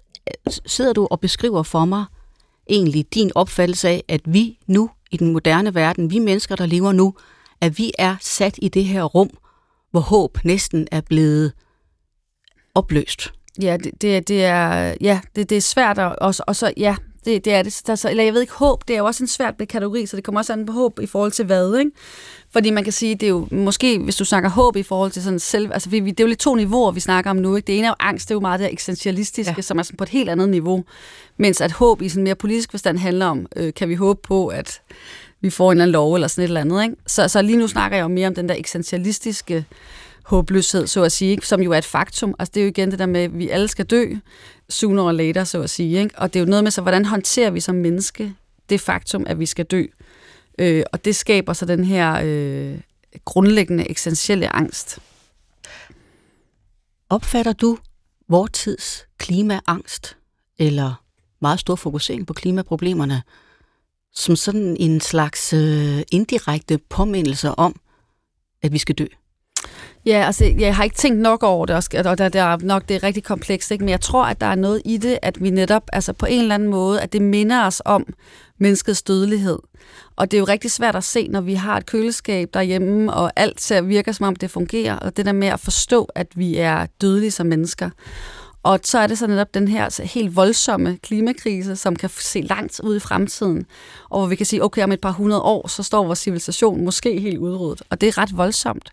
sidder 0.66 0.92
du 0.92 1.08
og 1.10 1.20
beskriver 1.20 1.62
for 1.62 1.84
mig 1.84 2.04
egentlig 2.70 3.14
din 3.14 3.32
opfattelse 3.34 3.88
af, 3.88 4.04
at 4.08 4.20
vi 4.24 4.58
nu 4.66 4.90
i 5.10 5.16
den 5.16 5.32
moderne 5.32 5.74
verden, 5.74 6.10
vi 6.10 6.18
mennesker, 6.18 6.56
der 6.56 6.66
lever 6.66 6.92
nu, 6.92 7.14
at 7.60 7.78
vi 7.78 7.92
er 7.98 8.16
sat 8.20 8.58
i 8.62 8.68
det 8.68 8.84
her 8.84 9.02
rum, 9.02 9.30
hvor 9.90 10.00
håb 10.00 10.38
næsten 10.44 10.88
er 10.92 11.00
blevet 11.00 11.52
opløst. 12.74 13.32
Ja, 13.60 13.76
det, 13.76 14.02
det, 14.02 14.28
det 14.28 14.44
er, 14.44 14.94
ja, 15.00 15.20
det, 15.36 15.50
det 15.50 15.56
er 15.56 15.60
svært, 15.60 15.98
at, 15.98 16.16
og, 16.18 16.34
og 16.46 16.56
så, 16.56 16.72
ja, 16.76 16.96
det, 17.24 17.44
det 17.44 17.52
er 17.52 17.62
det. 17.62 17.82
Der, 17.86 17.94
så, 17.94 18.10
eller 18.10 18.24
jeg 18.24 18.34
ved 18.34 18.40
ikke, 18.40 18.52
håb, 18.52 18.88
det 18.88 18.94
er 18.94 18.98
jo 18.98 19.06
også 19.06 19.24
en 19.24 19.28
svært 19.28 19.54
kategori, 19.68 20.06
så 20.06 20.16
det 20.16 20.24
kommer 20.24 20.40
også 20.40 20.52
an 20.52 20.66
på 20.66 20.72
håb 20.72 21.00
i 21.00 21.06
forhold 21.06 21.32
til 21.32 21.44
hvad, 21.44 21.78
ikke? 21.78 21.90
Fordi 22.50 22.70
man 22.70 22.84
kan 22.84 22.92
sige, 22.92 23.14
det 23.14 23.26
er 23.26 23.30
jo 23.30 23.48
måske, 23.50 23.98
hvis 23.98 24.16
du 24.16 24.24
snakker 24.24 24.50
håb 24.50 24.76
i 24.76 24.82
forhold 24.82 25.10
til 25.10 25.22
sådan 25.22 25.38
selv, 25.38 25.72
altså 25.72 25.90
vi, 25.90 26.00
det 26.00 26.20
er 26.20 26.24
jo 26.24 26.28
lidt 26.28 26.38
to 26.38 26.54
niveauer, 26.54 26.92
vi 26.92 27.00
snakker 27.00 27.30
om 27.30 27.36
nu, 27.36 27.56
ikke? 27.56 27.66
Det 27.66 27.78
ene 27.78 27.86
er 27.86 27.90
jo 27.90 27.94
angst, 28.00 28.28
det 28.28 28.34
er 28.34 28.36
jo 28.36 28.40
meget 28.40 28.60
det 28.60 28.72
eksistentialistiske, 28.72 29.54
ja. 29.56 29.62
som 29.62 29.78
er 29.78 29.82
sådan 29.82 29.96
på 29.96 30.04
et 30.04 30.10
helt 30.10 30.30
andet 30.30 30.48
niveau, 30.48 30.84
mens 31.36 31.60
at 31.60 31.72
håb 31.72 32.02
i 32.02 32.08
sådan 32.08 32.24
mere 32.24 32.34
politisk 32.34 32.70
forstand 32.70 32.98
handler 32.98 33.26
om, 33.26 33.46
øh, 33.56 33.74
kan 33.74 33.88
vi 33.88 33.94
håbe 33.94 34.20
på, 34.22 34.48
at 34.48 34.80
vi 35.40 35.50
får 35.50 35.72
en 35.72 35.76
eller 35.76 35.84
anden 35.84 35.92
lov 35.92 36.14
eller 36.14 36.28
sådan 36.28 36.44
et 36.44 36.48
eller 36.48 36.60
andet, 36.60 36.82
ikke? 36.82 36.96
Så, 37.06 37.28
så 37.28 37.42
lige 37.42 37.58
nu 37.58 37.68
snakker 37.68 37.96
jeg 37.96 38.02
jo 38.02 38.08
mere 38.08 38.26
om 38.26 38.34
den 38.34 38.48
der 38.48 38.54
eksistentialistiske 38.54 39.64
håbløshed, 40.24 40.87
så 40.87 41.02
at 41.02 41.12
sige, 41.12 41.30
ikke? 41.30 41.46
som 41.46 41.61
jo 41.61 41.72
er 41.72 41.78
et 41.78 41.85
faktum. 41.85 42.35
Altså 42.38 42.52
det 42.54 42.61
er 42.61 42.64
jo 42.64 42.68
igen 42.68 42.90
det 42.90 42.98
der 42.98 43.06
med, 43.06 43.20
at 43.20 43.38
vi 43.38 43.48
alle 43.48 43.68
skal 43.68 43.85
dø, 43.85 44.14
sooner 44.68 45.02
or 45.02 45.12
later, 45.12 45.44
så 45.44 45.62
at 45.62 45.70
sige. 45.70 46.00
Ikke? 46.00 46.18
Og 46.18 46.32
det 46.32 46.40
er 46.40 46.44
jo 46.44 46.50
noget 46.50 46.64
med, 46.64 46.70
så 46.70 46.82
hvordan 46.82 47.04
håndterer 47.04 47.50
vi 47.50 47.61
som 47.61 47.74
menneske 47.74 48.35
det 48.68 48.80
faktum, 48.80 49.24
at 49.26 49.38
vi 49.38 49.46
skal 49.46 49.64
dø? 49.64 49.85
Øh, 50.58 50.85
og 50.92 51.04
det 51.04 51.16
skaber 51.16 51.52
så 51.52 51.66
den 51.66 51.85
her 51.85 52.20
øh, 52.24 52.80
grundlæggende 53.24 53.90
eksistentielle 53.90 54.56
angst. 54.56 54.98
Opfatter 57.11 57.52
du 57.52 57.78
vortids 58.28 59.06
klimaangst, 59.18 60.16
eller 60.58 61.02
meget 61.40 61.61
stor 61.61 61.76
fokusering 61.76 62.26
på 62.26 62.32
klimaproblemerne, 62.32 63.22
som 64.14 64.37
sådan 64.37 64.76
en 64.80 65.00
slags 65.00 65.52
øh, 65.52 66.02
indirekte 66.12 66.78
påmindelse 66.78 67.50
om, 67.50 67.80
at 68.62 68.72
vi 68.72 68.78
skal 68.78 68.94
dø? 68.94 69.06
Ja, 70.06 70.26
altså 70.26 70.44
jeg 70.58 70.76
har 70.76 70.84
ikke 70.84 70.96
tænkt 70.96 71.20
nok 71.20 71.42
over 71.42 71.66
det, 71.66 71.76
og 72.06 72.18
der, 72.18 72.28
der 72.28 72.42
er 72.42 72.56
nok 72.56 72.88
det 72.88 72.94
er 72.94 73.02
rigtig 73.02 73.24
komplekst, 73.24 73.70
ikke? 73.70 73.84
men 73.84 73.88
jeg 73.90 74.00
tror, 74.00 74.24
at 74.24 74.40
der 74.40 74.46
er 74.46 74.54
noget 74.54 74.82
i 74.84 74.96
det, 74.96 75.18
at 75.22 75.42
vi 75.42 75.50
netop, 75.50 75.82
altså 75.92 76.12
på 76.12 76.26
en 76.26 76.40
eller 76.40 76.54
anden 76.54 76.68
måde, 76.68 77.00
at 77.00 77.12
det 77.12 77.22
minder 77.22 77.66
os 77.66 77.82
om 77.84 78.06
menneskets 78.58 79.02
dødelighed. 79.02 79.58
Og 80.16 80.30
det 80.30 80.36
er 80.36 80.38
jo 80.38 80.44
rigtig 80.44 80.70
svært 80.70 80.96
at 80.96 81.04
se, 81.04 81.28
når 81.28 81.40
vi 81.40 81.54
har 81.54 81.76
et 81.76 81.86
køleskab 81.86 82.48
derhjemme, 82.54 83.12
og 83.12 83.32
alt 83.36 83.60
ser 83.60 83.80
virker 83.80 84.12
som 84.12 84.27
om 84.27 84.37
det 84.37 84.50
fungerer, 84.50 84.96
og 84.96 85.16
det 85.16 85.27
der 85.27 85.33
med 85.33 85.48
at 85.48 85.60
forstå, 85.60 86.04
at 86.14 86.27
vi 86.35 86.56
er 86.56 86.87
dødelige 87.00 87.31
som 87.31 87.46
mennesker. 87.46 87.90
Og 88.63 88.81
så 88.83 88.98
er 88.98 89.06
det 89.06 89.19
så 89.19 89.27
netop 89.27 89.54
den 89.54 89.69
her 89.69 89.85
altså, 89.85 90.02
helt 90.02 90.37
voldsomme 90.37 90.98
klimakrise, 91.02 91.77
som 91.77 91.96
kan 91.96 92.10
se 92.10 92.40
langt 92.40 92.81
ud 92.81 92.96
i 92.96 93.00
fremtiden, 93.00 93.67
og 94.10 94.19
hvor 94.19 94.29
vi 94.29 94.37
kan 94.37 94.46
sige, 94.46 94.65
okay, 94.65 94.85
om 94.85 94.92
et 94.92 95.00
par 95.00 95.10
hundrede 95.10 95.42
år, 95.42 95.69
så 95.69 95.83
står 95.83 96.04
vores 96.04 96.19
civilisation 96.19 96.85
måske 96.85 97.21
helt 97.21 97.38
udryddet. 97.38 97.83
Og 97.90 98.00
det 98.00 98.06
er 98.08 98.19
ret 98.19 98.37
voldsomt. 98.37 98.92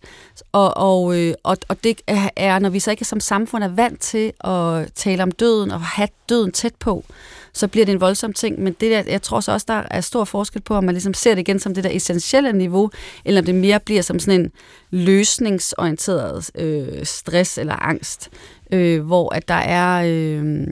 Og, 0.51 0.77
og, 0.77 1.19
øh, 1.19 1.33
og, 1.43 1.57
og 1.67 1.83
det 1.83 2.01
er, 2.35 2.59
når 2.59 2.69
vi 2.69 2.79
så 2.79 2.91
ikke 2.91 3.05
som 3.05 3.19
samfund 3.19 3.63
er 3.63 3.67
vant 3.67 3.99
til 3.99 4.33
at 4.43 4.93
tale 4.95 5.23
om 5.23 5.31
døden 5.31 5.71
og 5.71 5.81
have 5.81 6.09
døden 6.29 6.51
tæt 6.51 6.75
på, 6.75 7.05
så 7.53 7.67
bliver 7.67 7.85
det 7.85 7.93
en 7.93 8.01
voldsom 8.01 8.33
ting. 8.33 8.59
Men 8.59 8.73
det 8.73 8.91
der, 8.91 9.03
jeg 9.07 9.21
tror 9.21 9.39
så 9.39 9.51
også, 9.51 9.65
der 9.67 9.83
er 9.91 10.01
stor 10.01 10.23
forskel 10.23 10.61
på, 10.61 10.75
om 10.75 10.83
man 10.83 10.95
ligesom 10.95 11.13
ser 11.13 11.35
det 11.35 11.39
igen 11.39 11.59
som 11.59 11.73
det 11.73 11.83
der 11.83 11.89
essentielle 11.93 12.53
niveau, 12.53 12.91
eller 13.25 13.41
om 13.41 13.45
det 13.45 13.55
mere 13.55 13.79
bliver 13.79 14.01
som 14.01 14.19
sådan 14.19 14.41
en 14.41 14.51
løsningsorienteret 14.91 16.51
øh, 16.55 17.05
stress 17.05 17.57
eller 17.57 17.75
angst, 17.75 18.29
øh, 18.73 19.05
hvor 19.05 19.33
at 19.35 19.47
der 19.47 19.53
er... 19.53 20.03
Øh, 20.07 20.67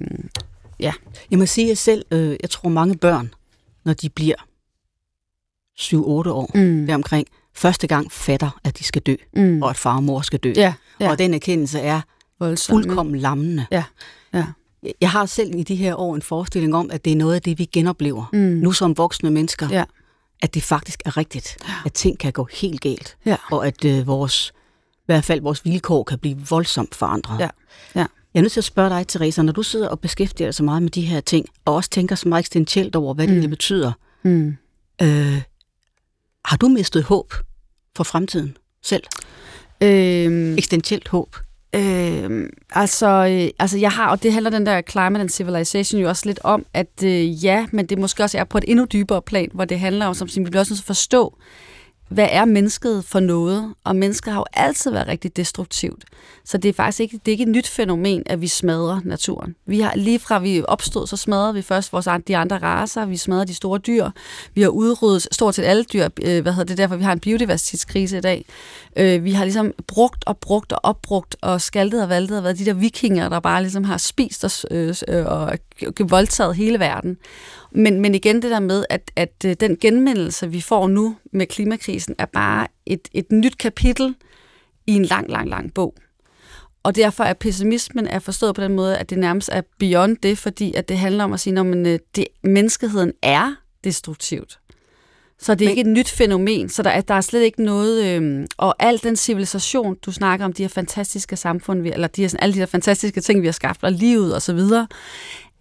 ja. 0.79 0.93
Jeg 1.31 1.39
må 1.39 1.45
sige 1.45 1.71
at 1.71 1.77
selv, 1.77 2.05
øh, 2.11 2.37
jeg 2.41 2.49
tror 2.49 2.69
mange 2.69 2.97
børn, 2.97 3.33
når 3.85 3.93
de 3.93 4.09
bliver 4.09 4.35
7-8 5.79 5.95
år, 6.29 6.51
mm. 6.57 6.87
deromkring, 6.87 7.27
første 7.53 7.87
gang 7.87 8.11
fatter, 8.11 8.59
at 8.63 8.79
de 8.79 8.83
skal 8.83 9.01
dø, 9.01 9.15
mm. 9.35 9.63
og 9.63 9.69
at 9.69 9.77
far 9.77 9.95
og 9.95 10.03
mor 10.03 10.21
skal 10.21 10.39
dø. 10.39 10.53
Ja, 10.55 10.73
ja. 10.99 11.09
Og 11.09 11.19
den 11.19 11.33
erkendelse 11.33 11.79
er 11.79 12.01
Voldsom, 12.39 12.73
fuldkommen 12.73 13.15
lammende. 13.19 13.65
Ja, 13.71 13.83
ja. 14.33 14.45
Jeg 15.01 15.09
har 15.09 15.25
selv 15.25 15.55
i 15.55 15.63
de 15.63 15.75
her 15.75 15.95
år 15.95 16.15
en 16.15 16.21
forestilling 16.21 16.75
om, 16.75 16.91
at 16.91 17.05
det 17.05 17.13
er 17.13 17.17
noget 17.17 17.35
af 17.35 17.41
det, 17.41 17.59
vi 17.59 17.65
genoplever, 17.65 18.25
mm. 18.33 18.39
nu 18.39 18.71
som 18.71 18.97
voksne 18.97 19.31
mennesker. 19.31 19.67
Ja. 19.71 19.83
At 20.41 20.53
det 20.53 20.63
faktisk 20.63 21.01
er 21.05 21.17
rigtigt, 21.17 21.57
ja. 21.67 21.73
at 21.85 21.93
ting 21.93 22.19
kan 22.19 22.31
gå 22.31 22.47
helt 22.53 22.81
galt, 22.81 23.17
ja. 23.25 23.35
og 23.51 23.67
at 23.67 23.85
øh, 23.85 24.07
vores, 24.07 24.53
hvert 25.07 25.23
fald 25.23 25.41
vores 25.41 25.65
vilkår 25.65 26.03
kan 26.03 26.19
blive 26.19 26.37
voldsomt 26.49 26.95
forandret. 26.95 27.39
Ja. 27.39 27.49
Ja. 27.95 28.05
Jeg 28.33 28.39
er 28.39 28.41
nødt 28.41 28.51
til 28.51 28.59
at 28.59 28.63
spørge 28.63 28.89
dig, 28.89 29.07
Teresa, 29.07 29.41
når 29.41 29.53
du 29.53 29.63
sidder 29.63 29.87
og 29.87 29.99
beskæftiger 29.99 30.47
dig 30.47 30.55
så 30.55 30.63
meget 30.63 30.81
med 30.81 30.91
de 30.91 31.01
her 31.01 31.21
ting, 31.21 31.45
og 31.65 31.75
også 31.75 31.89
tænker 31.89 32.15
så 32.15 32.29
meget 32.29 32.39
eksistentielt 32.39 32.95
over, 32.95 33.13
hvad 33.13 33.27
mm. 33.27 33.41
det 33.41 33.49
betyder, 33.49 33.91
mm. 34.23 34.57
øh, 35.01 35.41
har 36.45 36.57
du 36.57 36.67
mistet 36.67 37.03
håb 37.03 37.33
for 37.95 38.03
fremtiden 38.03 38.57
selv? 38.83 39.03
Øhm, 39.81 40.53
eksistentielt 40.53 41.07
håb? 41.07 41.35
Øh, 41.75 42.49
altså, 42.69 43.07
øh, 43.07 43.49
altså, 43.59 43.77
jeg 43.77 43.91
har, 43.91 44.09
og 44.09 44.23
det 44.23 44.33
handler 44.33 44.49
den 44.49 44.65
der 44.65 44.81
Climate 44.81 45.21
and 45.21 45.29
Civilization 45.29 46.01
jo 46.01 46.09
også 46.09 46.25
lidt 46.25 46.39
om, 46.43 46.65
at 46.73 47.03
øh, 47.03 47.45
ja, 47.45 47.65
men 47.71 47.85
det 47.85 47.97
måske 47.97 48.23
også 48.23 48.37
er 48.37 48.43
på 48.43 48.57
et 48.57 48.63
endnu 48.67 48.85
dybere 48.85 49.21
plan, 49.21 49.49
hvor 49.53 49.65
det 49.65 49.79
handler 49.79 50.05
om, 50.05 50.13
som 50.13 50.27
vi 50.35 50.49
bliver 50.49 50.59
også 50.59 50.73
nødt 50.73 50.77
til 50.77 50.83
at 50.83 50.87
forstå, 50.87 51.37
hvad 52.09 52.27
er 52.31 52.45
mennesket 52.45 53.05
for 53.05 53.19
noget? 53.19 53.73
Og 53.83 53.95
mennesket 53.95 54.33
har 54.33 54.39
jo 54.39 54.45
altid 54.53 54.91
været 54.91 55.07
rigtig 55.07 55.37
destruktivt. 55.37 56.05
Så 56.45 56.57
det 56.57 56.69
er 56.69 56.73
faktisk 56.73 56.99
ikke, 56.99 57.19
det 57.25 57.27
er 57.27 57.31
ikke 57.31 57.43
et 57.43 57.49
nyt 57.49 57.67
fænomen, 57.67 58.23
at 58.25 58.41
vi 58.41 58.47
smadrer 58.47 58.99
naturen. 59.05 59.55
Vi 59.65 59.79
har, 59.79 59.93
lige 59.95 60.19
fra 60.19 60.39
vi 60.39 60.63
opstod, 60.67 61.07
så 61.07 61.17
smadrede 61.17 61.53
vi 61.53 61.61
først 61.61 61.93
vores, 61.93 62.07
de 62.27 62.37
andre 62.37 62.57
raser, 62.57 63.05
vi 63.05 63.17
smadrede 63.17 63.45
de 63.45 63.53
store 63.53 63.79
dyr, 63.79 64.09
vi 64.53 64.61
har 64.61 64.69
udryddet 64.69 65.27
stort 65.31 65.55
set 65.55 65.63
alle 65.63 65.83
dyr, 65.83 66.09
øh, 66.21 66.41
hvad 66.41 66.51
hedder 66.51 66.63
det, 66.63 66.77
derfor 66.77 66.95
vi 66.95 67.03
har 67.03 67.13
en 67.13 67.19
biodiversitetskrise 67.19 68.17
i 68.17 68.21
dag. 68.21 68.45
Øh, 68.95 69.23
vi 69.23 69.31
har 69.31 69.43
ligesom 69.45 69.73
brugt 69.87 70.23
og 70.27 70.37
brugt 70.37 70.73
og 70.73 70.79
opbrugt 70.83 71.35
og 71.41 71.61
skaltet 71.61 72.03
og 72.03 72.09
valtet 72.09 72.37
og 72.37 72.43
været 72.43 72.59
de 72.59 72.65
der 72.65 72.73
vikinger, 72.73 73.29
der 73.29 73.39
bare 73.39 73.61
ligesom 73.61 73.83
har 73.83 73.97
spist 73.97 74.45
os 74.45 74.65
øh, 74.71 74.95
øh 75.07 75.25
og 75.25 75.57
voldtaget 76.09 76.55
hele 76.55 76.79
verden. 76.79 77.17
Men, 77.71 78.01
men 78.01 78.15
igen 78.15 78.41
det 78.41 78.51
der 78.51 78.59
med, 78.59 78.85
at, 78.89 79.11
at 79.15 79.45
øh, 79.45 79.55
den 79.59 79.77
genmændelse, 79.77 80.51
vi 80.51 80.61
får 80.61 80.87
nu 80.87 81.15
med 81.33 81.45
klimakrisen, 81.47 82.15
er 82.17 82.25
bare 82.25 82.67
et, 82.85 83.07
et 83.13 83.31
nyt 83.31 83.57
kapitel 83.57 84.15
i 84.87 84.91
en 84.93 85.05
lang, 85.05 85.29
lang, 85.29 85.49
lang 85.49 85.73
bog. 85.73 85.95
Og 86.83 86.95
derfor 86.95 87.23
er 87.23 87.33
pessimismen 87.33 88.07
er 88.07 88.19
forstået 88.19 88.55
på 88.55 88.61
den 88.61 88.73
måde, 88.73 88.97
at 88.97 89.09
det 89.09 89.17
nærmest 89.17 89.49
er 89.53 89.61
beyond 89.79 90.17
det, 90.17 90.37
fordi 90.37 90.73
at 90.73 90.89
det 90.89 90.97
handler 90.97 91.23
om 91.23 91.33
at 91.33 91.39
sige, 91.39 91.59
at 91.59 91.75
øh, 91.75 91.99
det, 92.15 92.27
menneskeheden 92.43 93.13
er 93.21 93.53
destruktivt. 93.83 94.59
Så 95.39 95.55
det 95.55 95.65
er 95.65 95.69
Men... 95.69 95.77
ikke 95.77 95.89
et 95.89 95.97
nyt 95.97 96.09
fænomen, 96.09 96.69
så 96.69 96.83
der 96.83 96.89
er, 96.89 97.01
der 97.01 97.13
er 97.13 97.21
slet 97.21 97.41
ikke 97.41 97.63
noget... 97.63 98.05
Øh, 98.05 98.45
og 98.57 98.75
al 98.79 99.03
den 99.03 99.15
civilisation, 99.15 99.95
du 100.05 100.11
snakker 100.11 100.45
om, 100.45 100.53
de 100.53 100.63
her 100.63 100.69
fantastiske 100.69 101.35
samfund, 101.35 101.81
vi, 101.81 101.91
eller 101.91 102.07
de 102.07 102.21
her, 102.21 102.35
alle 102.39 102.53
de 102.53 102.59
her 102.59 102.65
fantastiske 102.65 103.21
ting, 103.21 103.41
vi 103.41 103.47
har 103.47 103.51
skabt, 103.51 103.83
og 103.83 103.91
livet 103.91 104.35
og 104.35 104.41
så 104.41 104.53
videre, 104.53 104.87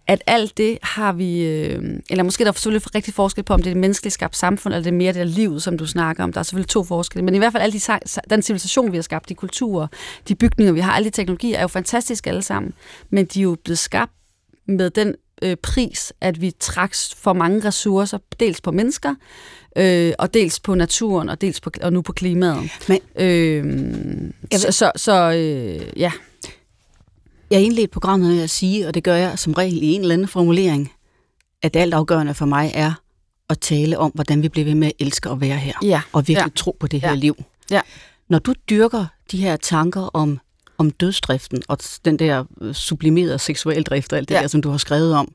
at 0.07 0.23
alt 0.27 0.57
det 0.57 0.77
har 0.83 1.13
vi, 1.13 1.45
øh, 1.45 1.83
eller 2.09 2.23
måske 2.23 2.43
der 2.43 2.49
er 2.49 2.53
selvfølgelig 2.53 2.95
rigtig 2.95 3.13
forskel 3.13 3.43
på, 3.43 3.53
om 3.53 3.61
det 3.61 3.67
er 3.67 3.71
et 3.71 3.77
menneskeligt 3.77 4.13
skabt 4.13 4.35
samfund, 4.35 4.73
eller 4.73 4.83
det 4.83 4.91
er 4.91 4.97
mere 4.97 5.13
det 5.13 5.19
er 5.19 5.25
livet, 5.25 5.63
som 5.63 5.77
du 5.77 5.87
snakker 5.87 6.23
om. 6.23 6.33
Der 6.33 6.39
er 6.39 6.43
selvfølgelig 6.43 6.69
to 6.69 6.83
forskelle, 6.83 7.25
men 7.25 7.35
i 7.35 7.37
hvert 7.37 7.51
fald 7.51 7.63
alle 7.63 7.79
de, 7.79 7.99
den 8.29 8.41
civilisation, 8.41 8.91
vi 8.91 8.97
har 8.97 9.01
skabt, 9.01 9.29
de 9.29 9.35
kulturer, 9.35 9.87
de 10.27 10.35
bygninger, 10.35 10.73
vi 10.73 10.79
har, 10.79 10.91
alle 10.91 11.05
de 11.05 11.09
teknologier, 11.09 11.57
er 11.57 11.61
jo 11.61 11.67
fantastiske 11.67 12.29
alle 12.29 12.41
sammen, 12.41 12.73
men 13.09 13.25
de 13.25 13.39
er 13.39 13.43
jo 13.43 13.57
blevet 13.63 13.79
skabt 13.79 14.11
med 14.67 14.89
den 14.89 15.15
øh, 15.41 15.55
pris, 15.55 16.13
at 16.21 16.41
vi 16.41 16.51
træks 16.59 17.15
for 17.15 17.33
mange 17.33 17.67
ressourcer, 17.67 18.17
dels 18.39 18.61
på 18.61 18.71
mennesker, 18.71 19.15
øh, 19.77 20.13
og 20.19 20.33
dels 20.33 20.59
på 20.59 20.75
naturen, 20.75 21.29
og 21.29 21.41
dels 21.41 21.61
på, 21.61 21.71
og 21.81 21.93
nu 21.93 22.01
på 22.01 22.13
klimaet. 22.13 22.69
Men, 22.87 22.99
øh, 23.15 24.59
så, 24.59 24.71
så, 24.71 24.91
så 24.95 25.31
øh, 25.31 25.99
ja. 25.99 26.11
Jeg 27.49 27.61
indledte 27.61 27.91
programmet 27.91 28.33
med 28.33 28.43
at 28.43 28.49
sige, 28.49 28.87
og 28.87 28.93
det 28.93 29.03
gør 29.03 29.15
jeg 29.15 29.39
som 29.39 29.53
regel 29.53 29.83
i 29.83 29.85
en 29.85 30.01
eller 30.01 30.13
anden 30.13 30.27
formulering, 30.27 30.91
at 31.61 31.73
det 31.73 31.79
altafgørende 31.79 32.33
for 32.33 32.45
mig 32.45 32.71
er 32.73 32.93
at 33.49 33.59
tale 33.59 33.99
om, 33.99 34.11
hvordan 34.15 34.41
vi 34.41 34.49
bliver 34.49 34.65
ved 34.65 34.75
med 34.75 34.87
at 34.87 34.93
elske 34.99 35.29
at 35.29 35.41
være 35.41 35.57
her, 35.57 35.73
ja. 35.83 36.01
og 36.13 36.27
virkelig 36.27 36.51
ja. 36.51 36.55
tro 36.55 36.77
på 36.79 36.87
det 36.87 37.01
her 37.01 37.09
ja. 37.09 37.15
liv. 37.15 37.43
Ja. 37.71 37.81
Når 38.29 38.39
du 38.39 38.53
dyrker 38.69 39.05
de 39.31 39.37
her 39.37 39.55
tanker 39.55 40.01
om, 40.01 40.39
om 40.77 40.91
dødsdriften 40.91 41.63
og 41.67 41.77
den 42.05 42.19
der 42.19 42.43
øh, 42.61 42.73
sublimerede 42.73 43.39
seksueldrift 43.39 44.13
og 44.13 44.17
alt 44.17 44.29
det 44.29 44.35
ja. 44.35 44.41
der, 44.41 44.47
som 44.47 44.61
du 44.61 44.69
har 44.69 44.77
skrevet 44.77 45.15
om, 45.15 45.33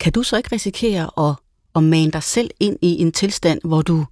kan 0.00 0.12
du 0.12 0.22
så 0.22 0.36
ikke 0.36 0.48
risikere 0.52 1.28
at, 1.28 1.34
at 1.74 1.82
mane 1.82 2.10
dig 2.10 2.22
selv 2.22 2.50
ind 2.60 2.78
i 2.82 3.02
en 3.02 3.12
tilstand, 3.12 3.60
hvor 3.64 3.82
du, 3.82 4.06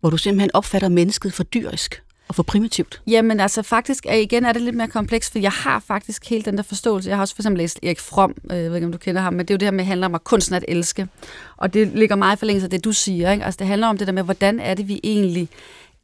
hvor 0.00 0.10
du 0.10 0.16
simpelthen 0.16 0.50
opfatter 0.54 0.88
mennesket 0.88 1.32
for 1.32 1.42
dyrisk? 1.42 2.03
Og 2.28 2.34
for 2.34 2.42
primitivt? 2.42 3.00
Jamen 3.06 3.40
altså 3.40 3.62
faktisk, 3.62 4.06
er, 4.08 4.14
igen 4.14 4.44
er 4.44 4.52
det 4.52 4.62
lidt 4.62 4.76
mere 4.76 4.88
komplekst, 4.88 5.32
for 5.32 5.38
jeg 5.38 5.50
har 5.50 5.78
faktisk 5.78 6.30
helt 6.30 6.46
den 6.46 6.56
der 6.56 6.62
forståelse. 6.62 7.08
Jeg 7.08 7.16
har 7.16 7.22
også 7.22 7.34
for 7.34 7.42
eksempel 7.42 7.58
læst 7.58 7.78
Erik 7.82 8.00
Fromm, 8.00 8.34
øh, 8.50 8.56
jeg 8.56 8.70
ved 8.70 8.74
ikke 8.76 8.86
om 8.86 8.92
du 8.92 8.98
kender 8.98 9.22
ham, 9.22 9.32
men 9.32 9.46
det 9.46 9.50
er 9.50 9.54
jo 9.54 9.58
det 9.58 9.66
her 9.66 9.72
med, 9.72 9.80
at 9.80 9.86
handler 9.86 10.06
om 10.06 10.14
at 10.14 10.24
kunsten 10.24 10.54
at 10.54 10.64
elske. 10.68 11.08
Og 11.56 11.74
det 11.74 11.88
ligger 11.88 12.16
meget 12.16 12.36
i 12.36 12.38
forlængelse 12.38 12.66
af 12.66 12.70
det, 12.70 12.84
du 12.84 12.92
siger. 12.92 13.32
Ikke? 13.32 13.44
Altså 13.44 13.58
det 13.58 13.66
handler 13.66 13.86
om 13.86 13.98
det 13.98 14.06
der 14.06 14.12
med, 14.12 14.22
hvordan 14.22 14.60
er 14.60 14.74
det, 14.74 14.88
vi 14.88 15.00
egentlig 15.04 15.48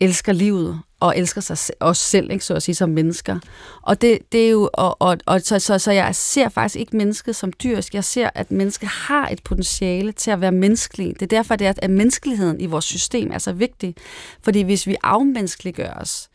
elsker 0.00 0.32
livet 0.32 0.80
og 1.00 1.18
elsker 1.18 1.40
sig 1.40 1.74
os 1.80 1.98
selv, 1.98 2.30
ikke, 2.30 2.44
så 2.44 2.54
at 2.54 2.62
sige, 2.62 2.74
som 2.74 2.90
mennesker. 2.90 3.38
Og 3.82 4.00
det, 4.00 4.18
det 4.32 4.46
er 4.46 4.50
jo, 4.50 4.70
og, 4.72 4.96
og, 5.02 5.18
og 5.26 5.40
så, 5.40 5.58
så, 5.58 5.78
så 5.78 5.92
jeg 5.92 6.14
ser 6.14 6.48
faktisk 6.48 6.76
ikke 6.76 6.96
mennesket 6.96 7.36
som 7.36 7.52
dyrisk. 7.52 7.94
Jeg 7.94 8.04
ser, 8.04 8.30
at 8.34 8.50
mennesket 8.50 8.88
har 8.88 9.28
et 9.28 9.42
potentiale 9.42 10.12
til 10.12 10.30
at 10.30 10.40
være 10.40 10.52
menneskelig. 10.52 11.14
Det 11.14 11.22
er 11.22 11.36
derfor, 11.36 11.56
det 11.56 11.66
er, 11.66 11.72
at 11.76 11.90
menneskeligheden 11.90 12.60
i 12.60 12.66
vores 12.66 12.84
system 12.84 13.30
er 13.32 13.38
så 13.38 13.52
vigtig. 13.52 13.94
Fordi 14.42 14.62
hvis 14.62 14.86
vi 14.86 14.96
afmenneskeliggør 15.02 15.92
os, 15.92 16.30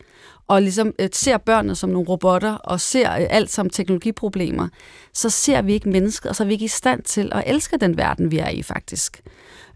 og 0.47 0.61
ligesom 0.61 0.93
øh, 0.99 1.09
ser 1.13 1.37
børnene 1.37 1.75
som 1.75 1.89
nogle 1.89 2.09
robotter, 2.09 2.53
og 2.53 2.81
ser 2.81 3.11
øh, 3.11 3.27
alt 3.29 3.51
som 3.51 3.69
teknologiproblemer, 3.69 4.67
så 5.13 5.29
ser 5.29 5.61
vi 5.61 5.73
ikke 5.73 5.89
mennesket, 5.89 6.29
og 6.29 6.35
så 6.35 6.43
er 6.43 6.47
vi 6.47 6.53
ikke 6.53 6.65
i 6.65 6.67
stand 6.67 7.03
til 7.03 7.31
at 7.31 7.43
elske 7.45 7.77
den 7.77 7.97
verden, 7.97 8.31
vi 8.31 8.37
er 8.37 8.49
i 8.49 8.63
faktisk 8.63 9.21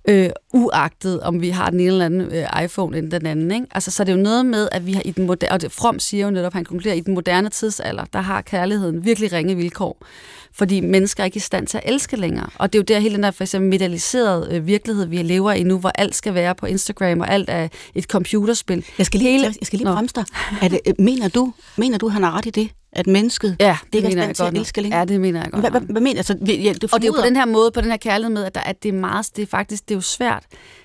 øh, 0.09 0.29
uagtet 0.53 1.21
om 1.21 1.41
vi 1.41 1.49
har 1.49 1.69
den 1.69 1.79
ene 1.79 1.87
eller 1.87 2.05
anden 2.05 2.21
øh, 2.21 2.63
iPhone 2.63 2.97
end 2.97 3.11
den 3.11 3.25
anden. 3.25 3.51
Ikke? 3.51 3.65
Altså, 3.71 3.91
så 3.91 4.03
det 4.03 4.11
er 4.11 4.17
jo 4.17 4.23
noget 4.23 4.45
med, 4.45 4.69
at 4.71 4.85
vi 4.85 4.93
har 4.93 5.01
i 5.05 5.11
den 5.11 5.25
moderne, 5.25 5.51
og 5.51 5.61
det, 5.61 5.71
From 5.71 5.99
siger 5.99 6.25
jo 6.25 6.31
netop, 6.31 6.53
han 6.53 6.65
konkluderer, 6.65 6.95
i 6.95 6.99
den 6.99 7.13
moderne 7.13 7.49
tidsalder, 7.49 8.05
der 8.13 8.21
har 8.21 8.41
kærligheden 8.41 9.05
virkelig 9.05 9.33
ringe 9.33 9.55
vilkår, 9.55 10.05
fordi 10.53 10.79
mennesker 10.79 11.23
er 11.23 11.25
ikke 11.25 11.37
i 11.37 11.39
stand 11.39 11.67
til 11.67 11.77
at 11.77 11.83
elske 11.85 12.17
længere. 12.17 12.49
Og 12.55 12.73
det 12.73 12.79
er 12.79 12.81
jo 12.81 12.83
der 12.83 12.99
hele 12.99 13.15
den 13.15 13.23
der 13.23 13.31
for 13.31 13.43
eksempel 13.43 13.69
medialiserede 13.69 14.47
øh, 14.51 14.67
virkelighed, 14.67 15.05
vi 15.05 15.17
lever 15.17 15.51
i 15.51 15.63
nu, 15.63 15.79
hvor 15.79 15.91
alt 15.95 16.15
skal 16.15 16.33
være 16.33 16.55
på 16.55 16.65
Instagram, 16.65 17.19
og 17.19 17.31
alt 17.31 17.49
er 17.49 17.67
et 17.95 18.03
computerspil. 18.03 18.85
Jeg 18.97 19.05
skal 19.05 19.19
lige, 19.19 19.31
hele... 19.31 19.45
jeg 19.45 19.67
skal 19.67 19.79
lige 19.79 19.87
bremse 19.87 20.15
dig. 20.15 20.25
Det, 20.71 20.79
øh, 20.87 20.93
mener, 20.99 21.27
du, 21.27 21.53
mener 21.77 21.97
du, 21.97 22.09
han 22.09 22.23
har 22.23 22.37
ret 22.37 22.45
i 22.45 22.49
det? 22.49 22.69
At 22.91 23.07
mennesket 23.07 23.57
ja, 23.59 23.77
det 23.93 23.95
ikke 23.95 24.07
er 24.07 24.11
stand 24.11 24.35
til 24.35 24.43
at 24.43 24.53
elske 24.53 24.81
længere? 24.81 24.99
Ja, 24.99 25.05
det 25.05 25.21
mener 25.21 25.41
jeg 25.41 25.51
godt. 25.51 25.69
Hvad, 25.69 25.81
hvad 25.81 26.01
mener 26.01 26.17
altså, 26.17 26.37
ja, 26.41 26.73
du 26.81 26.87
Og 26.91 27.01
det 27.01 27.07
er 27.07 27.11
jo 27.11 27.21
på 27.21 27.25
den 27.25 27.35
her 27.35 27.45
måde, 27.45 27.71
på 27.71 27.81
den 27.81 27.89
her 27.89 27.97
kærlighed 27.97 28.33
med, 28.33 28.43
at, 28.43 28.55
der, 28.55 28.61
at 28.61 28.83
det 28.83 28.89
er 28.89 28.93
meget, 28.93 29.29
det 29.35 29.41
er 29.41 29.47
faktisk, 29.47 29.89
det 29.89 29.91
er 29.91 29.97
jo 29.97 30.01
svært. 30.01 30.43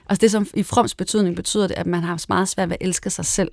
Altså 0.09 0.21
det, 0.21 0.31
som 0.31 0.47
i 0.55 0.63
froms 0.63 0.95
betydning 0.95 1.37
betyder 1.37 1.67
det, 1.67 1.75
at 1.75 1.87
man 1.87 2.03
har 2.03 2.25
meget 2.29 2.49
svært 2.49 2.69
ved 2.69 2.77
at 2.81 2.87
elske 2.87 3.11
sig 3.11 3.25
selv. 3.25 3.51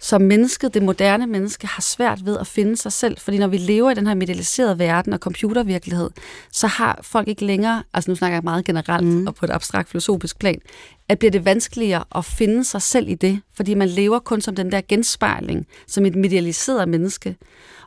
Så 0.00 0.18
mennesket, 0.18 0.74
det 0.74 0.82
moderne 0.82 1.26
menneske, 1.26 1.66
har 1.66 1.82
svært 1.82 2.26
ved 2.26 2.38
at 2.38 2.46
finde 2.46 2.76
sig 2.76 2.92
selv, 2.92 3.18
fordi 3.18 3.38
når 3.38 3.46
vi 3.46 3.56
lever 3.56 3.90
i 3.90 3.94
den 3.94 4.06
her 4.06 4.14
medialiserede 4.14 4.78
verden 4.78 5.12
og 5.12 5.18
computervirkelighed, 5.18 6.10
så 6.52 6.66
har 6.66 6.98
folk 7.02 7.28
ikke 7.28 7.44
længere, 7.44 7.82
altså 7.94 8.10
nu 8.10 8.14
snakker 8.14 8.36
jeg 8.36 8.44
meget 8.44 8.64
generelt 8.64 9.06
mm. 9.06 9.26
og 9.26 9.34
på 9.34 9.46
et 9.46 9.50
abstrakt 9.50 9.88
filosofisk 9.88 10.38
plan, 10.38 10.60
at 11.08 11.18
bliver 11.18 11.30
det 11.30 11.44
vanskeligere 11.44 12.04
at 12.14 12.24
finde 12.24 12.64
sig 12.64 12.82
selv 12.82 13.08
i 13.08 13.14
det, 13.14 13.40
fordi 13.54 13.74
man 13.74 13.88
lever 13.88 14.18
kun 14.18 14.40
som 14.40 14.54
den 14.54 14.72
der 14.72 14.80
genspejling, 14.88 15.66
som 15.86 16.06
et 16.06 16.14
medialiseret 16.14 16.88
menneske. 16.88 17.36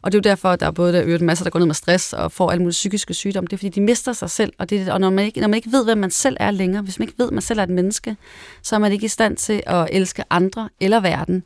Og 0.02 0.12
det 0.12 0.18
er 0.18 0.20
jo 0.20 0.32
derfor, 0.32 0.50
at 0.50 0.60
der 0.60 0.66
er 0.66 0.72
både 0.72 0.94
der 0.94 1.04
øvrigt 1.04 1.24
masser, 1.24 1.46
der 1.46 1.50
går 1.50 1.60
ned 1.60 1.66
med 1.66 1.76
stress 1.76 2.14
og 2.14 2.32
får 2.32 2.52
alle 2.52 2.62
mulige 2.62 2.72
psykiske 2.72 3.14
sygdomme. 3.14 3.48
Det 3.48 3.54
er 3.54 3.58
fordi, 3.58 3.70
de 3.70 3.82
mister 3.82 4.14
sig 4.14 4.30
selv. 4.30 4.54
Og, 4.58 4.70
det, 4.70 4.90
og 4.90 5.00
når, 5.00 5.10
man 5.10 5.26
ikke, 5.26 5.40
når 5.40 5.48
man 5.48 5.56
ikke 5.58 5.72
ved, 5.72 5.84
hvem 5.86 5.98
man 5.98 6.12
selv 6.12 6.38
er 6.40 6.52
længere, 6.52 6.82
hvis 6.82 7.00
man 7.00 7.08
ikke 7.08 7.20
ved, 7.20 7.28
at 7.28 7.34
man 7.34 7.42
selv 7.42 7.60
er 7.60 7.64
et 7.64 7.70
menneske, 7.70 8.16
så 8.62 8.76
er 8.76 8.80
man 8.80 8.92
ikke 8.92 9.06
i 9.06 9.08
stand 9.08 9.38
til 9.38 9.64
at 9.66 9.88
elske 9.92 10.24
andre 10.30 10.70
eller 10.80 11.00
verden 11.00 11.44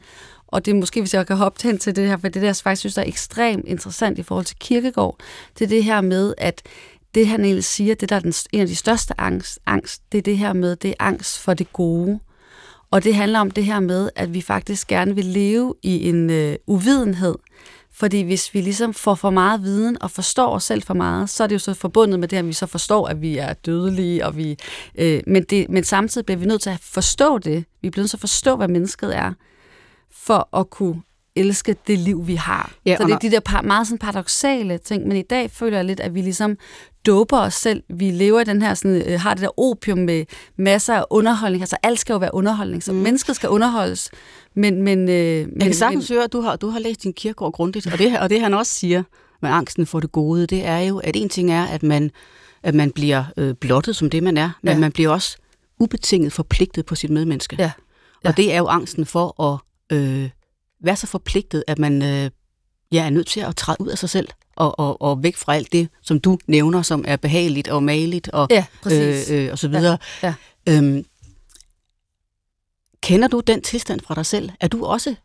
og 0.55 0.65
det 0.65 0.71
er 0.71 0.75
måske, 0.75 1.01
hvis 1.01 1.13
jeg 1.13 1.27
kan 1.27 1.35
hoppe 1.35 1.59
hen 1.63 1.77
til 1.77 1.95
det 1.95 2.07
her, 2.07 2.17
for 2.17 2.27
det 2.27 2.41
der 2.41 2.47
jeg 2.47 2.55
faktisk 2.55 2.79
synes, 2.79 2.95
der 2.95 3.01
er 3.01 3.07
ekstremt 3.07 3.65
interessant 3.67 4.19
i 4.19 4.23
forhold 4.23 4.45
til 4.45 4.57
kirkegård, 4.59 5.17
det 5.59 5.65
er 5.65 5.69
det 5.69 5.83
her 5.83 6.01
med, 6.01 6.33
at 6.37 6.61
det 7.15 7.27
han 7.27 7.45
egentlig 7.45 7.63
siger, 7.63 7.95
det 7.95 8.09
der 8.09 8.15
er 8.15 8.19
den, 8.19 8.33
en 8.51 8.61
af 8.61 8.67
de 8.67 8.75
største 8.75 9.21
angst, 9.21 9.59
angst, 9.65 10.01
det 10.11 10.17
er 10.17 10.21
det 10.21 10.37
her 10.37 10.53
med, 10.53 10.75
det 10.75 10.89
er 10.89 10.93
angst 10.99 11.39
for 11.39 11.53
det 11.53 11.73
gode. 11.73 12.19
Og 12.91 13.03
det 13.03 13.15
handler 13.15 13.39
om 13.39 13.51
det 13.51 13.65
her 13.65 13.79
med, 13.79 14.09
at 14.15 14.33
vi 14.33 14.41
faktisk 14.41 14.87
gerne 14.87 15.15
vil 15.15 15.25
leve 15.25 15.73
i 15.83 16.09
en 16.09 16.29
øh, 16.29 16.55
uvidenhed. 16.67 17.35
Fordi 17.93 18.21
hvis 18.21 18.53
vi 18.53 18.61
ligesom 18.61 18.93
får 18.93 19.15
for 19.15 19.29
meget 19.29 19.63
viden 19.63 20.01
og 20.01 20.11
forstår 20.11 20.55
os 20.55 20.63
selv 20.63 20.83
for 20.83 20.93
meget, 20.93 21.29
så 21.29 21.43
er 21.43 21.47
det 21.47 21.55
jo 21.55 21.59
så 21.59 21.73
forbundet 21.73 22.19
med 22.19 22.27
det, 22.27 22.37
at 22.37 22.47
vi 22.47 22.53
så 22.53 22.65
forstår, 22.65 23.07
at 23.07 23.21
vi 23.21 23.37
er 23.37 23.53
dødelige. 23.53 24.25
Og 24.25 24.37
vi, 24.37 24.57
øh, 24.95 25.21
men, 25.27 25.43
det, 25.43 25.69
men 25.69 25.83
samtidig 25.83 26.25
bliver 26.25 26.39
vi 26.39 26.45
nødt 26.45 26.61
til 26.61 26.69
at 26.69 26.79
forstå 26.81 27.37
det. 27.37 27.65
Vi 27.81 27.89
bliver 27.89 28.03
nødt 28.03 28.09
til 28.09 28.17
at 28.17 28.21
forstå, 28.21 28.55
hvad 28.55 28.67
mennesket 28.67 29.15
er, 29.15 29.33
for 30.25 30.57
at 30.57 30.69
kunne 30.69 31.01
elske 31.35 31.75
det 31.87 31.99
liv, 31.99 32.27
vi 32.27 32.35
har. 32.35 32.73
Ja, 32.85 32.97
så 32.97 33.03
det 33.03 33.13
er 33.13 33.17
de 33.17 33.31
der 33.31 33.39
par, 33.39 33.61
meget 33.61 33.87
sådan 33.87 33.99
paradoxale 33.99 34.77
ting, 34.77 35.07
men 35.07 35.17
i 35.17 35.21
dag 35.21 35.51
føler 35.51 35.77
jeg 35.77 35.85
lidt, 35.85 35.99
at 35.99 36.13
vi 36.13 36.21
ligesom 36.21 36.57
doper 37.05 37.37
os 37.37 37.53
selv. 37.53 37.83
Vi 37.89 38.11
lever 38.11 38.41
i 38.41 38.43
den 38.43 38.61
her, 38.61 38.73
sådan, 38.73 39.01
øh, 39.07 39.19
har 39.19 39.33
det 39.33 39.41
der 39.41 39.59
opium 39.59 39.97
med 39.97 40.25
masser 40.57 40.93
af 40.93 41.03
underholdning. 41.09 41.61
Altså 41.61 41.77
alt 41.83 41.99
skal 41.99 42.13
jo 42.13 42.19
være 42.19 42.33
underholdning, 42.33 42.83
så 42.83 42.91
mm. 42.91 42.97
mennesket 42.97 43.35
skal 43.35 43.49
underholdes. 43.49 44.11
Men, 44.55 44.83
men, 44.83 45.09
øh, 45.09 45.15
jeg 45.15 45.47
men, 45.47 45.59
kan 45.59 45.73
sagtens 45.73 46.09
høre, 46.09 46.23
at 46.23 46.33
du 46.33 46.41
har, 46.41 46.55
du 46.55 46.69
har 46.69 46.79
læst 46.79 47.03
din 47.03 47.13
kirkegård 47.13 47.53
grundigt, 47.53 47.87
og 47.93 47.99
det, 47.99 48.19
og 48.19 48.29
det 48.29 48.41
han 48.41 48.53
også 48.53 48.71
siger 48.71 49.03
med 49.41 49.49
angsten 49.49 49.85
for 49.85 49.99
det 49.99 50.11
gode, 50.11 50.47
det 50.47 50.65
er 50.65 50.79
jo, 50.79 50.97
at 50.97 51.15
en 51.15 51.29
ting 51.29 51.51
er, 51.51 51.65
at 51.65 51.83
man, 51.83 52.11
at 52.63 52.75
man 52.75 52.91
bliver 52.91 53.23
øh, 53.37 53.53
blottet 53.53 53.95
som 53.95 54.09
det, 54.09 54.23
man 54.23 54.37
er, 54.37 54.49
men 54.61 54.73
ja. 54.73 54.79
man 54.79 54.91
bliver 54.91 55.09
også 55.09 55.37
ubetinget 55.79 56.33
forpligtet 56.33 56.85
på 56.85 56.95
sit 56.95 57.09
medmenneske. 57.09 57.55
Ja. 57.59 57.71
Ja. 58.23 58.29
Og 58.29 58.37
det 58.37 58.53
er 58.53 58.57
jo 58.57 58.67
angsten 58.67 59.05
for 59.05 59.41
at 59.53 59.59
øh, 59.91 60.29
være 60.83 60.95
så 60.95 61.07
forpligtet, 61.07 61.63
at 61.67 61.79
man 61.79 62.01
øh, 62.01 62.29
ja, 62.91 63.05
er 63.05 63.09
nødt 63.09 63.27
til 63.27 63.39
at 63.39 63.55
træde 63.55 63.81
ud 63.81 63.87
af 63.87 63.97
sig 63.97 64.09
selv 64.09 64.27
og, 64.55 64.79
og, 64.79 65.01
og 65.01 65.23
væk 65.23 65.35
fra 65.35 65.55
alt 65.55 65.71
det, 65.71 65.89
som 66.01 66.19
du 66.19 66.39
nævner, 66.47 66.81
som 66.81 67.05
er 67.07 67.15
behageligt 67.15 67.67
og 67.67 67.83
maligt 67.83 68.29
og, 68.29 68.47
ja, 68.51 68.65
øh, 68.91 69.15
øh, 69.31 69.51
og 69.51 69.59
så 69.59 69.67
videre. 69.67 69.97
Ja, 70.23 70.33
ja. 70.67 70.77
Øhm, 70.77 71.05
kender 73.01 73.27
du 73.27 73.39
den 73.39 73.61
tilstand 73.61 73.99
fra 74.01 74.15
dig 74.15 74.25
selv? 74.25 74.49
Er 74.59 74.67
du 74.67 74.85
også 74.85 75.15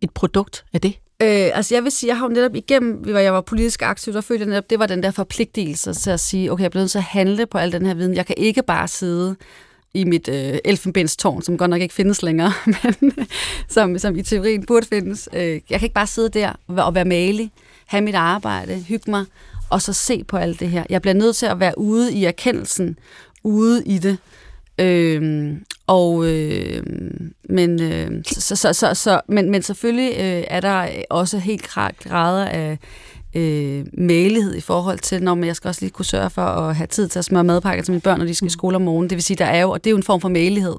et 0.00 0.10
produkt 0.10 0.64
af 0.72 0.80
det? 0.80 0.98
Øh, 1.22 1.50
altså 1.54 1.74
jeg 1.74 1.84
vil 1.84 1.92
sige, 1.92 2.08
jeg 2.08 2.18
har 2.18 2.26
jo 2.26 2.32
netop 2.32 2.54
igennem, 2.54 2.92
hvor 2.92 3.18
jeg 3.18 3.32
var 3.32 3.40
politisk 3.40 3.82
aktiv, 3.82 4.12
der 4.12 4.20
følte 4.20 4.42
jeg 4.42 4.48
netop, 4.48 4.70
det 4.70 4.78
var 4.78 4.86
den 4.86 5.02
der 5.02 5.10
forpligtelse 5.10 5.94
til 5.94 6.10
at 6.10 6.20
sige, 6.20 6.52
okay, 6.52 6.60
jeg 6.60 6.66
er 6.66 6.70
blevet 6.70 6.82
nødt 6.82 6.90
til 6.90 6.98
at 6.98 7.04
handle 7.04 7.46
på 7.46 7.58
al 7.58 7.72
den 7.72 7.86
her 7.86 7.94
viden. 7.94 8.14
Jeg 8.14 8.26
kan 8.26 8.34
ikke 8.38 8.62
bare 8.62 8.88
sidde 8.88 9.36
i 9.94 10.04
mit 10.04 10.28
øh, 10.28 10.58
elfenbenstårn, 10.64 11.42
som 11.42 11.58
godt 11.58 11.70
nok 11.70 11.80
ikke 11.80 11.94
findes 11.94 12.22
længere, 12.22 12.52
men 13.00 13.12
som, 13.68 13.98
som 13.98 14.16
i 14.16 14.22
teorien 14.22 14.66
burde 14.66 14.86
findes. 14.86 15.28
Øh, 15.32 15.60
jeg 15.70 15.80
kan 15.80 15.82
ikke 15.82 15.94
bare 15.94 16.06
sidde 16.06 16.28
der 16.28 16.52
og 16.66 16.94
være 16.94 17.04
malig, 17.04 17.50
have 17.86 18.00
mit 18.00 18.14
arbejde, 18.14 18.84
hygge 18.88 19.10
mig, 19.10 19.24
og 19.70 19.82
så 19.82 19.92
se 19.92 20.24
på 20.24 20.36
alt 20.36 20.60
det 20.60 20.68
her. 20.68 20.84
Jeg 20.90 21.02
bliver 21.02 21.14
nødt 21.14 21.36
til 21.36 21.46
at 21.46 21.60
være 21.60 21.78
ude 21.78 22.12
i 22.12 22.24
erkendelsen, 22.24 22.98
ude 23.42 23.84
i 23.84 23.98
det. 23.98 24.18
Øh, 24.78 25.52
og 25.86 26.26
øh, 26.26 26.82
men, 27.48 27.82
øh, 27.82 28.10
så, 28.26 28.56
så, 28.56 28.72
så, 28.72 28.94
så, 28.94 29.20
men, 29.28 29.50
men 29.50 29.62
selvfølgelig 29.62 30.10
øh, 30.10 30.44
er 30.48 30.60
der 30.60 30.88
også 31.10 31.38
helt 31.38 31.68
grader 31.98 32.44
af 32.44 32.78
øh, 33.34 33.86
malighed 33.98 34.54
i 34.54 34.60
forhold 34.60 34.98
til, 34.98 35.22
når 35.22 35.44
jeg 35.44 35.56
skal 35.56 35.68
også 35.68 35.80
lige 35.80 35.90
kunne 35.90 36.04
sørge 36.04 36.30
for 36.30 36.42
at 36.42 36.76
have 36.76 36.86
tid 36.86 37.08
til 37.08 37.18
at 37.18 37.24
smøre 37.24 37.44
madpakker 37.44 37.84
til 37.84 37.92
mine 37.92 38.00
børn, 38.00 38.18
når 38.18 38.26
de 38.26 38.34
skal 38.34 38.46
i 38.46 38.50
skole 38.50 38.76
om 38.76 38.82
morgenen. 38.82 39.10
Det 39.10 39.16
vil 39.16 39.22
sige, 39.22 39.36
der 39.36 39.44
er 39.44 39.60
jo, 39.60 39.70
og 39.70 39.84
det 39.84 39.90
er 39.90 39.92
jo 39.92 39.96
en 39.96 40.02
form 40.02 40.20
for 40.20 40.28
malighed, 40.28 40.76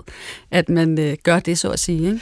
at 0.52 0.70
man 0.70 1.00
øh, 1.00 1.18
gør 1.24 1.40
det, 1.40 1.58
så 1.58 1.70
at 1.70 1.80
sige. 1.80 2.08
Ikke? 2.08 2.22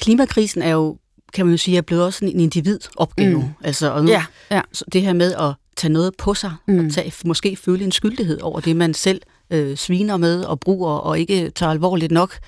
Klimakrisen 0.00 0.62
er 0.62 0.70
jo, 0.70 0.96
kan 1.32 1.46
man 1.46 1.52
jo 1.52 1.58
sige, 1.58 1.76
er 1.76 1.82
blevet 1.82 2.04
også 2.04 2.24
en 2.24 2.40
individopgave. 2.40 3.38
Mm. 3.38 3.48
Altså, 3.64 3.92
og 3.92 4.04
nu, 4.04 4.10
ja, 4.10 4.24
ja. 4.50 4.60
det 4.92 5.02
her 5.02 5.12
med 5.12 5.34
at 5.34 5.54
tage 5.76 5.92
noget 5.92 6.16
på 6.16 6.34
sig, 6.34 6.52
mm. 6.68 6.86
og 6.86 6.92
tage, 6.92 7.12
måske 7.24 7.56
føle 7.56 7.84
en 7.84 7.92
skyldighed 7.92 8.40
over 8.40 8.60
det, 8.60 8.76
man 8.76 8.94
selv 8.94 9.22
øh, 9.50 9.76
sviner 9.76 10.16
med 10.16 10.44
og 10.44 10.60
bruger, 10.60 10.92
og 10.92 11.18
ikke 11.18 11.50
tager 11.50 11.70
alvorligt 11.70 12.12
nok. 12.12 12.38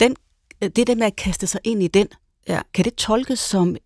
Den, 0.00 0.16
det 0.62 0.86
der 0.86 0.94
med 0.94 1.06
at 1.06 1.16
kaste 1.16 1.46
sig 1.46 1.60
ind 1.64 1.82
i 1.82 1.88
den, 1.88 2.06
ja. 2.48 2.60
kan 2.74 2.84
det 2.84 2.94
tolkes 2.94 3.38
som 3.38 3.76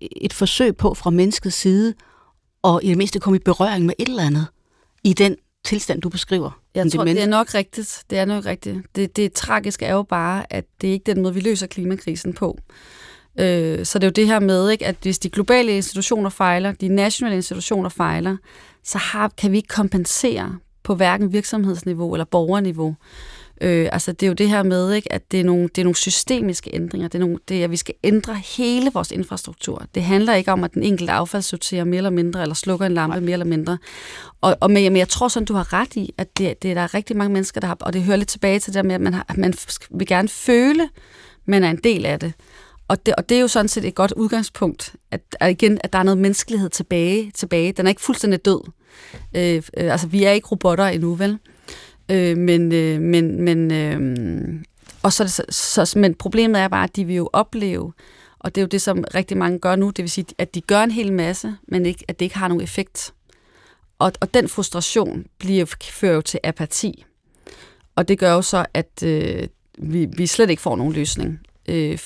et 0.00 0.32
forsøg 0.32 0.76
på 0.76 0.94
fra 0.94 1.10
menneskets 1.10 1.56
side, 1.56 1.94
og 2.62 2.84
i 2.84 2.88
det 2.88 2.98
mindste 2.98 3.20
komme 3.20 3.36
i 3.36 3.42
berøring 3.44 3.86
med 3.86 3.94
et 3.98 4.08
eller 4.08 4.22
andet 4.22 4.46
i 5.04 5.12
den 5.12 5.36
tilstand, 5.64 6.02
du 6.02 6.08
beskriver. 6.08 6.60
Jeg 6.74 6.92
tror, 6.92 7.04
det, 7.04 7.16
det 7.16 7.22
er 7.22 7.26
nok 7.26 7.54
rigtigt. 7.54 8.04
Det 8.10 8.18
er 8.18 8.24
nok 8.24 8.46
rigtigt. 8.46 8.78
Det, 8.96 9.16
det 9.16 9.32
tragiske 9.32 9.86
er 9.86 9.92
jo 9.92 10.02
bare, 10.02 10.52
at 10.52 10.64
det 10.80 10.88
er 10.88 10.92
ikke 10.92 11.12
den 11.14 11.22
måde, 11.22 11.34
vi 11.34 11.40
løser 11.40 11.66
klimakrisen 11.66 12.32
på. 12.32 12.58
Øh, 13.40 13.86
så 13.86 13.98
det 13.98 14.04
er 14.04 14.08
jo 14.08 14.12
det 14.12 14.26
her 14.26 14.40
med, 14.40 14.70
ikke, 14.70 14.86
at 14.86 14.96
hvis 15.02 15.18
de 15.18 15.30
globale 15.30 15.76
institutioner 15.76 16.30
fejler, 16.30 16.72
de 16.72 16.88
nationale 16.88 17.36
institutioner 17.36 17.88
fejler, 17.88 18.36
så 18.84 18.98
har, 18.98 19.28
kan 19.28 19.52
vi 19.52 19.56
ikke 19.56 19.68
kompensere 19.68 20.58
på 20.82 20.94
hverken 20.94 21.32
virksomhedsniveau 21.32 22.14
eller 22.14 22.24
borgerniveau. 22.24 22.96
Øh, 23.60 23.88
altså 23.92 24.12
det 24.12 24.22
er 24.22 24.28
jo 24.28 24.34
det 24.34 24.48
her 24.48 24.62
med, 24.62 24.92
ikke, 24.92 25.12
at 25.12 25.32
det 25.32 25.40
er, 25.40 25.44
nogle, 25.44 25.62
det 25.62 25.78
er 25.78 25.84
nogle 25.84 25.96
systemiske 25.96 26.70
ændringer. 26.74 27.08
Det 27.08 27.14
er, 27.14 27.20
nogle, 27.20 27.38
det 27.48 27.60
er, 27.60 27.64
at 27.64 27.70
vi 27.70 27.76
skal 27.76 27.94
ændre 28.04 28.34
hele 28.56 28.90
vores 28.94 29.10
infrastruktur. 29.10 29.84
Det 29.94 30.02
handler 30.02 30.34
ikke 30.34 30.52
om, 30.52 30.64
at 30.64 30.74
den 30.74 30.82
enkelte 30.82 31.12
affaldssorterer 31.12 31.84
mere 31.84 31.96
eller 31.96 32.10
mindre, 32.10 32.42
eller 32.42 32.54
slukker 32.54 32.86
en 32.86 32.94
lampe 32.94 33.20
mere 33.20 33.32
eller 33.32 33.46
mindre. 33.46 33.78
Og, 34.40 34.56
og 34.60 34.70
men, 34.70 34.92
men 34.92 34.96
jeg 34.96 35.08
tror 35.08 35.28
sådan, 35.28 35.46
du 35.46 35.54
har 35.54 35.72
ret 35.72 35.96
i, 35.96 36.14
at 36.18 36.38
det, 36.38 36.62
det 36.62 36.70
er 36.70 36.74
der 36.74 36.80
er 36.80 36.94
rigtig 36.94 37.16
mange 37.16 37.32
mennesker, 37.32 37.60
der 37.60 37.68
har, 37.68 37.76
og 37.80 37.92
det 37.92 38.02
hører 38.02 38.16
lidt 38.16 38.28
tilbage 38.28 38.58
til 38.58 38.74
det 38.74 38.84
med, 38.84 38.94
at 38.94 39.00
man, 39.00 39.14
har, 39.14 39.26
at 39.28 39.38
man 39.38 39.54
vil 39.90 40.06
gerne 40.06 40.28
føle, 40.28 40.88
man 41.46 41.64
er 41.64 41.70
en 41.70 41.80
del 41.84 42.06
af 42.06 42.20
det. 42.20 42.32
Og 42.88 43.06
det, 43.06 43.14
og 43.14 43.28
det 43.28 43.36
er 43.36 43.40
jo 43.40 43.48
sådan 43.48 43.68
set 43.68 43.84
et 43.84 43.94
godt 43.94 44.12
udgangspunkt, 44.12 44.94
at, 45.10 45.20
at 45.40 45.50
igen, 45.50 45.78
at 45.84 45.92
der 45.92 45.98
er 45.98 46.02
noget 46.02 46.18
menneskelighed 46.18 46.68
tilbage. 46.68 47.30
tilbage. 47.34 47.72
Den 47.72 47.86
er 47.86 47.90
ikke 47.90 48.02
fuldstændig 48.02 48.44
død. 48.44 48.60
Øh, 49.36 49.56
øh, 49.56 49.62
altså, 49.92 50.06
vi 50.06 50.24
er 50.24 50.30
ikke 50.30 50.48
robotter 50.48 50.86
endnu, 50.86 51.14
vel? 51.14 51.38
Øh, 52.10 52.36
men, 52.36 52.72
øh, 52.72 53.00
men, 53.00 53.42
men, 53.42 53.72
øh, 53.72 54.60
og 55.02 55.12
så, 55.12 55.28
så, 55.48 55.84
så, 55.84 55.98
men 55.98 56.14
problemet 56.14 56.60
er 56.60 56.68
bare, 56.68 56.84
at 56.84 56.96
de 56.96 57.04
vil 57.04 57.16
jo 57.16 57.30
opleve, 57.32 57.92
og 58.38 58.54
det 58.54 58.60
er 58.60 58.62
jo 58.62 58.68
det, 58.68 58.82
som 58.82 59.04
rigtig 59.14 59.36
mange 59.36 59.58
gør 59.58 59.76
nu, 59.76 59.90
det 59.90 60.02
vil 60.02 60.10
sige, 60.10 60.26
at 60.38 60.54
de 60.54 60.60
gør 60.60 60.82
en 60.82 60.90
hel 60.90 61.12
masse, 61.12 61.56
men 61.68 61.86
ikke, 61.86 62.04
at 62.08 62.18
det 62.18 62.24
ikke 62.24 62.38
har 62.38 62.48
nogen 62.48 62.62
effekt. 62.62 63.14
Og, 63.98 64.12
og 64.20 64.34
den 64.34 64.48
frustration 64.48 65.26
bliver, 65.38 65.74
fører 65.82 66.14
jo 66.14 66.20
til 66.20 66.40
apati. 66.44 67.04
Og 67.96 68.08
det 68.08 68.18
gør 68.18 68.32
jo 68.32 68.42
så, 68.42 68.66
at 68.74 69.02
øh, 69.04 69.48
vi, 69.78 70.08
vi 70.16 70.26
slet 70.26 70.50
ikke 70.50 70.62
får 70.62 70.76
nogen 70.76 70.92
løsning. 70.92 71.40
Øh, 71.68 71.98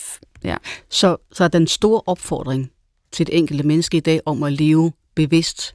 ja. 0.44 0.56
så, 0.88 1.16
så 1.32 1.44
er 1.44 1.48
den 1.48 1.66
store 1.66 2.02
opfordring 2.06 2.70
til 3.12 3.26
det 3.26 3.38
enkelte 3.38 3.66
menneske 3.66 3.96
i 3.96 4.00
dag 4.00 4.20
om 4.26 4.42
at 4.42 4.52
leve 4.52 4.92
bevidst 5.14 5.74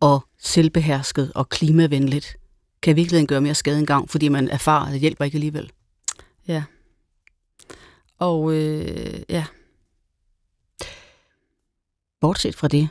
og 0.00 0.24
selvbehersket 0.38 1.32
og 1.34 1.48
klimavenligt, 1.48 2.36
kan 2.84 2.90
i 2.90 2.94
virkeligheden 2.94 3.26
gøre 3.26 3.40
mere 3.40 3.54
skade 3.54 3.78
engang, 3.78 4.10
fordi 4.10 4.28
man 4.28 4.48
erfarer, 4.48 4.86
at 4.86 4.92
det 4.92 5.00
hjælper 5.00 5.24
ikke 5.24 5.36
alligevel. 5.36 5.72
Ja. 6.48 6.62
Og 8.18 8.52
øh, 8.52 9.22
ja. 9.28 9.44
Bortset 12.20 12.54
fra 12.54 12.68
det, 12.68 12.88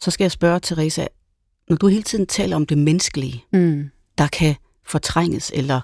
så 0.00 0.10
skal 0.10 0.24
jeg 0.24 0.32
spørge 0.32 0.60
Teresa, 0.60 1.06
når 1.68 1.76
du 1.76 1.86
hele 1.86 2.02
tiden 2.02 2.26
taler 2.26 2.56
om 2.56 2.66
det 2.66 2.78
menneskelige, 2.78 3.44
mm. 3.52 3.90
der 4.18 4.26
kan 4.26 4.56
fortrænges 4.84 5.52
eller 5.54 5.80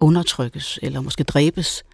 undertrykkes 0.00 0.78
eller 0.82 1.00
måske 1.00 1.24
dræbes, 1.24 1.84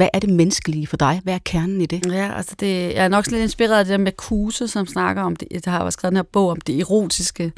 hvad 0.00 0.08
er 0.12 0.18
det 0.18 0.30
menneskelige 0.30 0.86
for 0.86 0.96
dig? 0.96 1.20
Hvad 1.24 1.34
er 1.34 1.38
kernen 1.44 1.80
i 1.80 1.86
det? 1.86 2.06
Ja, 2.06 2.36
altså 2.36 2.54
det, 2.60 2.94
jeg 2.94 3.04
er 3.04 3.08
nok 3.08 3.26
lidt 3.26 3.42
inspireret 3.42 3.78
af 3.78 3.84
det 3.84 3.92
der 3.92 3.98
med 3.98 4.12
Kuse, 4.12 4.68
som 4.68 4.86
snakker 4.86 5.22
om 5.22 5.36
det. 5.36 5.64
Der 5.64 5.70
har 5.70 5.90
skrevet 5.90 6.10
den 6.10 6.16
her 6.16 6.22
bog 6.22 6.48
om 6.48 6.60
det 6.60 6.80
erotiske, 6.80 7.52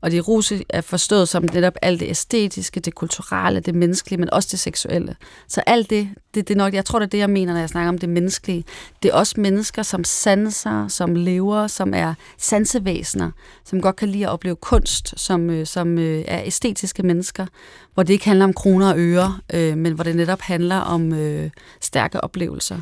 og 0.00 0.10
det 0.10 0.18
erotiske 0.18 0.64
er 0.68 0.80
forstået 0.80 1.28
som 1.28 1.42
netop 1.52 1.72
alt 1.82 2.00
det 2.00 2.10
æstetiske, 2.10 2.80
det 2.80 2.94
kulturelle, 2.94 3.60
det 3.60 3.74
menneskelige, 3.74 4.20
men 4.20 4.30
også 4.30 4.48
det 4.52 4.58
seksuelle. 4.58 5.16
Så 5.48 5.62
alt 5.66 5.90
det, 5.90 6.08
det, 6.38 6.48
det 6.48 6.54
er 6.54 6.58
nok, 6.58 6.74
jeg 6.74 6.84
tror, 6.84 6.98
det 6.98 7.06
er 7.06 7.10
det, 7.10 7.18
jeg 7.18 7.30
mener, 7.30 7.52
når 7.52 7.60
jeg 7.60 7.68
snakker 7.68 7.88
om 7.88 7.98
det 7.98 8.08
menneskelige. 8.08 8.64
Det 9.02 9.08
er 9.08 9.14
også 9.14 9.34
mennesker, 9.40 9.82
som 9.82 10.04
sanser, 10.04 10.88
som 10.88 11.14
lever, 11.14 11.66
som 11.66 11.94
er 11.94 12.14
sansevæsener, 12.38 13.30
som 13.64 13.80
godt 13.80 13.96
kan 13.96 14.08
lide 14.08 14.26
at 14.26 14.30
opleve 14.30 14.56
kunst, 14.56 15.14
som, 15.16 15.50
øh, 15.50 15.66
som 15.66 15.98
øh, 15.98 16.24
er 16.28 16.42
æstetiske 16.44 17.02
mennesker, 17.02 17.46
hvor 17.94 18.02
det 18.02 18.12
ikke 18.12 18.24
handler 18.24 18.44
om 18.44 18.52
kroner 18.52 18.92
og 18.92 18.98
øre, 18.98 19.38
øh, 19.54 19.76
men 19.76 19.92
hvor 19.92 20.04
det 20.04 20.16
netop 20.16 20.40
handler 20.40 20.76
om 20.76 21.12
øh, 21.12 21.50
stærke 21.80 22.20
oplevelser. 22.20 22.80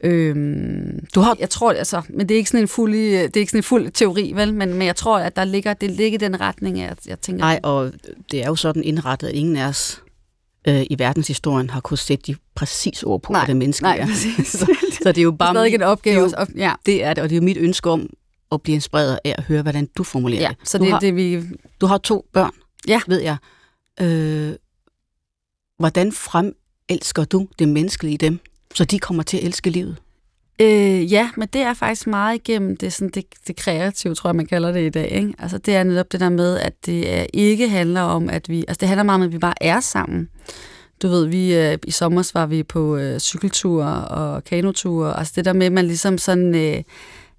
Øhm, 0.00 1.06
du 1.14 1.20
har, 1.20 1.36
jeg 1.38 1.50
tror, 1.50 1.72
altså, 1.72 2.02
men 2.08 2.28
det 2.28 2.34
er 2.34 2.38
ikke 2.38 2.50
sådan 2.50 2.64
en 2.64 2.68
fuld, 2.68 2.92
det 2.92 3.36
er 3.36 3.40
ikke 3.40 3.50
sådan 3.50 3.58
en 3.58 3.62
fuld 3.62 3.90
teori, 3.90 4.32
vel? 4.34 4.54
Men, 4.54 4.74
men 4.74 4.86
jeg 4.86 4.96
tror, 4.96 5.18
at 5.18 5.36
der 5.36 5.44
ligger, 5.44 5.74
det 5.74 5.90
ligger 5.90 6.18
i 6.18 6.20
den 6.20 6.40
retning, 6.40 6.78
jeg, 6.78 6.96
jeg 7.06 7.20
tænker. 7.20 7.40
Nej, 7.40 7.60
og 7.62 7.92
det 8.30 8.42
er 8.42 8.46
jo 8.46 8.56
sådan 8.56 8.84
indrettet, 8.84 9.28
at 9.28 9.34
ingen 9.34 9.56
af 9.56 9.68
os 9.68 10.02
øh, 10.68 10.86
i 10.90 10.98
verdenshistorien 10.98 11.70
har 11.70 11.80
kunnet 11.80 11.98
sætte 11.98 12.32
de 12.32 12.38
præcis 12.54 13.02
ord 13.02 13.22
på, 13.22 13.32
nej, 13.32 13.40
hvad 13.40 13.46
det 13.46 13.56
menneske 13.56 13.82
nej, 13.82 13.98
er. 13.98 14.06
så, 14.44 14.76
så 15.02 15.08
det 15.08 15.18
er 15.18 15.22
jo 15.22 15.32
bare... 15.32 15.64
Det 15.64 15.72
er 15.72 15.74
en 15.74 15.82
opgave. 15.82 16.24
Det 16.24 16.34
er, 16.38 16.46
jo, 16.48 16.60
ja. 16.60 16.72
det 16.86 17.04
er 17.04 17.14
det, 17.14 17.22
og 17.22 17.30
det 17.30 17.36
er 17.36 17.40
jo 17.40 17.44
mit 17.44 17.56
ønske 17.56 17.90
om 17.90 18.10
at 18.52 18.62
blive 18.62 18.74
inspireret 18.74 19.18
af 19.24 19.34
at 19.38 19.44
høre, 19.44 19.62
hvordan 19.62 19.88
du 19.96 20.02
formulerer 20.02 20.42
ja, 20.42 20.48
det. 20.48 20.68
Så 20.68 20.78
du 20.78 20.84
det, 20.84 20.92
har, 20.92 21.00
det 21.00 21.16
vi... 21.16 21.42
Du 21.80 21.86
har 21.86 21.98
to 21.98 22.26
børn, 22.32 22.52
ja. 22.88 23.00
ved 23.06 23.20
jeg. 23.20 23.36
Øh, 24.00 24.54
hvordan 25.78 26.12
fremelsker 26.12 27.24
du 27.24 27.48
det 27.58 27.68
menneskelige 27.68 28.14
i 28.14 28.16
dem, 28.16 28.38
så 28.74 28.84
de 28.84 28.98
kommer 28.98 29.22
til 29.22 29.36
at 29.36 29.44
elske 29.44 29.70
livet? 29.70 29.96
Øh, 30.60 31.12
ja, 31.12 31.30
men 31.36 31.48
det 31.52 31.60
er 31.60 31.74
faktisk 31.74 32.06
meget 32.06 32.34
igennem 32.34 32.76
det, 32.76 32.92
sådan 32.92 33.08
det, 33.08 33.24
det 33.46 33.56
kreative, 33.56 34.14
tror 34.14 34.30
jeg, 34.30 34.36
man 34.36 34.46
kalder 34.46 34.72
det 34.72 34.86
i 34.86 34.88
dag. 34.88 35.12
Ikke? 35.12 35.34
Altså, 35.38 35.58
det 35.58 35.76
er 35.76 35.82
netop 35.82 36.12
det 36.12 36.20
der 36.20 36.28
med, 36.28 36.58
at 36.58 36.86
det 36.86 37.26
ikke 37.32 37.68
handler 37.68 38.00
om, 38.00 38.30
at 38.30 38.48
vi... 38.48 38.64
Altså, 38.68 38.78
det 38.80 38.88
handler 38.88 39.02
meget 39.02 39.14
om, 39.14 39.22
at 39.22 39.32
vi 39.32 39.38
bare 39.38 39.62
er 39.62 39.80
sammen. 39.80 40.28
Du 41.02 41.08
ved, 41.08 41.26
vi 41.26 41.56
øh, 41.56 41.78
i 41.86 41.90
sommer 41.90 42.30
var 42.34 42.46
vi 42.46 42.62
på 42.62 42.96
øh, 42.96 43.18
cykelture 43.18 44.08
og 44.08 44.44
kanoture. 44.44 45.18
Altså, 45.18 45.32
det 45.36 45.44
der 45.44 45.52
med, 45.52 45.66
at 45.66 45.72
man 45.72 45.86
ligesom 45.86 46.18
sådan... 46.18 46.54
Øh, 46.54 46.82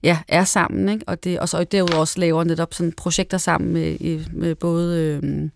ja, 0.04 0.18
er 0.28 0.44
sammen, 0.44 0.90
ikke? 0.90 1.06
Og, 1.08 1.24
det, 1.24 1.40
og 1.40 1.50
så 1.50 1.64
derudover 1.64 2.00
også 2.00 2.20
laver 2.20 2.44
netop 2.44 2.74
sådan 2.74 2.92
projekter 2.92 3.38
sammen 3.38 3.74
med, 3.74 4.26
med 4.34 4.56
både 4.56 5.20
øh, 5.24 5.50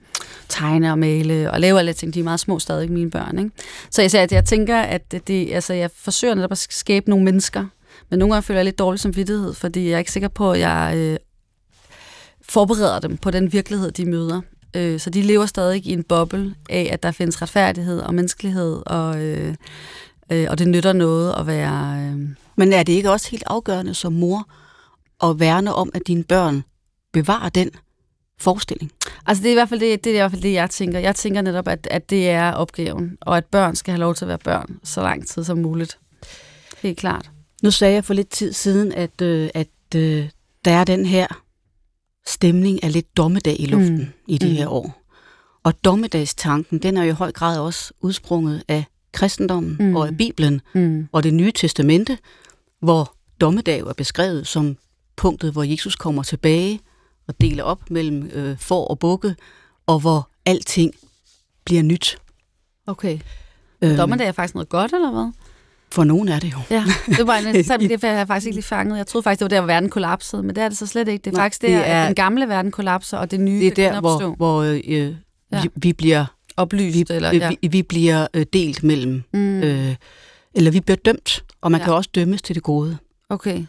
tegne 0.50 0.92
og 0.92 1.00
male, 1.00 1.52
og 1.52 1.60
lave 1.60 1.80
alle 1.80 1.94
ting. 1.94 2.14
De 2.14 2.20
er 2.20 2.24
meget 2.24 2.40
små 2.40 2.60
stadig, 2.60 2.92
mine 2.92 3.12
børn, 3.12 3.40
ikke? 3.40 3.52
Så 3.90 4.02
jeg, 4.02 4.16
at 4.16 4.32
jeg 4.32 4.46
tænker, 4.46 4.78
at 4.78 5.12
det, 5.28 5.54
altså, 5.54 5.74
jeg 5.74 5.90
forsøger 5.96 6.36
netop 6.36 6.52
at 6.52 6.58
skabe 6.58 7.10
nogle 7.10 7.26
mennesker, 7.26 7.66
men 8.10 8.20
nogle 8.20 8.34
gange 8.34 8.44
føler 8.44 8.60
jeg 8.60 8.66
lidt 8.66 8.80
dårlig 8.80 9.00
samvittighed, 9.00 9.54
fordi 9.54 9.86
jeg 9.86 9.94
er 9.94 10.00
ikke 10.00 10.12
sikker 10.12 10.30
på, 10.30 10.52
at 10.52 10.60
jeg 10.60 10.94
øh, 10.96 11.18
forbereder 12.42 13.00
dem 13.00 13.18
på 13.18 13.32
den 13.32 13.54
virkelighed, 13.54 13.92
de 13.92 14.06
møder. 14.06 14.42
Øh, 14.76 15.00
så 15.00 15.10
de 15.10 15.22
lever 15.22 15.46
stadig 15.46 15.88
i 15.88 15.94
en 15.94 16.04
boble 16.04 16.56
af, 16.70 16.90
at 16.92 17.04
der 17.04 17.12
findes 17.12 17.42
retfærdighed 17.42 18.00
og 18.00 18.14
menneskelighed, 18.14 18.82
og, 18.86 19.22
øh, 19.22 19.56
øh, 20.32 20.48
og 20.50 20.60
det 20.60 20.68
nytter 20.68 20.94
noget 20.94 21.36
at 21.40 21.48
være... 21.48 21.98
Øh, 22.00 22.43
men 22.58 22.74
er 22.74 22.84
det 22.84 22.94
ikke 22.94 23.12
også 23.12 23.32
helt 23.32 23.44
afgørende 23.48 23.94
som 23.94 24.14
mor 24.14 24.50
at 25.24 25.40
værne 25.40 25.74
om, 25.74 25.92
at 25.94 26.02
dine 26.08 26.24
børn 26.24 26.64
bevarer 27.14 27.50
den 27.50 27.72
forestilling? 28.40 28.92
Altså 29.26 29.44
det 29.44 29.50
er 29.50 29.54
i 29.54 29.56
hvert 29.56 29.70
fald 29.70 29.80
det, 29.80 30.04
det, 30.04 30.10
er 30.10 30.14
i 30.14 30.18
hvert 30.18 30.32
fald 30.32 30.42
det 30.42 30.54
jeg 30.54 30.70
tænker. 30.70 31.00
Jeg 31.00 31.16
tænker 31.16 31.42
netop, 31.42 31.68
at, 31.68 31.88
at 31.92 32.10
det 32.10 32.30
er 32.30 32.52
opgaven, 32.52 33.18
og 33.22 33.38
at 33.38 33.46
børn 33.46 33.76
skal 33.76 33.92
have 33.92 34.00
lov 34.00 34.16
til 34.16 34.26
at 34.26 34.30
være 34.30 34.38
børn 34.38 34.80
så 34.84 35.02
lang 35.02 35.28
tid 35.28 35.44
som 35.44 35.58
muligt. 35.58 35.98
Helt 36.82 36.98
klart. 36.98 37.32
Nu 37.64 37.72
sagde 37.72 37.94
jeg 37.94 38.06
for 38.06 38.14
lidt 38.14 38.30
tid 38.30 38.54
siden, 38.54 38.92
at, 38.92 39.22
øh, 39.22 39.50
at 39.54 39.68
øh, 39.96 40.30
der 40.66 40.72
er 40.72 40.84
den 40.84 41.06
her 41.06 41.28
stemning 42.28 42.84
af 42.84 42.94
lidt 42.94 43.18
dommedag 43.18 43.56
i 43.60 43.66
luften 43.66 43.98
mm. 43.98 44.08
i 44.28 44.38
de 44.38 44.48
mm. 44.48 44.56
her 44.56 44.68
år. 44.68 45.04
Og 45.64 45.84
dommedagstanken, 45.86 46.80
den 46.80 46.98
er 46.98 47.04
jo 47.04 47.10
i 47.10 47.14
høj 47.14 47.32
grad 47.32 47.60
også 47.60 47.94
udsprunget 48.02 48.64
af 48.68 48.86
kristendommen 49.14 49.78
mm. 49.80 49.96
og 49.96 50.08
af 50.08 50.18
Bibelen 50.18 50.62
mm. 50.74 51.08
og 51.12 51.24
det 51.24 51.34
nye 51.34 51.52
testamente, 51.52 52.18
hvor 52.80 53.16
dommedag 53.42 53.80
er 53.80 53.94
beskrevet 53.94 54.48
som 54.48 54.78
punktet, 55.16 55.52
hvor 55.52 55.64
Jesus 55.64 55.96
kommer 55.96 56.24
tilbage 56.24 56.80
og 57.28 57.42
deler 57.42 57.64
op 57.64 57.92
mellem 57.92 58.30
øh, 58.34 58.58
for 58.58 58.86
og 58.86 59.00
bukke, 59.00 59.36
og 59.88 60.00
hvor 60.00 60.30
alting 60.46 60.94
bliver 61.66 61.84
nyt. 61.84 62.18
Okay. 62.88 63.20
Øhm, 63.82 63.98
dommedag 63.98 64.28
er 64.28 64.32
faktisk 64.32 64.56
noget 64.56 64.70
godt, 64.70 64.94
eller 64.94 65.12
hvad? 65.12 65.32
For 65.92 66.04
nogen 66.04 66.28
er 66.28 66.40
det 66.40 66.52
jo. 66.52 66.58
Ja, 66.70 66.84
det 67.08 67.28
var 67.28 67.38
interessant, 67.38 67.82
det 67.90 68.04
har 68.04 68.10
jeg 68.10 68.28
faktisk 68.28 68.46
ikke 68.46 68.56
lige 68.56 68.64
fanget. 68.64 68.98
Jeg 68.98 69.08
troede 69.08 69.24
faktisk, 69.24 69.40
det 69.40 69.46
var 69.46 69.50
der, 69.50 69.62
hvor 69.62 69.68
verden 69.68 69.90
kollapsede, 69.90 70.44
men 70.44 70.56
det 70.56 70.64
er 70.64 70.70
det 70.70 70.78
så 70.78 70.88
slet 70.88 71.08
ikke. 71.08 71.24
Det 71.24 71.32
er 71.32 71.36
Nej, 71.36 71.46
faktisk 71.46 71.62
der, 71.62 71.68
det 71.68 71.88
er, 71.88 72.02
at 72.02 72.08
den 72.08 72.16
gamle 72.16 72.50
verden 72.50 72.72
kollapser, 72.72 73.18
og 73.18 73.32
det 73.32 73.40
nye 73.40 73.60
Det 73.60 73.80
er 73.80 73.92
der, 73.92 74.00
hvor, 74.00 74.36
hvor 74.36 74.62
øh, 74.62 74.90
ja. 74.90 75.14
vi, 75.62 75.70
vi 75.76 75.94
bliver 75.94 76.26
oplyst, 76.58 76.96
vi, 76.96 77.06
eller 77.10 77.34
ja. 77.34 77.50
vi, 77.62 77.68
vi 77.68 77.82
bliver 77.82 78.28
øh, 78.34 78.46
delt 78.54 78.84
mellem, 78.84 79.24
mm. 79.34 79.62
øh, 79.62 79.96
eller 80.54 80.72
vi 80.72 80.80
bliver 80.80 80.98
dømt, 80.98 81.44
og 81.62 81.72
man 81.72 81.82
ja. 81.82 81.86
kan 81.86 81.94
også 81.94 82.10
dømmes 82.16 82.42
til 82.42 82.56
det 82.56 82.64
gode. 82.64 82.98
Okay. 83.30 83.66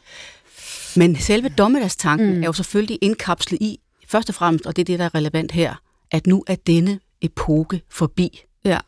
Men 0.96 1.16
selve 1.16 1.48
dommedagstanken 1.48 2.34
mm. 2.34 2.42
er 2.42 2.46
jo 2.46 2.52
selvfølgelig 2.52 2.98
indkapslet 3.02 3.58
i, 3.60 3.80
først 4.08 4.28
og 4.28 4.34
fremmest, 4.34 4.66
og 4.66 4.76
det 4.76 4.82
er 4.82 4.84
det, 4.84 4.98
der 4.98 5.04
er 5.04 5.14
relevant 5.14 5.52
her, 5.52 5.74
at 6.10 6.26
nu 6.26 6.44
er 6.46 6.54
denne 6.54 7.00
epoke 7.22 7.82
forbi. 7.90 8.42
Ja. 8.64 8.78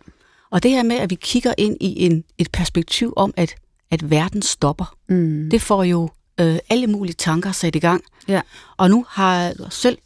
Og 0.50 0.62
det 0.62 0.70
her 0.70 0.82
med, 0.82 0.96
at 0.96 1.10
vi 1.10 1.14
kigger 1.14 1.54
ind 1.58 1.76
i 1.80 2.06
en, 2.06 2.24
et 2.38 2.52
perspektiv 2.52 3.12
om, 3.16 3.34
at, 3.36 3.54
at 3.90 4.10
verden 4.10 4.42
stopper, 4.42 4.96
mm. 5.08 5.48
det 5.50 5.62
får 5.62 5.84
jo 5.84 6.10
øh, 6.40 6.58
alle 6.70 6.86
mulige 6.86 7.14
tanker 7.14 7.52
sat 7.52 7.76
i 7.76 7.78
gang. 7.78 8.02
Ja. 8.28 8.40
Og 8.76 8.90
nu 8.90 9.06
har 9.08 9.54
selv 9.70 9.98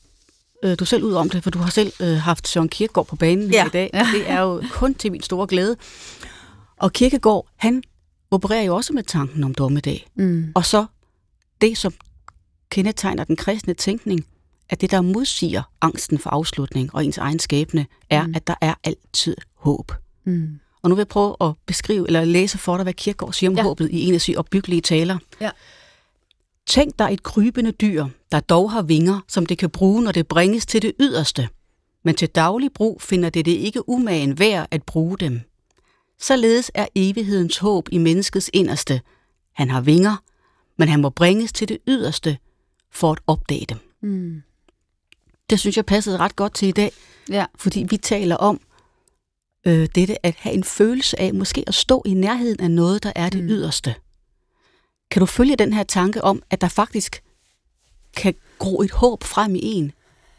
øh, 0.64 0.76
du 0.78 0.84
selv 0.84 1.04
ud 1.04 1.12
om 1.12 1.30
det, 1.30 1.42
for 1.42 1.50
du 1.50 1.58
har 1.58 1.70
selv 1.70 1.92
øh, 2.00 2.16
haft 2.16 2.48
Søren 2.48 2.68
Kierkegaard 2.68 3.06
på 3.06 3.16
banen 3.16 3.50
ja. 3.50 3.66
i 3.66 3.68
dag. 3.68 3.90
Det 3.92 4.30
er 4.30 4.40
jo 4.40 4.62
kun 4.70 4.94
til 4.94 5.12
min 5.12 5.22
store 5.22 5.46
glæde. 5.46 5.76
Og 6.76 6.92
Kierkegaard, 6.92 7.46
han 7.56 7.82
opererer 8.30 8.62
jo 8.62 8.76
også 8.76 8.92
med 8.92 9.02
tanken 9.02 9.44
om 9.44 9.54
dommedag. 9.54 10.06
Mm. 10.14 10.52
Og 10.54 10.64
så 10.64 10.86
det, 11.61 11.78
som 11.78 11.94
kendetegner 12.70 13.24
den 13.24 13.36
kristne 13.36 13.74
tænkning, 13.74 14.26
at 14.70 14.80
det, 14.80 14.90
der 14.90 15.00
modsiger 15.00 15.62
angsten 15.80 16.18
for 16.18 16.30
afslutning 16.30 16.94
og 16.94 17.04
ens 17.04 17.18
egen 17.18 17.38
skæbne, 17.38 17.86
er, 18.11 18.26
mm. 18.26 18.34
at 18.36 18.46
der 18.46 18.54
er 18.61 18.74
altid 18.84 19.36
håb. 19.54 19.92
Mm. 20.24 20.61
Og 20.82 20.88
nu 20.88 20.94
vil 20.94 21.00
jeg 21.00 21.08
prøve 21.08 21.36
at 21.40 21.52
beskrive, 21.66 22.06
eller 22.06 22.24
læse 22.24 22.58
for 22.58 22.76
dig, 22.76 22.82
hvad 22.82 22.92
Kierkegaard 22.92 23.32
siger 23.32 23.50
om 23.50 23.56
ja. 23.56 23.62
håbet 23.62 23.90
i 23.90 24.08
en 24.08 24.14
af 24.14 24.20
sine 24.20 24.38
opbyggelige 24.38 24.80
taler. 24.80 25.18
Ja. 25.40 25.50
Tænk 26.70 26.98
dig 26.98 27.12
et 27.12 27.22
krybende 27.22 27.72
dyr, 27.72 28.06
der 28.32 28.40
dog 28.40 28.70
har 28.70 28.82
vinger, 28.82 29.20
som 29.28 29.46
det 29.46 29.58
kan 29.58 29.70
bruge, 29.70 30.02
når 30.02 30.12
det 30.12 30.28
bringes 30.28 30.66
til 30.66 30.82
det 30.82 30.92
yderste. 31.00 31.48
Men 32.04 32.14
til 32.14 32.28
daglig 32.28 32.72
brug 32.72 33.02
finder 33.02 33.30
det 33.30 33.44
det 33.44 33.52
ikke 33.52 33.88
umagen 33.88 34.38
værd 34.38 34.68
at 34.70 34.82
bruge 34.82 35.18
dem. 35.18 35.40
Således 36.20 36.70
er 36.74 36.86
evighedens 36.94 37.58
håb 37.58 37.88
i 37.92 37.98
menneskets 37.98 38.50
inderste. 38.52 39.00
Han 39.52 39.70
har 39.70 39.80
vinger, 39.80 40.16
men 40.78 40.88
han 40.88 41.00
må 41.00 41.10
bringes 41.10 41.52
til 41.52 41.68
det 41.68 41.78
yderste 41.88 42.38
for 42.90 43.12
at 43.12 43.18
opdage 43.26 43.66
dem. 43.68 43.78
Mm. 44.02 44.42
Det 45.50 45.60
synes 45.60 45.76
jeg 45.76 45.86
passede 45.86 46.16
ret 46.16 46.36
godt 46.36 46.54
til 46.54 46.68
i 46.68 46.72
dag, 46.72 46.92
ja. 47.30 47.46
fordi 47.56 47.86
vi 47.90 47.96
taler 47.96 48.36
om 48.36 48.60
øh, 49.66 49.88
dette 49.94 50.26
at 50.26 50.34
have 50.38 50.54
en 50.54 50.64
følelse 50.64 51.20
af 51.20 51.34
måske 51.34 51.64
at 51.66 51.74
stå 51.74 52.02
i 52.06 52.14
nærheden 52.14 52.60
af 52.60 52.70
noget, 52.70 53.02
der 53.02 53.12
er 53.16 53.28
det 53.28 53.44
mm. 53.44 53.50
yderste. 53.50 53.94
Kan 55.11 55.20
du 55.20 55.26
følge 55.26 55.56
den 55.56 55.72
her 55.72 55.82
tanke 55.82 56.24
om, 56.24 56.42
at 56.50 56.61
der 56.61 56.68
faktisk 56.68 57.22
kan 58.16 58.34
gro 58.58 58.82
et 58.82 58.90
håb 58.90 59.24
frem 59.24 59.54
i 59.54 59.61
en 59.62 59.92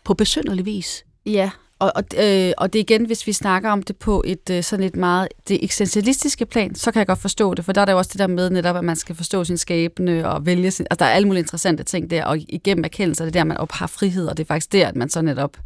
på 0.03 0.13
besynderlig 0.13 0.65
vis? 0.65 1.05
Ja, 1.25 1.49
og, 1.79 1.91
og, 1.95 2.03
øh, 2.17 2.53
og 2.57 2.73
det 2.73 2.79
igen, 2.79 3.05
hvis 3.05 3.27
vi 3.27 3.33
snakker 3.33 3.69
om 3.69 3.83
det 3.83 3.97
på 3.97 4.23
et 4.25 4.49
øh, 4.49 4.63
sådan 4.63 4.85
et 4.85 4.95
meget 4.95 5.27
det 5.47 5.63
eksistentialistiske 5.63 6.45
plan, 6.45 6.75
så 6.75 6.91
kan 6.91 6.99
jeg 6.99 7.07
godt 7.07 7.19
forstå 7.19 7.53
det, 7.53 7.65
for 7.65 7.71
der 7.71 7.81
er 7.81 7.85
der 7.85 7.91
jo 7.91 7.97
også 7.97 8.09
det 8.13 8.19
der 8.19 8.27
med 8.27 8.49
netop, 8.49 8.75
at 8.75 8.83
man 8.83 8.95
skal 8.95 9.15
forstå 9.15 9.43
sin 9.43 9.57
skæbne 9.57 10.29
og 10.29 10.45
vælge 10.45 10.71
sin, 10.71 10.85
altså 10.91 11.05
der 11.05 11.11
er 11.11 11.13
alle 11.15 11.27
mulige 11.27 11.41
interessante 11.41 11.83
ting 11.83 12.09
der, 12.09 12.25
og 12.25 12.37
igennem 12.49 12.83
erkendelse 12.83 13.23
er 13.23 13.25
det 13.25 13.33
der, 13.33 13.43
man 13.43 13.57
op 13.57 13.71
har 13.71 13.87
frihed, 13.87 14.27
og 14.27 14.37
det 14.37 14.43
er 14.43 14.47
faktisk 14.47 14.71
der, 14.71 14.87
at 14.87 14.95
man 14.95 15.09
så 15.09 15.21
netop 15.21 15.57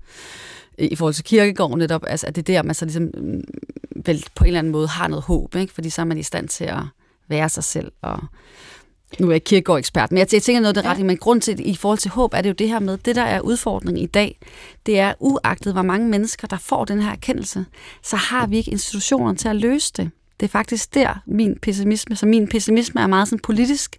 i 0.77 0.95
forhold 0.95 1.13
til 1.13 1.23
kirkegården 1.23 1.79
netop, 1.79 2.03
altså 2.07 2.27
at 2.27 2.35
det 2.35 2.49
er 2.49 2.53
der, 2.53 2.63
man 2.63 2.75
så 2.75 2.85
ligesom 2.85 3.03
mm, 3.03 3.43
vel 4.05 4.25
på 4.35 4.43
en 4.43 4.47
eller 4.47 4.59
anden 4.59 4.71
måde 4.71 4.87
har 4.87 5.07
noget 5.07 5.23
håb, 5.23 5.55
ikke? 5.55 5.73
fordi 5.73 5.89
så 5.89 6.01
er 6.01 6.05
man 6.05 6.17
i 6.17 6.23
stand 6.23 6.47
til 6.47 6.63
at 6.63 6.83
være 7.27 7.49
sig 7.49 7.63
selv 7.63 7.91
og 8.01 8.19
nu 9.19 9.27
er 9.27 9.31
jeg 9.31 9.43
kirkegård 9.43 9.79
ekspert, 9.79 10.11
men 10.11 10.17
jeg 10.17 10.27
tænker 10.27 10.59
noget, 10.59 10.75
det 10.75 10.85
er 10.85 10.89
ret 10.89 10.97
ja. 10.97 11.03
men 11.03 11.17
grund 11.17 11.41
til, 11.41 11.69
i 11.69 11.75
forhold 11.75 11.99
til 11.99 12.11
håb, 12.11 12.33
er 12.33 12.41
det 12.41 12.49
jo 12.49 12.53
det 12.53 12.69
her 12.69 12.79
med, 12.79 12.97
det 12.97 13.15
der 13.15 13.21
er 13.21 13.41
udfordringen 13.41 14.03
i 14.03 14.07
dag, 14.07 14.39
det 14.85 14.99
er 14.99 15.13
uagtet, 15.19 15.73
hvor 15.73 15.81
mange 15.81 16.09
mennesker, 16.09 16.47
der 16.47 16.57
får 16.57 16.85
den 16.85 17.01
her 17.01 17.11
erkendelse, 17.11 17.65
så 18.03 18.15
har 18.15 18.47
vi 18.47 18.57
ikke 18.57 18.71
institutioner 18.71 19.33
til 19.33 19.47
at 19.47 19.55
løse 19.55 19.93
det. 19.97 20.11
Det 20.39 20.45
er 20.45 20.49
faktisk 20.49 20.93
der, 20.93 21.21
min 21.25 21.57
pessimisme, 21.61 22.15
så 22.15 22.25
min 22.25 22.47
pessimisme 22.47 23.01
er 23.01 23.07
meget 23.07 23.27
sådan 23.27 23.39
politisk. 23.39 23.97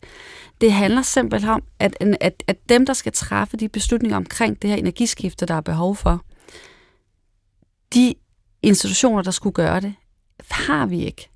Det 0.61 0.73
handler 0.73 1.03
simpelthen 1.03 1.51
om, 1.51 1.63
at, 1.79 1.97
at, 2.21 2.43
at 2.47 2.57
dem, 2.69 2.87
der 2.87 2.93
skal 2.93 3.13
træffe 3.13 3.57
de 3.57 3.69
beslutninger 3.69 4.17
omkring 4.17 4.63
det 4.63 4.71
her 4.71 4.77
energiskifte, 4.77 5.47
der 5.47 5.55
er 5.55 5.61
behov 5.61 5.97
for, 5.97 6.25
de 7.95 8.15
institutioner, 8.63 9.23
der 9.23 9.31
skulle 9.31 9.55
gøre 9.55 9.81
det, 9.81 9.95
har 10.51 10.87
vi 10.87 11.05
ikke 11.05 11.29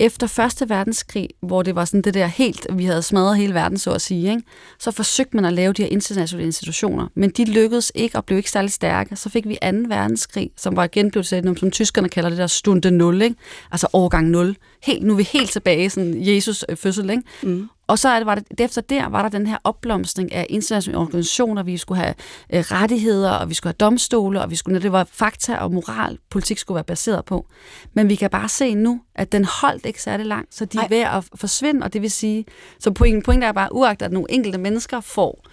efter 0.00 0.26
Første 0.26 0.68
Verdenskrig, 0.68 1.28
hvor 1.40 1.62
det 1.62 1.74
var 1.74 1.84
sådan 1.84 2.02
det 2.02 2.14
der 2.14 2.26
helt, 2.26 2.66
vi 2.72 2.84
havde 2.84 3.02
smadret 3.02 3.36
hele 3.36 3.54
verden, 3.54 3.78
så 3.78 3.92
at 3.92 4.00
sige, 4.00 4.30
ikke? 4.30 4.42
så 4.78 4.90
forsøgte 4.90 5.36
man 5.36 5.44
at 5.44 5.52
lave 5.52 5.72
de 5.72 5.82
her 5.82 5.88
internationale 5.88 6.46
institutioner, 6.46 7.08
men 7.14 7.30
de 7.30 7.44
lykkedes 7.44 7.92
ikke 7.94 8.16
og 8.18 8.24
blev 8.24 8.36
ikke 8.36 8.50
særlig 8.50 8.72
stærke. 8.72 9.16
Så 9.16 9.28
fik 9.28 9.48
vi 9.48 9.54
2. 9.54 9.66
verdenskrig, 9.88 10.50
som 10.56 10.76
var 10.76 10.84
igen 10.84 11.10
blevet 11.10 11.26
sat, 11.26 11.58
som 11.58 11.70
tyskerne 11.70 12.08
kalder 12.08 12.28
det 12.28 12.38
der 12.38 12.46
stunde 12.46 12.90
0, 12.90 13.22
ikke? 13.22 13.36
altså 13.72 13.86
årgang 13.92 14.28
0. 14.28 14.56
Helt, 14.82 15.02
nu 15.02 15.12
er 15.12 15.16
vi 15.16 15.22
helt 15.22 15.50
tilbage, 15.50 15.90
sådan 15.90 16.26
Jesus 16.26 16.64
øh, 16.68 16.76
fødsel. 16.76 17.10
Ikke? 17.10 17.22
Mm. 17.42 17.68
Og 17.88 17.98
så 17.98 18.24
var 18.24 18.34
det, 18.34 18.60
efter 18.60 18.80
der 18.80 19.08
var 19.08 19.22
der 19.22 19.28
den 19.28 19.46
her 19.46 19.58
opblomstring 19.64 20.32
af 20.32 20.46
internationale 20.48 20.98
organisationer, 20.98 21.62
vi 21.62 21.76
skulle 21.76 22.02
have 22.02 22.14
øh, 22.52 22.60
rettigheder, 22.60 23.30
og 23.30 23.48
vi 23.48 23.54
skulle 23.54 23.70
have 23.70 23.88
domstole, 23.90 24.42
og 24.42 24.50
vi 24.50 24.56
skulle, 24.56 24.82
det 24.82 24.92
var 24.92 25.08
fakta 25.12 25.56
og 25.56 25.72
moral, 25.72 26.18
politik 26.30 26.58
skulle 26.58 26.74
være 26.74 26.84
baseret 26.84 27.24
på. 27.24 27.46
Men 27.94 28.08
vi 28.08 28.14
kan 28.14 28.30
bare 28.30 28.48
se 28.48 28.74
nu, 28.74 29.00
at 29.14 29.32
den 29.32 29.44
holdt 29.44 29.86
ikke 29.86 30.02
særlig 30.02 30.26
langt, 30.26 30.54
så 30.54 30.64
de 30.64 30.78
er 30.78 30.88
ved 30.88 31.00
at 31.00 31.24
forsvinde, 31.34 31.84
og 31.84 31.92
det 31.92 32.02
vil 32.02 32.10
sige, 32.10 32.44
så 32.80 32.90
pointen, 32.90 33.22
pointen 33.22 33.42
er 33.42 33.52
bare, 33.52 33.74
uagtet 33.74 34.06
at 34.06 34.12
nogle 34.12 34.30
enkelte 34.30 34.58
mennesker 34.58 35.00
får 35.00 35.44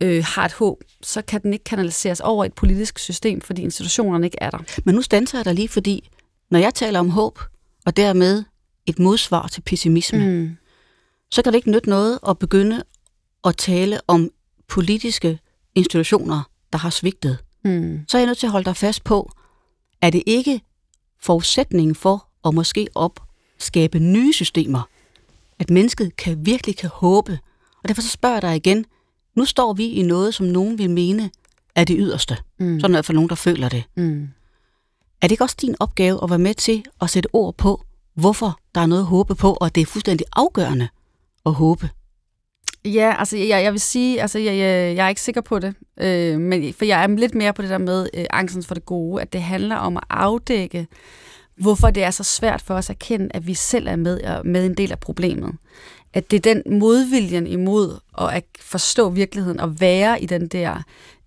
øh, 0.00 0.24
har 0.26 0.44
et 0.44 0.52
håb, 0.52 0.84
så 1.02 1.22
kan 1.22 1.42
den 1.42 1.52
ikke 1.52 1.64
kanaliseres 1.64 2.20
over 2.20 2.44
et 2.44 2.52
politisk 2.52 2.98
system, 2.98 3.40
fordi 3.40 3.62
institutionerne 3.62 4.26
ikke 4.26 4.38
er 4.40 4.50
der. 4.50 4.58
Men 4.84 4.94
nu 4.94 5.02
standser 5.02 5.38
jeg 5.38 5.44
dig 5.44 5.54
lige, 5.54 5.68
fordi 5.68 6.10
når 6.50 6.58
jeg 6.58 6.74
taler 6.74 7.00
om 7.00 7.10
håb, 7.10 7.38
og 7.86 7.96
dermed 7.96 8.44
et 8.86 8.98
modsvar 8.98 9.46
til 9.46 9.60
pessimisme, 9.60 10.26
mm 10.26 10.56
så 11.30 11.42
kan 11.42 11.52
det 11.52 11.56
ikke 11.56 11.70
nytte 11.70 11.88
noget 11.90 12.18
at 12.28 12.38
begynde 12.38 12.82
at 13.44 13.56
tale 13.56 14.00
om 14.06 14.30
politiske 14.68 15.38
institutioner, 15.74 16.42
der 16.72 16.78
har 16.78 16.90
svigtet. 16.90 17.38
Mm. 17.64 18.04
Så 18.08 18.16
er 18.16 18.20
jeg 18.20 18.26
nødt 18.26 18.38
til 18.38 18.46
at 18.46 18.50
holde 18.50 18.64
dig 18.64 18.76
fast 18.76 19.04
på, 19.04 19.32
er 20.02 20.10
det 20.10 20.22
ikke 20.26 20.60
forudsætningen 21.20 21.94
for 21.94 22.26
at 22.48 22.54
måske 22.54 22.88
opskabe 22.94 23.98
nye 23.98 24.32
systemer, 24.32 24.88
at 25.58 25.70
mennesket 25.70 26.16
kan 26.16 26.46
virkelig 26.46 26.76
kan 26.76 26.90
håbe. 26.92 27.38
Og 27.82 27.88
derfor 27.88 28.02
så 28.02 28.08
spørger 28.08 28.34
jeg 28.34 28.42
dig 28.42 28.56
igen, 28.56 28.84
nu 29.34 29.44
står 29.44 29.72
vi 29.72 29.84
i 29.86 30.02
noget, 30.02 30.34
som 30.34 30.46
nogen 30.46 30.78
vil 30.78 30.90
mene 30.90 31.30
er 31.74 31.84
det 31.84 31.96
yderste. 31.98 32.36
Mm. 32.58 32.80
Sådan 32.80 32.94
er 32.94 32.96
hvert 32.96 33.04
fald 33.04 33.14
nogen, 33.14 33.28
der 33.30 33.34
føler 33.34 33.68
det. 33.68 33.84
Mm. 33.96 34.28
Er 35.22 35.26
det 35.26 35.30
ikke 35.30 35.44
også 35.44 35.56
din 35.60 35.76
opgave 35.80 36.22
at 36.22 36.30
være 36.30 36.38
med 36.38 36.54
til 36.54 36.84
at 37.00 37.10
sætte 37.10 37.28
ord 37.32 37.54
på, 37.56 37.84
hvorfor 38.14 38.60
der 38.74 38.80
er 38.80 38.86
noget 38.86 39.02
at 39.02 39.06
håbe 39.06 39.34
på, 39.34 39.56
og 39.60 39.74
det 39.74 39.80
er 39.80 39.86
fuldstændig 39.86 40.26
afgørende 40.32 40.88
og 41.44 41.52
håbe? 41.52 41.88
Ja, 42.84 43.14
altså 43.18 43.36
jeg, 43.36 43.64
jeg 43.64 43.72
vil 43.72 43.80
sige, 43.80 44.22
altså 44.22 44.38
jeg, 44.38 44.56
jeg, 44.56 44.96
jeg 44.96 45.04
er 45.04 45.08
ikke 45.08 45.20
sikker 45.20 45.40
på 45.40 45.58
det, 45.58 45.74
øh, 46.00 46.40
men, 46.40 46.74
for 46.74 46.84
jeg 46.84 47.02
er 47.02 47.06
lidt 47.06 47.34
mere 47.34 47.52
på 47.52 47.62
det 47.62 47.70
der 47.70 47.78
med 47.78 48.08
øh, 48.14 48.24
angsten 48.30 48.62
for 48.62 48.74
det 48.74 48.84
gode, 48.84 49.22
at 49.22 49.32
det 49.32 49.42
handler 49.42 49.76
om 49.76 49.96
at 49.96 50.02
afdække, 50.10 50.86
hvorfor 51.56 51.90
det 51.90 52.02
er 52.02 52.10
så 52.10 52.24
svært 52.24 52.62
for 52.62 52.74
os 52.74 52.90
at 52.90 52.94
erkende, 52.94 53.28
at 53.34 53.46
vi 53.46 53.54
selv 53.54 53.88
er 53.88 53.96
med, 53.96 54.44
med 54.44 54.66
en 54.66 54.74
del 54.74 54.92
af 54.92 54.98
problemet. 54.98 55.54
At 56.12 56.30
det 56.30 56.46
er 56.46 56.54
den 56.54 56.78
modviljen 56.78 57.46
imod 57.46 57.98
at 58.18 58.44
forstå 58.60 59.10
virkeligheden 59.10 59.60
og 59.60 59.80
være 59.80 60.22
i 60.22 60.26
den 60.26 60.48
der 60.48 60.82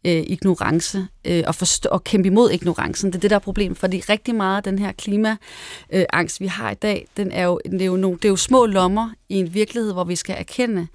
øh, 0.06 0.24
ignorance 0.28 1.08
øh, 1.26 1.44
og, 1.48 1.56
forstå, 1.56 1.90
og 1.90 2.04
kæmpe 2.04 2.28
imod 2.28 2.52
ignorancen. 2.52 3.10
Det 3.10 3.16
er 3.16 3.20
det, 3.20 3.30
der 3.30 3.36
er 3.36 3.40
problemet, 3.40 3.78
fordi 3.78 4.04
rigtig 4.10 4.36
meget 4.36 4.58
af 4.58 4.64
den 4.64 4.80
her 4.80 4.92
klimaangst, 4.92 6.42
øh, 6.42 6.44
vi 6.44 6.48
har 6.48 6.72
i 6.72 6.76
dag, 6.76 7.08
den 7.18 7.32
er 7.32 7.44
jo, 7.44 7.60
det, 7.72 7.82
er 7.82 7.86
jo 7.86 7.96
nogle, 7.96 8.18
det 8.18 8.26
er 8.26 8.30
jo 8.30 8.36
små 8.36 8.66
lommer 8.66 9.10
i 9.30 9.36
en 9.36 9.54
virkelighed, 9.54 9.94
hvor 9.94 10.04
vi 10.04 10.16
skal 10.16 10.36
erkende, 10.40 10.88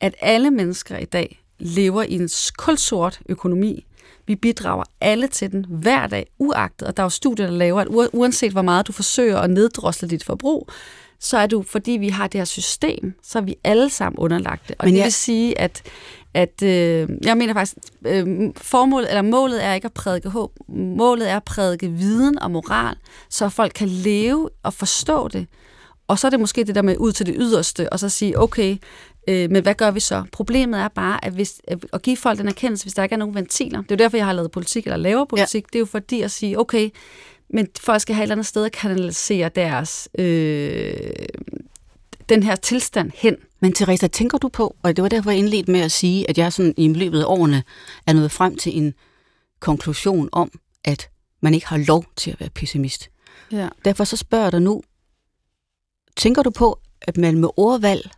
at 0.00 0.14
alle 0.20 0.50
mennesker 0.50 0.98
i 0.98 1.04
dag 1.04 1.42
lever 1.58 2.02
i 2.02 2.14
en 2.14 2.28
kulsort 2.56 3.20
økonomi. 3.28 3.86
Vi 4.26 4.36
bidrager 4.36 4.84
alle 5.00 5.26
til 5.26 5.52
den 5.52 5.66
hver 5.68 6.06
dag, 6.06 6.26
uagtet, 6.38 6.88
og 6.88 6.96
der 6.96 7.02
er 7.02 7.04
jo 7.04 7.10
studier, 7.10 7.46
der 7.46 7.52
laver, 7.52 7.80
at 7.80 8.08
uanset 8.12 8.52
hvor 8.52 8.62
meget 8.62 8.86
du 8.86 8.92
forsøger 8.92 9.38
at 9.38 9.50
neddrosle 9.50 10.08
dit 10.08 10.24
forbrug, 10.24 10.68
så 11.22 11.38
er 11.38 11.46
du, 11.46 11.64
fordi 11.68 11.90
vi 11.90 12.08
har 12.08 12.26
det 12.26 12.40
her 12.40 12.44
system, 12.44 13.14
så 13.22 13.38
er 13.38 13.42
vi 13.42 13.56
alle 13.64 13.90
sammen 13.90 14.18
underlagt 14.18 14.68
det. 14.68 14.76
Og 14.78 14.84
Men 14.84 14.94
det 14.94 15.04
vil 15.04 15.12
sige, 15.12 15.60
at, 15.60 15.82
at 16.34 16.62
øh, 16.62 17.08
jeg 17.22 17.36
mener 17.36 17.54
faktisk, 17.54 17.76
øh, 18.06 18.26
formålet, 18.56 19.08
eller 19.08 19.22
målet 19.22 19.64
er 19.64 19.74
ikke 19.74 19.84
at 19.84 19.92
prædike 19.92 20.28
håb. 20.28 20.52
Målet 20.68 21.30
er 21.30 21.36
at 21.36 21.44
prædike 21.44 21.88
viden 21.88 22.38
og 22.38 22.50
moral, 22.50 22.96
så 23.30 23.48
folk 23.48 23.72
kan 23.74 23.88
leve 23.88 24.48
og 24.62 24.74
forstå 24.74 25.28
det. 25.28 25.46
Og 26.08 26.18
så 26.18 26.26
er 26.26 26.30
det 26.30 26.40
måske 26.40 26.64
det 26.64 26.74
der 26.74 26.82
med 26.82 26.96
ud 26.98 27.12
til 27.12 27.26
det 27.26 27.34
yderste, 27.38 27.92
og 27.92 28.00
så 28.00 28.08
sige, 28.08 28.38
okay, 28.38 28.76
øh, 29.28 29.50
men 29.50 29.62
hvad 29.62 29.74
gør 29.74 29.90
vi 29.90 30.00
så? 30.00 30.24
Problemet 30.32 30.80
er 30.80 30.88
bare, 30.88 31.24
at, 31.24 31.32
hvis, 31.32 31.60
at 31.92 32.02
give 32.02 32.16
folk 32.16 32.38
den 32.38 32.48
erkendelse, 32.48 32.84
hvis 32.84 32.94
der 32.94 33.02
ikke 33.02 33.12
er 33.14 33.18
nogen 33.18 33.34
ventiler. 33.34 33.82
Det 33.82 33.90
er 33.90 33.94
jo 33.94 34.04
derfor, 34.04 34.16
jeg 34.16 34.26
har 34.26 34.32
lavet 34.32 34.50
politik, 34.50 34.84
eller 34.84 34.96
laver 34.96 35.24
politik. 35.24 35.64
Ja. 35.64 35.66
Det 35.72 35.74
er 35.74 35.80
jo 35.80 35.86
fordi 35.86 36.20
at 36.20 36.30
sige, 36.30 36.58
okay, 36.58 36.90
men 37.52 37.68
folk 37.80 38.02
skal 38.02 38.14
have 38.14 38.22
et 38.22 38.24
eller 38.24 38.34
andet 38.34 38.46
sted 38.46 38.64
at 38.64 38.72
kanalisere 38.72 39.48
deres, 39.48 40.08
øh, 40.18 40.94
den 42.28 42.42
her 42.42 42.56
tilstand 42.56 43.10
hen. 43.14 43.36
Men 43.60 43.72
Teresa, 43.72 44.06
tænker 44.06 44.38
du 44.38 44.48
på, 44.48 44.76
og 44.82 44.96
det 44.96 45.02
var 45.02 45.08
derfor 45.08 45.30
jeg 45.30 45.38
indledte 45.38 45.72
med 45.72 45.80
at 45.80 45.92
sige, 45.92 46.30
at 46.30 46.38
jeg 46.38 46.52
sådan 46.52 46.74
i 46.76 46.92
løbet 46.92 47.20
af 47.20 47.24
årene 47.26 47.62
er 48.06 48.12
nået 48.12 48.32
frem 48.32 48.56
til 48.56 48.76
en 48.76 48.94
konklusion 49.60 50.28
om, 50.32 50.50
at 50.84 51.08
man 51.40 51.54
ikke 51.54 51.66
har 51.66 51.76
lov 51.76 52.04
til 52.16 52.30
at 52.30 52.40
være 52.40 52.50
pessimist. 52.50 53.10
Ja. 53.52 53.68
Derfor 53.84 54.04
så 54.04 54.16
spørger 54.16 54.44
jeg 54.44 54.52
dig 54.52 54.62
nu, 54.62 54.82
tænker 56.16 56.42
du 56.42 56.50
på, 56.50 56.80
at 57.02 57.16
man 57.16 57.38
med 57.38 57.48
ordvalg 57.56 58.10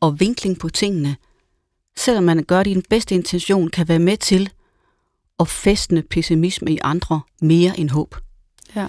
og 0.00 0.20
vinkling 0.20 0.58
på 0.58 0.68
tingene, 0.68 1.16
selvom 1.96 2.24
man 2.24 2.44
gør 2.44 2.62
det 2.62 2.70
i 2.70 2.74
den 2.74 2.84
bedste 2.90 3.14
intention, 3.14 3.70
kan 3.70 3.88
være 3.88 3.98
med 3.98 4.16
til 4.16 4.50
at 5.40 5.48
festne 5.48 6.02
pessimisme 6.02 6.70
i 6.72 6.78
andre 6.82 7.20
mere 7.40 7.80
end 7.80 7.90
håb? 7.90 8.16
Ja. 8.76 8.86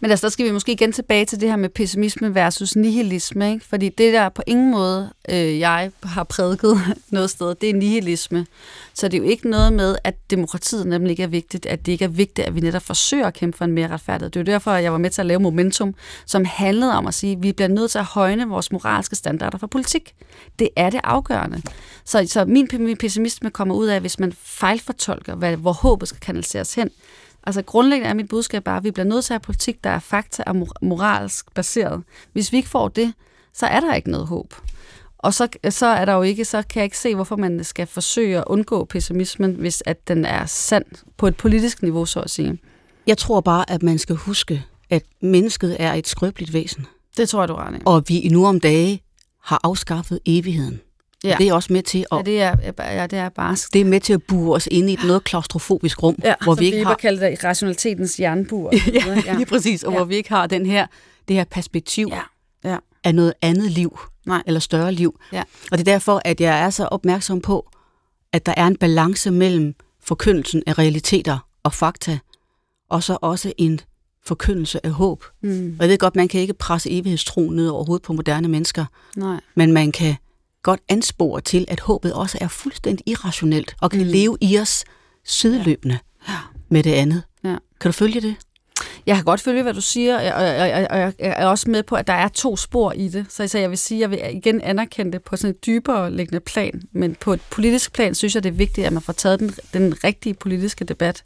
Men 0.00 0.10
altså, 0.10 0.26
der 0.26 0.30
skal 0.30 0.46
vi 0.46 0.50
måske 0.50 0.72
igen 0.72 0.92
tilbage 0.92 1.24
til 1.24 1.40
det 1.40 1.48
her 1.48 1.56
med 1.56 1.68
pessimisme 1.68 2.34
versus 2.34 2.76
nihilisme, 2.76 3.52
ikke? 3.52 3.64
fordi 3.64 3.88
det 3.88 4.12
der 4.12 4.28
på 4.28 4.42
ingen 4.46 4.70
måde, 4.70 5.12
øh, 5.28 5.58
jeg 5.58 5.90
har 6.02 6.24
prædiket 6.24 6.80
noget 7.10 7.30
sted, 7.30 7.54
det 7.54 7.70
er 7.70 7.74
nihilisme. 7.74 8.46
Så 8.94 9.08
det 9.08 9.18
er 9.18 9.22
jo 9.22 9.28
ikke 9.28 9.50
noget 9.50 9.72
med, 9.72 9.96
at 10.04 10.14
demokratiet 10.30 10.86
nemlig 10.86 11.10
ikke 11.10 11.22
er 11.22 11.26
vigtigt, 11.26 11.66
at 11.66 11.86
det 11.86 11.92
ikke 11.92 12.04
er 12.04 12.08
vigtigt, 12.08 12.46
at 12.46 12.54
vi 12.54 12.60
netop 12.60 12.82
forsøger 12.82 13.26
at 13.26 13.34
kæmpe 13.34 13.58
for 13.58 13.64
en 13.64 13.72
mere 13.72 13.88
retfærdighed. 13.88 14.30
Det 14.30 14.40
er 14.40 14.52
jo 14.52 14.54
derfor, 14.54 14.72
jeg 14.72 14.92
var 14.92 14.98
med 14.98 15.10
til 15.10 15.20
at 15.22 15.26
lave 15.26 15.40
Momentum, 15.40 15.94
som 16.26 16.44
handlede 16.44 16.92
om 16.92 17.06
at 17.06 17.14
sige, 17.14 17.32
at 17.32 17.42
vi 17.42 17.52
bliver 17.52 17.68
nødt 17.68 17.90
til 17.90 17.98
at 17.98 18.04
højne 18.04 18.48
vores 18.48 18.72
moralske 18.72 19.16
standarder 19.16 19.58
for 19.58 19.66
politik. 19.66 20.14
Det 20.58 20.68
er 20.76 20.90
det 20.90 21.00
afgørende. 21.04 21.62
Så, 22.04 22.26
så 22.26 22.44
min, 22.44 22.68
min 22.72 22.96
pessimisme 22.96 23.50
kommer 23.50 23.74
ud 23.74 23.86
af, 23.86 24.00
hvis 24.00 24.18
man 24.18 24.32
fejlfortolker, 24.32 25.34
hvad, 25.34 25.56
hvor 25.56 25.72
håbet 25.72 26.08
skal 26.08 26.20
kanaliseres 26.20 26.74
hen, 26.74 26.90
Altså 27.44 27.62
grundlæggende 27.62 28.08
er 28.10 28.14
mit 28.14 28.28
budskab 28.28 28.64
bare, 28.64 28.76
at 28.76 28.84
vi 28.84 28.90
bliver 28.90 29.06
nødt 29.06 29.24
til 29.24 29.32
at 29.32 29.34
have 29.34 29.40
politik, 29.40 29.84
der 29.84 29.90
er 29.90 29.98
fakta 29.98 30.42
og 30.46 30.68
moralsk 30.82 31.54
baseret. 31.54 32.02
Hvis 32.32 32.52
vi 32.52 32.56
ikke 32.56 32.68
får 32.68 32.88
det, 32.88 33.12
så 33.54 33.66
er 33.66 33.80
der 33.80 33.94
ikke 33.94 34.10
noget 34.10 34.26
håb. 34.26 34.54
Og 35.18 35.34
så, 35.34 35.48
så 35.70 35.86
er 35.86 36.04
der 36.04 36.12
jo 36.12 36.22
ikke, 36.22 36.44
så 36.44 36.62
kan 36.62 36.80
jeg 36.80 36.84
ikke 36.84 36.98
se, 36.98 37.14
hvorfor 37.14 37.36
man 37.36 37.64
skal 37.64 37.86
forsøge 37.86 38.38
at 38.38 38.44
undgå 38.46 38.84
pessimismen, 38.84 39.54
hvis 39.54 39.82
at 39.86 40.08
den 40.08 40.24
er 40.24 40.46
sand 40.46 40.84
på 41.16 41.26
et 41.26 41.36
politisk 41.36 41.82
niveau, 41.82 42.06
så 42.06 42.20
at 42.20 42.30
sige. 42.30 42.58
Jeg 43.06 43.18
tror 43.18 43.40
bare, 43.40 43.70
at 43.70 43.82
man 43.82 43.98
skal 43.98 44.16
huske, 44.16 44.64
at 44.90 45.02
mennesket 45.22 45.76
er 45.78 45.92
et 45.92 46.08
skrøbeligt 46.08 46.52
væsen. 46.52 46.86
Det 47.16 47.28
tror 47.28 47.40
jeg, 47.40 47.48
du 47.48 47.54
har 47.54 47.78
Og 47.86 48.04
vi 48.08 48.28
nu 48.28 48.46
om 48.46 48.60
dage 48.60 49.02
har 49.42 49.60
afskaffet 49.62 50.20
evigheden. 50.26 50.80
Ja. 51.24 51.36
det 51.38 51.48
er 51.48 51.54
også 51.54 51.72
med 51.72 51.82
til 51.82 52.06
at... 52.12 52.18
Ja, 52.18 52.22
det 52.22 52.42
er, 52.42 52.56
ja, 52.78 53.06
det 53.06 53.18
er 53.18 53.28
bare... 53.28 53.56
Det 53.72 53.80
er 53.80 53.84
med 53.84 54.00
til 54.00 54.12
at 54.12 54.22
bure 54.22 54.56
os 54.56 54.68
ind 54.70 54.90
i 54.90 54.92
et 54.92 55.04
noget 55.04 55.24
klaustrofobisk 55.24 56.02
rum, 56.02 56.16
ja, 56.24 56.34
hvor 56.42 56.54
vi 56.54 56.64
ikke 56.64 56.84
har... 56.84 56.94
kalder 56.94 57.30
det 57.30 57.44
rationalitetens 57.44 58.20
jernbur. 58.20 58.70
ja, 58.92 59.22
ja, 59.26 59.34
lige 59.34 59.46
præcis, 59.46 59.82
og 59.82 59.92
ja. 59.92 59.98
hvor 59.98 60.04
vi 60.04 60.16
ikke 60.16 60.28
har 60.28 60.46
den 60.46 60.66
her, 60.66 60.86
det 61.28 61.36
her 61.36 61.44
perspektiv 61.44 62.08
ja. 62.10 62.70
Ja. 62.70 62.76
af 63.04 63.14
noget 63.14 63.34
andet 63.42 63.70
liv, 63.70 63.98
Nej. 64.26 64.42
eller 64.46 64.60
større 64.60 64.92
liv. 64.92 65.20
Ja. 65.32 65.42
Og 65.72 65.78
det 65.78 65.88
er 65.88 65.92
derfor, 65.92 66.22
at 66.24 66.40
jeg 66.40 66.60
er 66.60 66.70
så 66.70 66.84
opmærksom 66.84 67.40
på, 67.40 67.70
at 68.32 68.46
der 68.46 68.54
er 68.56 68.66
en 68.66 68.76
balance 68.76 69.30
mellem 69.30 69.74
forkyndelsen 70.02 70.62
af 70.66 70.78
realiteter 70.78 71.38
og 71.62 71.72
fakta, 71.74 72.18
og 72.88 73.02
så 73.02 73.18
også 73.20 73.52
en 73.58 73.80
forkyndelse 74.24 74.86
af 74.86 74.92
håb. 74.92 75.24
Mm. 75.42 75.76
Og 75.78 75.84
jeg 75.84 75.90
ved 75.90 75.98
godt, 75.98 76.16
man 76.16 76.28
kan 76.28 76.40
ikke 76.40 76.54
presse 76.54 76.90
evighedstroen 76.90 77.56
ned 77.56 77.68
over 77.68 77.84
hovedet 77.84 78.02
på 78.02 78.12
moderne 78.12 78.48
mennesker, 78.48 78.84
Nej. 79.16 79.40
men 79.54 79.72
man 79.72 79.92
kan 79.92 80.16
godt 80.62 80.80
anspore 80.88 81.40
til, 81.40 81.64
at 81.68 81.80
håbet 81.80 82.12
også 82.12 82.38
er 82.40 82.48
fuldstændig 82.48 83.08
irrationelt 83.08 83.76
og 83.80 83.90
kan 83.90 84.00
mm. 84.00 84.06
leve 84.06 84.38
i 84.40 84.58
os 84.58 84.84
sideløbende 85.24 85.98
ja. 86.28 86.36
med 86.68 86.82
det 86.82 86.92
andet. 86.92 87.22
Ja. 87.44 87.56
Kan 87.80 87.88
du 87.88 87.92
følge 87.92 88.20
det? 88.20 88.36
Jeg 89.06 89.16
kan 89.16 89.24
godt 89.24 89.40
følge, 89.40 89.62
hvad 89.62 89.74
du 89.74 89.80
siger, 89.80 90.16
og 90.16 90.24
jeg, 90.24 90.88
jeg, 90.90 91.12
jeg 91.18 91.34
er 91.36 91.46
også 91.46 91.70
med 91.70 91.82
på, 91.82 91.94
at 91.94 92.06
der 92.06 92.12
er 92.12 92.28
to 92.28 92.56
spor 92.56 92.92
i 92.92 93.08
det. 93.08 93.26
Så 93.28 93.58
jeg 93.58 93.70
vil 93.70 93.78
sige, 93.78 93.98
at 93.98 94.00
jeg 94.00 94.10
vil 94.10 94.36
igen 94.36 94.60
anerkende 94.60 95.12
det 95.12 95.22
på 95.22 95.36
sådan 95.36 95.54
et 95.54 95.66
dybere 95.66 96.12
liggende 96.12 96.40
plan. 96.40 96.82
Men 96.92 97.14
på 97.14 97.32
et 97.32 97.40
politisk 97.50 97.92
plan 97.92 98.14
synes 98.14 98.34
jeg, 98.34 98.42
det 98.42 98.48
er 98.48 98.54
vigtigt, 98.54 98.86
at 98.86 98.92
man 98.92 99.02
får 99.02 99.12
taget 99.12 99.40
den, 99.40 99.54
den 99.72 100.04
rigtige 100.04 100.34
politiske 100.34 100.84
debat. 100.84 101.24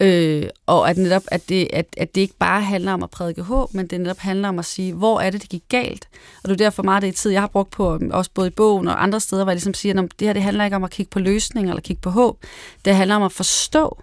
Øh, 0.00 0.48
og 0.66 0.90
at 0.90 0.96
netop, 0.96 1.22
at 1.28 1.48
det, 1.48 1.68
at, 1.72 1.86
at 1.96 2.14
det 2.14 2.20
ikke 2.20 2.36
bare 2.38 2.62
handler 2.62 2.92
om 2.92 3.02
at 3.02 3.10
prædike 3.10 3.42
håb, 3.42 3.74
men 3.74 3.86
det 3.86 4.00
netop 4.00 4.18
handler 4.18 4.48
om 4.48 4.58
at 4.58 4.64
sige, 4.64 4.94
hvor 4.94 5.20
er 5.20 5.30
det, 5.30 5.42
det 5.42 5.50
gik 5.50 5.62
galt? 5.68 6.08
Og 6.42 6.48
det 6.48 6.60
er 6.60 6.64
derfor 6.64 6.82
meget 6.82 7.02
det 7.02 7.14
tid, 7.14 7.30
jeg 7.30 7.42
har 7.42 7.48
brugt 7.48 7.70
på, 7.70 7.98
også 8.10 8.30
både 8.34 8.48
i 8.48 8.50
bogen 8.50 8.88
og 8.88 9.02
andre 9.02 9.20
steder, 9.20 9.44
hvor 9.44 9.50
jeg 9.50 9.56
ligesom 9.56 9.74
siger, 9.74 10.02
at 10.02 10.08
det 10.18 10.28
her 10.28 10.32
det 10.32 10.42
handler 10.42 10.64
ikke 10.64 10.76
om 10.76 10.84
at 10.84 10.90
kigge 10.90 11.10
på 11.10 11.18
løsninger 11.18 11.72
eller 11.72 11.82
kigge 11.82 12.00
på 12.02 12.10
håb. 12.10 12.38
Det 12.84 12.94
handler 12.94 13.16
om 13.16 13.22
at 13.22 13.32
forstå, 13.32 14.02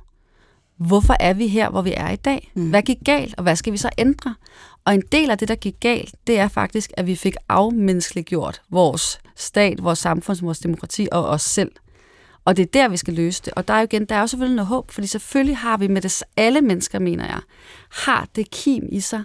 hvorfor 0.77 1.15
er 1.19 1.33
vi 1.33 1.47
her, 1.47 1.69
hvor 1.69 1.81
vi 1.81 1.93
er 1.97 2.09
i 2.09 2.15
dag? 2.15 2.51
Mm. 2.55 2.69
Hvad 2.69 2.81
gik 2.81 2.97
galt, 3.05 3.35
og 3.37 3.43
hvad 3.43 3.55
skal 3.55 3.73
vi 3.73 3.77
så 3.77 3.89
ændre? 3.97 4.35
Og 4.85 4.93
en 4.93 5.03
del 5.11 5.29
af 5.29 5.37
det, 5.37 5.47
der 5.47 5.55
gik 5.55 5.75
galt, 5.79 6.15
det 6.27 6.39
er 6.39 6.47
faktisk, 6.47 6.91
at 6.97 7.07
vi 7.07 7.15
fik 7.15 7.35
afmenneskeliggjort 7.49 8.61
vores 8.69 9.19
stat, 9.35 9.83
vores 9.83 9.99
samfund, 9.99 10.37
vores 10.41 10.59
demokrati 10.59 11.07
og 11.11 11.25
os 11.25 11.41
selv. 11.41 11.71
Og 12.47 12.57
det 12.57 12.63
er 12.63 12.69
der, 12.73 12.87
vi 12.87 12.97
skal 12.97 13.13
løse 13.13 13.41
det. 13.45 13.53
Og 13.53 13.67
der 13.67 13.73
er 13.73 13.79
jo 13.79 13.83
igen, 13.83 14.05
der 14.05 14.15
er 14.15 14.19
jo 14.19 14.27
selvfølgelig 14.27 14.55
noget 14.55 14.67
håb, 14.67 14.91
fordi 14.91 15.07
selvfølgelig 15.07 15.57
har 15.57 15.77
vi 15.77 15.87
med 15.87 16.01
det, 16.01 16.23
alle 16.37 16.61
mennesker, 16.61 16.99
mener 16.99 17.25
jeg, 17.25 17.39
har 17.89 18.27
det 18.35 18.51
kim 18.51 18.89
i 18.91 18.99
sig 18.99 19.23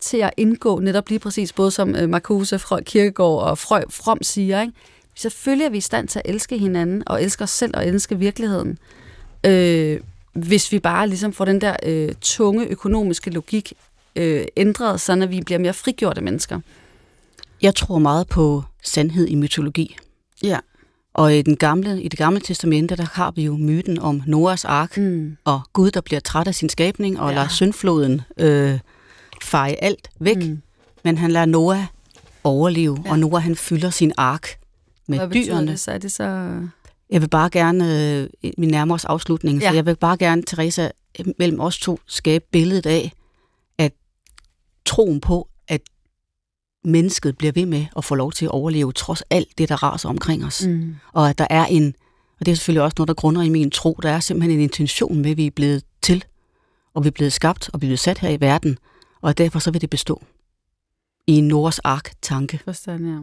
til 0.00 0.16
at 0.16 0.30
indgå 0.36 0.78
netop 0.78 1.08
lige 1.08 1.18
præcis, 1.18 1.52
både 1.52 1.70
som 1.70 1.96
øh, 1.96 2.08
Marcuse, 2.08 2.58
Frø, 2.58 2.80
Kirkegaard 2.80 3.42
og 3.42 3.58
Frø, 3.58 3.82
From 3.90 4.22
siger, 4.22 4.60
ikke? 4.60 4.72
Selvfølgelig 5.14 5.64
er 5.64 5.70
vi 5.70 5.76
i 5.76 5.80
stand 5.80 6.08
til 6.08 6.18
at 6.24 6.30
elske 6.30 6.58
hinanden, 6.58 7.02
og 7.06 7.22
elske 7.22 7.44
os 7.44 7.50
selv 7.50 7.76
og 7.76 7.86
elske 7.86 8.18
virkeligheden. 8.18 8.78
Øh, 9.46 10.00
hvis 10.32 10.72
vi 10.72 10.78
bare 10.78 11.08
ligesom 11.08 11.32
får 11.32 11.44
den 11.44 11.60
der 11.60 11.76
øh, 11.82 12.14
tunge 12.20 12.66
økonomiske 12.66 13.30
logik 13.30 13.72
øh, 14.16 14.44
ændret, 14.56 15.00
så 15.00 15.12
at 15.12 15.30
vi 15.30 15.40
bliver 15.40 15.58
mere 15.58 15.74
frigjorte 15.74 16.20
mennesker. 16.20 16.60
Jeg 17.62 17.74
tror 17.74 17.98
meget 17.98 18.28
på 18.28 18.62
sandhed 18.82 19.26
i 19.26 19.34
mytologi. 19.34 19.96
Ja. 20.42 20.58
Og 21.14 21.36
i, 21.36 21.42
den 21.42 21.56
gamle, 21.56 22.02
i 22.02 22.08
det 22.08 22.18
gamle 22.18 22.40
testamente, 22.40 22.96
der 22.96 23.06
har 23.12 23.30
vi 23.30 23.44
jo 23.44 23.56
myten 23.56 23.98
om 23.98 24.22
Noahs 24.26 24.64
ark, 24.64 24.96
mm. 24.96 25.36
og 25.44 25.60
Gud, 25.72 25.90
der 25.90 26.00
bliver 26.00 26.20
træt 26.20 26.48
af 26.48 26.54
sin 26.54 26.68
skabning, 26.68 27.20
og 27.20 27.28
ja. 27.30 27.34
lader 27.34 27.48
syndfloden 27.48 28.22
øh, 28.38 28.78
feje 29.42 29.74
alt 29.74 30.10
væk. 30.20 30.36
Mm. 30.36 30.62
Men 31.04 31.18
han 31.18 31.30
lader 31.30 31.46
Noah 31.46 31.84
overleve, 32.44 33.02
ja. 33.04 33.10
og 33.10 33.18
Noah 33.18 33.42
han 33.42 33.56
fylder 33.56 33.90
sin 33.90 34.12
ark 34.16 34.48
med 35.08 35.18
Hvad 35.18 35.28
dyrene. 35.28 35.70
Det, 35.70 35.80
så 35.80 35.90
er 35.90 35.98
det 35.98 36.12
så... 36.12 36.60
Jeg 37.10 37.20
vil 37.20 37.28
bare 37.28 37.50
gerne, 37.50 38.12
øh, 38.22 38.52
min 38.58 38.68
nærmere 38.68 38.98
afslutning, 39.04 39.60
ja. 39.60 39.68
så 39.68 39.74
jeg 39.74 39.86
vil 39.86 39.96
bare 39.96 40.16
gerne, 40.16 40.42
Teresa, 40.42 40.88
mellem 41.38 41.60
os 41.60 41.78
to 41.78 42.00
skabe 42.06 42.44
billedet 42.52 42.86
af, 42.86 43.12
at 43.78 43.92
troen 44.86 45.20
på, 45.20 45.48
mennesket 46.84 47.38
bliver 47.38 47.52
ved 47.52 47.66
med 47.66 47.86
at 47.96 48.04
få 48.04 48.14
lov 48.14 48.32
til 48.32 48.44
at 48.44 48.50
overleve, 48.50 48.92
trods 48.92 49.22
alt 49.30 49.48
det, 49.58 49.68
der 49.68 49.82
raser 49.82 50.08
omkring 50.08 50.44
os. 50.44 50.66
Mm. 50.66 50.96
Og 51.12 51.30
at 51.30 51.38
der 51.38 51.46
er 51.50 51.66
en, 51.66 51.94
og 52.40 52.46
det 52.46 52.52
er 52.52 52.56
selvfølgelig 52.56 52.82
også 52.82 52.94
noget, 52.98 53.08
der 53.08 53.14
grunder 53.14 53.42
i 53.42 53.48
min 53.48 53.70
tro, 53.70 53.98
der 54.02 54.10
er 54.10 54.20
simpelthen 54.20 54.58
en 54.58 54.62
intention 54.62 55.18
med, 55.18 55.30
at 55.30 55.36
vi 55.36 55.46
er 55.46 55.50
blevet 55.50 55.82
til, 56.02 56.24
og 56.94 57.04
vi 57.04 57.08
er 57.08 57.12
blevet 57.12 57.32
skabt, 57.32 57.70
og 57.72 57.80
vi 57.80 57.86
er 57.86 57.88
blevet 57.88 58.00
sat 58.00 58.18
her 58.18 58.28
i 58.28 58.40
verden, 58.40 58.78
og 59.20 59.38
derfor 59.38 59.58
så 59.58 59.70
vil 59.70 59.80
det 59.80 59.90
bestå. 59.90 60.22
I 61.26 61.32
en 61.32 61.48
Nords 61.48 61.78
ark-tanke. 61.78 62.60
Forstand, 62.64 63.06
ja. 63.06 63.18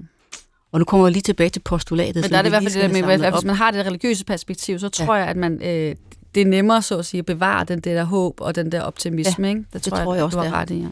Og 0.72 0.80
nu 0.80 0.86
kommer 0.86 1.08
jeg 1.08 1.12
lige 1.12 1.24
tilbage 1.24 1.50
til 1.50 1.60
postulatet. 1.60 2.24
Men 2.24 2.32
der 2.32 2.38
er 2.38 2.42
det 2.42 2.50
i 2.50 2.52
hvert 2.52 2.64
fald 2.64 2.74
det 2.74 2.82
der 2.82 3.08
med, 3.08 3.26
at 3.26 3.34
hvis 3.34 3.44
man 3.44 3.56
har 3.56 3.72
det 3.72 3.86
religiøse 3.86 4.26
perspektiv, 4.26 4.80
så 4.80 4.90
tror 4.90 5.16
ja. 5.16 5.22
jeg, 5.22 5.30
at 5.30 5.38
man, 5.38 5.54
øh, 5.54 5.96
det 6.36 6.42
er 6.42 6.46
nemmere 6.46 6.82
så 6.82 6.98
at 6.98 7.06
sige 7.06 7.20
at 7.20 7.26
bevare 7.26 7.64
den 7.64 7.80
der 7.80 8.04
håb 8.04 8.42
og 8.42 8.56
den 8.56 8.72
der 8.72 8.82
optimisme. 8.82 9.48
Ja, 9.48 9.50
ikke? 9.50 9.66
Det, 9.74 9.86
det 9.86 9.94
tror 9.94 9.98
jeg, 9.98 10.08
jeg, 10.08 10.16
jeg 10.16 10.24
også, 10.24 10.38
du 10.38 10.44
har 10.44 10.54
ret 10.54 10.70
i. 10.70 10.80
Ja. 10.80 10.88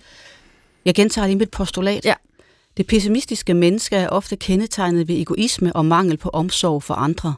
Jeg 0.85 0.95
gentager 0.95 1.27
lige 1.27 1.37
mit 1.37 1.51
postulat. 1.51 2.05
Ja. 2.05 2.13
Det 2.79 2.87
pessimistiske 2.87 3.53
menneske 3.53 3.95
er 3.95 4.09
ofte 4.09 4.35
kendetegnet 4.35 5.07
ved 5.07 5.15
egoisme 5.15 5.75
og 5.75 5.85
mangel 5.85 6.17
på 6.17 6.29
omsorg 6.29 6.83
for 6.83 6.93
andre. 6.93 7.33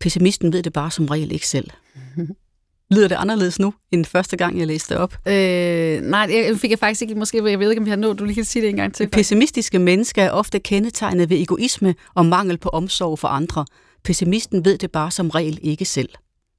Pessimisten 0.00 0.52
ved 0.52 0.62
det 0.62 0.72
bare 0.72 0.90
som 0.90 1.06
regel 1.06 1.32
ikke 1.32 1.46
selv. 1.46 1.70
Lyder 2.94 3.08
det 3.08 3.14
anderledes 3.14 3.58
nu, 3.58 3.74
end 3.92 4.04
første 4.04 4.36
gang, 4.36 4.58
jeg 4.58 4.66
læste 4.66 4.94
det 4.94 5.02
op? 5.02 5.14
Øh, 5.28 6.00
nej, 6.00 6.28
jeg 6.30 6.58
fik 6.58 6.70
jeg 6.70 6.78
faktisk 6.78 7.02
ikke. 7.02 7.14
Måske, 7.14 7.50
jeg 7.50 7.58
ved 7.58 7.70
ikke, 7.70 7.80
om 7.80 7.84
vi 7.84 7.90
har 7.90 7.96
nået. 7.96 8.18
Du 8.18 8.24
lige 8.24 8.34
kan 8.34 8.44
sige 8.44 8.62
det 8.62 8.68
en 8.68 8.76
gang 8.76 8.94
til. 8.94 9.06
Det 9.06 9.12
pessimistiske 9.12 9.78
menneske 9.78 10.20
er 10.20 10.30
ofte 10.30 10.60
kendetegnet 10.60 11.30
ved 11.30 11.40
egoisme 11.40 11.94
og 12.14 12.26
mangel 12.26 12.58
på 12.58 12.68
omsorg 12.68 13.18
for 13.18 13.28
andre. 13.28 13.66
Pessimisten 14.04 14.64
ved 14.64 14.78
det 14.78 14.90
bare 14.90 15.10
som 15.10 15.30
regel 15.30 15.58
ikke 15.62 15.84
selv. 15.84 16.08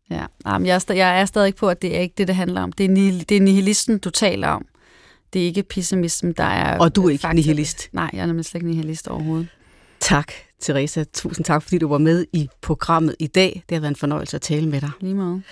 Ja, 0.10 0.26
Jamen, 0.46 0.66
jeg, 0.66 0.82
er 0.88 0.94
jeg 0.94 1.22
er 1.22 1.26
stadig 1.26 1.56
på, 1.56 1.70
at 1.70 1.82
det 1.82 1.96
er 1.96 2.00
ikke 2.00 2.16
det, 2.18 2.28
det 2.28 2.36
handler 2.36 2.62
om. 2.62 2.72
Det 2.72 2.84
er, 2.84 3.24
det 3.30 3.38
er 3.38 3.42
nihilisten, 3.42 3.98
du 3.98 4.10
taler 4.10 4.48
om. 4.48 4.66
Det 5.34 5.42
er 5.42 5.46
ikke 5.46 5.64
pessimismen, 5.64 6.34
der 6.34 6.44
er... 6.44 6.80
Og 6.80 6.96
du 6.96 7.06
er 7.06 7.10
ikke 7.10 7.22
fakta. 7.22 7.36
nihilist? 7.36 7.90
Nej, 7.92 8.10
jeg 8.14 8.22
er 8.22 8.26
nemlig 8.26 8.46
slet 8.46 8.56
ikke 8.56 8.68
nihilist 8.68 9.08
overhovedet. 9.08 9.48
Tak, 10.00 10.32
Teresa. 10.60 11.04
Tusind 11.14 11.46
tak, 11.46 11.64
fordi 11.64 11.78
du 11.78 11.88
var 11.88 11.98
med 11.98 12.26
i 12.34 12.50
programmet 12.62 13.16
i 13.20 13.28
dag. 13.28 13.64
Det 13.70 13.76
har 13.76 13.82
været 13.82 13.92
en 13.92 13.96
fornøjelse 13.96 14.36
at 14.36 14.42
tale 14.42 14.70
med 14.70 14.82
dig. 14.82 14.92
Lige 15.02 15.14
meget. 15.14 15.44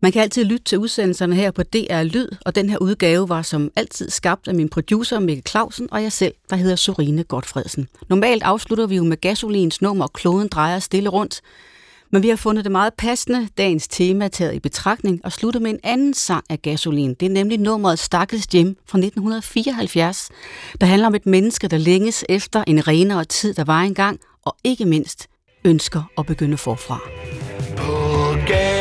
Man 0.00 0.12
kan 0.12 0.22
altid 0.22 0.44
lytte 0.44 0.64
til 0.64 0.78
udsendelserne 0.78 1.34
her 1.34 1.50
på 1.50 1.62
DR 1.62 2.02
Lyd, 2.02 2.28
og 2.46 2.54
den 2.54 2.70
her 2.70 2.78
udgave 2.78 3.28
var 3.28 3.42
som 3.42 3.70
altid 3.76 4.10
skabt 4.10 4.48
af 4.48 4.54
min 4.54 4.68
producer 4.68 5.18
Mikkel 5.18 5.44
Clausen 5.48 5.88
og 5.92 6.02
jeg 6.02 6.12
selv, 6.12 6.34
der 6.50 6.56
hedder 6.56 6.76
Sorine 6.76 7.24
Godfredsen. 7.24 7.88
Normalt 8.08 8.42
afslutter 8.42 8.86
vi 8.86 8.96
jo 8.96 9.04
med 9.04 9.20
gasolins 9.20 9.82
nummer 9.82 10.06
Kloden 10.06 10.48
drejer 10.48 10.78
stille 10.78 11.08
rundt, 11.08 11.40
men 12.12 12.22
vi 12.22 12.28
har 12.28 12.36
fundet 12.36 12.64
det 12.64 12.72
meget 12.72 12.94
passende, 12.94 13.48
dagens 13.58 13.88
tema 13.88 14.28
taget 14.28 14.54
i 14.54 14.60
betragtning, 14.60 15.20
og 15.24 15.32
slutter 15.32 15.60
med 15.60 15.70
en 15.70 15.80
anden 15.82 16.14
sang 16.14 16.44
af 16.50 16.62
gasolin. 16.62 17.14
Det 17.14 17.26
er 17.26 17.30
nemlig 17.30 17.58
nummeret 17.58 17.98
Stakkels 17.98 18.54
Jim 18.54 18.66
fra 18.66 18.98
1974, 18.98 20.28
der 20.80 20.86
handler 20.86 21.06
om 21.06 21.14
et 21.14 21.26
menneske, 21.26 21.68
der 21.68 21.78
længes 21.78 22.24
efter 22.28 22.64
en 22.66 22.88
renere 22.88 23.24
tid, 23.24 23.54
der 23.54 23.64
var 23.64 23.80
engang, 23.80 24.20
og 24.44 24.56
ikke 24.64 24.84
mindst 24.84 25.28
ønsker 25.64 26.02
at 26.18 26.26
begynde 26.26 26.56
forfra. 26.56 26.98
På 27.76 27.92
gaden 28.46 28.75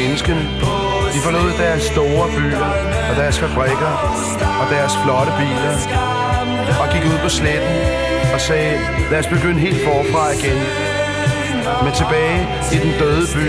menneskene. 0.00 0.44
De 1.14 1.18
forlod 1.26 1.50
deres 1.64 1.82
store 1.82 2.26
byer 2.36 2.66
og 3.10 3.14
deres 3.22 3.38
fabrikker 3.38 3.92
og 4.60 4.66
deres 4.74 4.92
flotte 5.02 5.32
biler 5.40 5.74
og 6.82 6.86
gik 6.92 7.04
ud 7.12 7.18
på 7.22 7.28
sletten 7.28 7.76
og 8.34 8.40
sagde, 8.40 8.72
lad 9.10 9.18
os 9.18 9.26
begynde 9.26 9.60
helt 9.66 9.80
forfra 9.84 10.24
igen. 10.38 10.58
Men 11.84 11.92
tilbage 12.00 12.38
i 12.74 12.76
den 12.84 12.92
døde 13.00 13.26
by, 13.34 13.46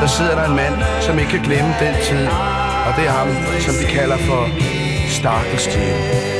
der 0.00 0.08
sidder 0.16 0.34
der 0.38 0.44
en 0.50 0.56
mand, 0.56 0.76
som 1.00 1.18
ikke 1.18 1.30
kan 1.30 1.42
glemme 1.48 1.72
den 1.84 1.94
tid, 2.08 2.24
og 2.86 2.90
det 2.96 3.04
er 3.10 3.14
ham, 3.20 3.30
som 3.66 3.74
de 3.80 3.86
kalder 3.96 4.18
for 4.28 4.42
Stakkels 5.16 5.66
Jane. 5.74 6.39